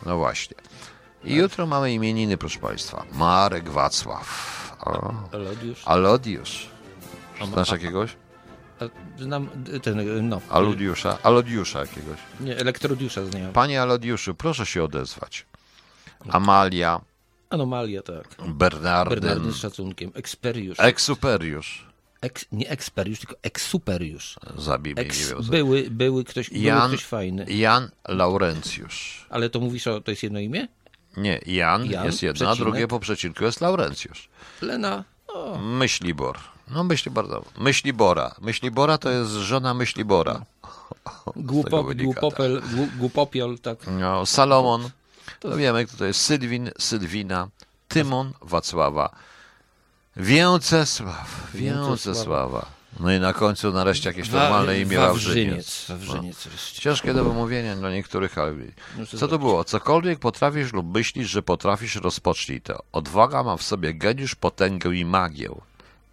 No 0.06 0.18
właśnie. 0.18 0.56
I 1.24 1.36
jutro 1.36 1.68
mamy 1.68 1.94
imieniny, 1.94 2.38
proszę 2.38 2.60
Państwa. 2.60 3.06
Marek 3.14 3.70
Wacław. 3.70 4.61
O. 4.86 5.14
Alodiusz. 5.86 6.68
A 7.40 7.46
ma- 7.46 7.52
Znasz 7.52 7.72
jakiegoś? 7.72 8.16
Znam 9.20 9.50
ten, 9.84 10.30
no. 10.30 10.42
Alodiusza? 10.50 11.18
Alodiusza 11.24 11.80
jakiegoś. 11.80 12.18
Nie, 12.40 12.58
elektrodiusza 12.58 13.26
znam. 13.26 13.54
Panie 13.54 13.82
Alodiuszu, 13.82 14.36
proszę 14.36 14.66
się 14.66 14.84
odezwać. 14.84 15.46
Amalia, 16.30 17.02
Anomalia, 17.50 18.02
tak. 18.02 18.28
Bernardyn, 18.48 19.20
Bernardyn 19.20 19.52
z 19.52 19.56
szacunkiem. 19.58 20.12
Eksperiusz. 20.16 20.80
Eksuperiusz. 20.80 21.88
Eks, 22.22 22.46
nie 22.52 22.70
eksperiusz, 22.70 23.20
tylko 23.20 23.36
eksuperiusz. 23.42 24.36
Zabij 24.58 24.94
mnie, 24.94 25.02
Eks, 25.04 25.20
nie 25.30 25.36
wiem. 25.36 25.46
były, 25.50 25.88
były 25.92 26.24
ktoś, 26.24 26.50
były 26.50 26.64
Jan, 26.64 26.88
ktoś 26.92 27.06
fajny. 27.06 27.46
Jan 27.54 27.90
Laurencjusz. 28.08 29.28
Ale 29.30 29.50
to 29.50 29.60
mówisz, 29.60 29.88
o, 29.88 30.02
to 30.02 30.12
jest 30.12 30.24
jedno 30.24 30.40
imię? 30.40 30.68
Nie, 31.18 31.40
Jan, 31.46 31.86
Jan, 31.86 32.06
jest 32.06 32.24
jedno, 32.24 32.46
a 32.46 32.50
przecinek. 32.50 32.58
drugie 32.74 32.88
po 32.88 33.00
przecinku 33.00 33.44
jest 33.44 33.62
Laurencjusz. 33.62 34.30
Lena. 34.62 35.04
O, 35.28 35.58
Myślibor. 35.58 36.38
No 36.68 36.84
Myślibor, 36.84 37.44
Myślibora. 37.58 38.36
Myślibora 38.42 38.98
to 38.98 39.10
jest 39.10 39.32
żona 39.32 39.74
Myślibora. 39.74 40.42
głupo, 41.36 41.84
wynika, 41.84 42.04
głupopel, 42.22 42.62
głup, 42.76 42.90
głupopiol, 42.98 43.60
tak. 43.60 43.78
No, 43.88 44.26
Salomon. 44.26 44.90
To 45.40 45.58
wiemy, 45.58 45.86
kto 45.86 45.98
to 45.98 46.06
jest 46.06 46.22
Sylwin, 46.22 46.72
Sylwina, 46.80 47.48
Tymon, 47.88 48.34
Wacława, 48.42 49.16
Więcesław, 50.18 51.52
Więcesława. 51.54 52.81
No 53.00 53.14
i 53.14 53.20
na 53.20 53.34
końcu 53.34 53.72
nareszcie 53.72 54.10
jakieś 54.10 54.30
normalne 54.30 54.80
imię 54.80 54.98
Wawrzyniec. 54.98 55.86
Wawrzyniec. 55.90 56.48
Wreszcie. 56.48 56.82
Ciężkie 56.82 57.14
do 57.14 57.24
wymówienia 57.24 57.76
dla 57.76 57.92
niektórych, 57.92 58.38
ale 58.38 58.54
Muszę 58.98 59.18
co 59.18 59.28
to 59.28 59.40
było? 59.40 59.64
Cokolwiek 59.64 60.20
potrafisz 60.20 60.74
lub 60.74 60.94
myślisz, 60.94 61.30
że 61.30 61.42
potrafisz, 61.44 61.96
rozpocznij 61.96 62.62
to. 62.62 62.84
Odwaga 62.92 63.44
ma 63.44 63.58
w 63.58 63.64
sobie 63.64 63.94
geniusz, 63.94 64.36
potęgę 64.36 64.96
i 64.96 65.06
magię. 65.06 65.50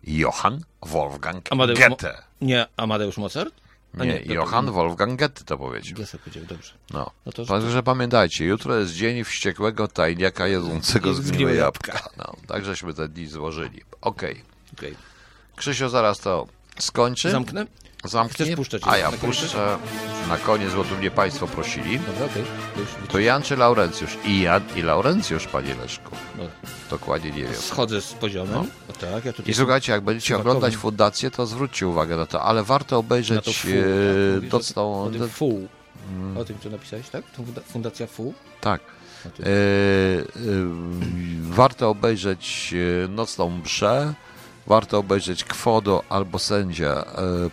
Johann 0.05 0.61
Wolfgang 0.83 1.53
Amadeusz 1.53 1.79
Goethe. 1.81 2.23
Nie, 2.41 2.67
Amadeusz 2.77 3.17
Mozart? 3.19 3.55
A 3.99 4.05
Nie, 4.05 4.21
to- 4.21 4.33
Johann 4.33 4.71
Wolfgang 4.71 5.19
Goethe 5.21 5.45
to 5.45 5.59
powiedział. 5.59 5.97
Goethe 5.97 6.19
powiedział, 6.19 6.45
dobrze. 6.45 6.73
No. 6.91 7.11
No 7.27 7.33
to- 7.33 7.45
Także 7.47 7.83
pamiętajcie, 7.83 8.45
jutro 8.45 8.77
jest 8.77 8.93
dzień 8.93 9.25
wściekłego 9.25 9.89
tajniaka 9.89 10.47
jedzącego 10.47 11.15
Zgniłe 11.15 11.55
jabłka. 11.55 11.93
jabłka. 11.93 12.11
No, 12.17 12.33
tak 12.47 12.65
żeśmy 12.65 12.95
te 12.95 13.09
dni 13.09 13.27
złożyli. 13.27 13.81
Okej. 14.01 14.43
Okej. 14.73 14.95
Krzysiu 15.57 15.89
zaraz 15.89 16.19
to 16.21 16.47
skończy. 16.79 17.31
Zamknę? 17.31 17.67
Zamknie, 18.05 18.47
Chcesz 18.47 18.57
puszczać 18.57 18.83
a 18.87 18.97
ja 18.97 19.11
na 19.11 19.17
puszczę 19.17 19.79
na 20.29 20.39
koniec, 20.39 20.75
bo 20.75 20.85
tu 20.85 20.97
mnie 20.97 21.11
Państwo 21.11 21.47
prosili. 21.47 21.99
Dobra, 21.99 22.27
okej. 22.27 22.45
To 23.09 23.19
Jan 23.19 23.43
czy 23.43 23.57
Laurencjusz? 23.57 24.19
I 24.25 24.41
Jan 24.41 24.63
i 24.77 24.83
Laurencjusz, 24.83 25.47
panie 25.47 25.75
Leszku. 25.75 26.11
Dobra. 26.37 26.53
Dokładnie 26.91 27.31
nie 27.31 27.43
wiem. 27.43 27.55
Schodzę 27.55 28.01
z 28.01 28.13
poziomem. 28.13 28.57
O, 28.57 28.93
tak, 29.01 29.25
ja 29.25 29.33
I 29.47 29.55
słuchajcie, 29.55 29.93
jak 29.93 30.01
będziecie 30.01 30.29
Chyba 30.35 30.41
oglądać 30.41 30.77
fundację, 30.77 31.31
to 31.31 31.47
zwróćcie 31.47 31.87
uwagę 31.89 32.17
na 32.17 32.27
to, 32.27 32.43
ale 32.43 32.65
warto 32.65 32.85
na 32.85 32.89
to 32.89 32.99
obejrzeć 32.99 33.59
FU, 33.59 33.69
e, 33.69 34.51
tak, 34.51 34.63
o, 34.77 35.11
tym 35.13 35.29
FU. 35.29 35.69
O 36.37 36.45
tym, 36.45 36.59
co 36.63 36.71
napisałeś, 36.71 37.09
tak? 37.09 37.25
Fundacja 37.67 38.07
FU. 38.07 38.35
Tak. 38.61 38.81
Tym. 39.23 39.45
E, 39.45 39.49
e, 39.49 39.53
warto 41.41 41.91
obejrzeć 41.91 42.75
e, 43.05 43.09
Nocną 43.09 43.51
Mszę, 43.51 44.15
warto 44.69 44.99
obejrzeć 44.99 45.45
Kwodo 45.45 46.03
albo 46.09 46.39
Sędzia 46.39 47.05
e, 47.05 47.05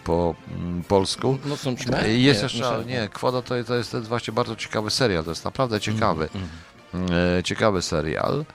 po 0.04 0.36
mm, 0.58 0.84
polsku. 0.84 1.38
Nocną 1.46 1.76
ćmę? 1.76 2.04
E, 2.04 2.14
Jest 2.18 2.40
Nie, 2.40 2.44
jeszcze, 2.44 2.84
nie, 2.86 3.10
Kwodo 3.14 3.42
to, 3.42 3.64
to 3.64 3.76
jest 3.76 3.96
właśnie 3.98 4.34
bardzo 4.34 4.56
ciekawy 4.56 4.90
serial, 4.92 5.24
to 5.24 5.30
jest 5.30 5.46
naprawdę 5.46 5.80
ciekawy, 5.80 6.30
Mhm. 6.94 7.20
e, 7.40 7.44
ciekawy 7.44 7.82
serial. 7.82 8.46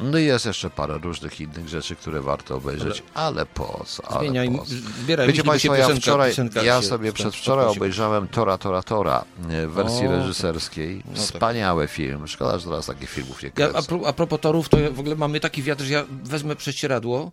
No 0.00 0.18
i 0.18 0.24
jest 0.24 0.46
jeszcze 0.46 0.70
parę 0.70 0.98
różnych 0.98 1.40
innych 1.40 1.68
rzeczy, 1.68 1.96
które 1.96 2.20
warto 2.20 2.56
obejrzeć, 2.56 3.02
ale 3.14 3.46
po 3.46 3.84
co, 3.86 4.08
ale 4.10 4.20
Zmieniaj, 4.20 4.50
po 4.50 4.64
co. 4.64 4.70
zbieraj 5.02 5.26
Wiecie 5.26 5.44
Państwo, 5.44 5.74
ja 5.74 5.88
wczoraj, 5.88 6.32
ja 6.64 6.82
sobie 6.82 7.12
przedwczoraj 7.12 7.66
obejrzałem 7.66 8.28
Tora, 8.28 8.58
Tora, 8.58 8.82
Tora 8.82 9.24
e, 9.50 9.66
w 9.66 9.72
wersji 9.72 10.06
O, 10.06 10.10
reżyserskiej. 10.10 11.02
tak. 11.02 11.16
Wspaniały 11.16 11.88
film. 11.88 12.28
Szkoda, 12.28 12.58
że 12.58 12.64
teraz 12.66 12.86
takich 12.86 13.10
filmów 13.10 13.42
nie 13.42 13.50
Ja, 13.58 13.66
a, 13.66 13.68
kręcą. 13.70 13.88
pro, 13.98 14.08
a 14.08 14.12
propos 14.12 14.40
torów, 14.40 14.68
to 14.68 14.78
ja 14.78 14.90
w 14.90 15.00
ogóle 15.00 15.16
mamy 15.16 15.40
taki 15.40 15.62
wiatr, 15.62 15.84
że 15.84 15.92
ja 15.92 16.04
wezmę 16.24 16.56
prześcieradło 16.56 17.30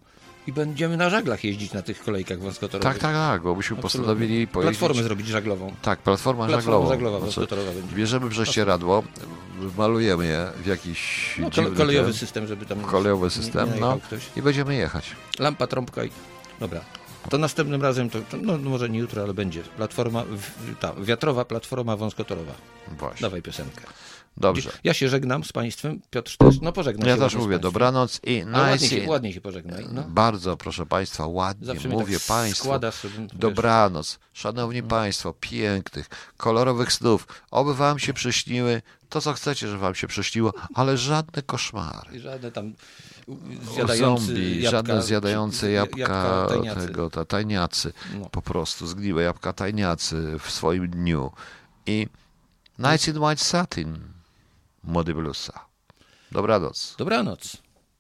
i 0.48 0.54
będziemy 0.54 0.98
na 0.98 1.10
żaglach 1.10 1.44
jeździć 1.44 1.74
na 1.74 1.82
tych 1.82 2.04
kolejkach 2.04 2.40
wąskotorowych. 2.40 2.94
Tak, 2.94 3.02
tak, 3.02 3.14
tak, 3.16 3.42
bo 3.42 3.56
byśmy 3.56 3.78
Absolutnie. 3.78 4.00
postanowili 4.00 4.48
pojeździć... 4.48 4.80
Platformę 4.80 5.04
zrobić 5.04 5.28
żaglową. 5.28 5.74
Tak, 5.82 6.00
platforma, 6.00 6.50
żaglową. 6.50 6.90
żaglowa 6.90 7.18
Znaczy, 7.20 7.26
wąskotorowa 7.36 7.72
będzie. 7.72 7.96
bierzemy 7.96 8.30
prześcieradło, 8.30 9.04
malujemy 9.78 10.26
je 10.26 10.48
w 10.64 10.66
jakiś 10.66 11.34
No, 11.40 11.50
dziwny 11.50 11.76
kolejowy 11.78 12.10
ten, 12.10 12.20
system, 12.20 12.48
żeby 12.48 12.66
tam 12.66 12.82
kolejowy 12.82 13.26
nie- 13.26 13.30
system, 13.30 13.66
nie 13.66 13.80
no 13.80 13.88
najechał 13.88 14.00
ktoś. 14.00 14.30
i 14.36 14.42
będziemy 14.42 14.76
jechać. 14.76 15.16
Lampa, 15.40 15.68
trąbka 15.68 16.04
i... 16.04 16.10
Dobra. 16.60 16.82
To 17.30 17.38
następnym 17.38 17.82
razem, 17.82 18.10
to, 18.10 18.20
no 18.42 18.58
może 18.58 18.90
nie 18.90 19.00
jutro, 19.00 19.24
ale 19.24 19.34
będzie. 19.34 19.62
Platforma, 19.64 20.24
ta, 20.80 20.94
wiatrowa 21.02 21.46
platforma 21.46 21.98
wąskotorowa. 21.98 22.52
Właśnie. 23.00 23.22
Dawaj 23.22 23.42
piosenkę. 23.42 23.82
Dobrze. 24.38 24.72
Ja 24.84 24.94
się 24.94 25.10
żegnam 25.10 25.44
z 25.44 25.52
Państwem, 25.52 26.02
Piotr 26.10 26.38
też. 26.38 26.62
No 26.62 26.72
pożegnam 26.72 27.08
Ja 27.10 27.16
się 27.16 27.22
też 27.22 27.34
ładnie 27.34 27.40
z 27.40 27.44
mówię 27.46 27.60
dobranoc 27.60 28.20
i 28.24 28.42
Ale 28.42 28.52
ładnie, 28.52 28.74
nice. 28.74 28.88
się, 29.02 29.10
ładnie 29.10 29.34
się 29.34 29.42
pożegnaj. 29.42 29.86
No. 29.92 30.04
Bardzo 30.08 30.58
proszę 30.58 30.86
Państwa, 30.86 31.28
ładnie 31.28 31.68
Zawsze 31.68 31.90
mówię 31.90 32.18
tak 32.20 32.28
Państwu. 32.28 32.64
składasz, 32.64 33.08
Dobranoc, 33.34 34.20
szanowni 34.34 34.84
Państwo, 34.84 35.34
pięknych, 35.40 36.10
kolorowych 36.38 36.94
snów. 36.94 37.28
Oby 37.52 37.74
Wam 37.76 38.00
się 38.00 38.14
przyśniły 38.14 38.82
to, 39.10 39.22
co 39.22 39.34
chcecie, 39.34 39.68
żeby 39.68 39.80
Wam 39.80 39.96
się 39.96 40.08
przyśniło, 40.08 40.54
ale 40.74 40.98
żadne 40.98 41.42
koszmary. 41.42 42.18
I 42.18 42.20
żadne 42.20 42.52
tam 42.52 42.74
zjadający 43.74 44.26
zombie, 44.26 44.62
jabłka, 44.62 44.72
żadne 44.72 45.02
zjadające 45.02 45.72
jabłka, 45.72 46.46
tajniacy. 46.50 46.88
tego, 46.88 47.10
ta, 47.10 47.26
tajniacy. 47.26 47.94
No. 48.20 48.30
Po 48.30 48.42
prostu 48.42 48.88
zgniłe 48.88 49.24
jabłka 49.24 49.54
tajniacy 49.54 50.38
w 50.40 50.52
swoim 50.52 50.90
dniu. 50.90 51.32
I 51.86 52.08
Nights 52.80 53.08
in 53.08 53.18
White 53.18 53.44
Satin, 53.44 54.13
Mody 54.84 55.14
Bluesa. 55.14 55.66
Dobranoc. 56.32 56.96
Dobranoc. 56.98 57.63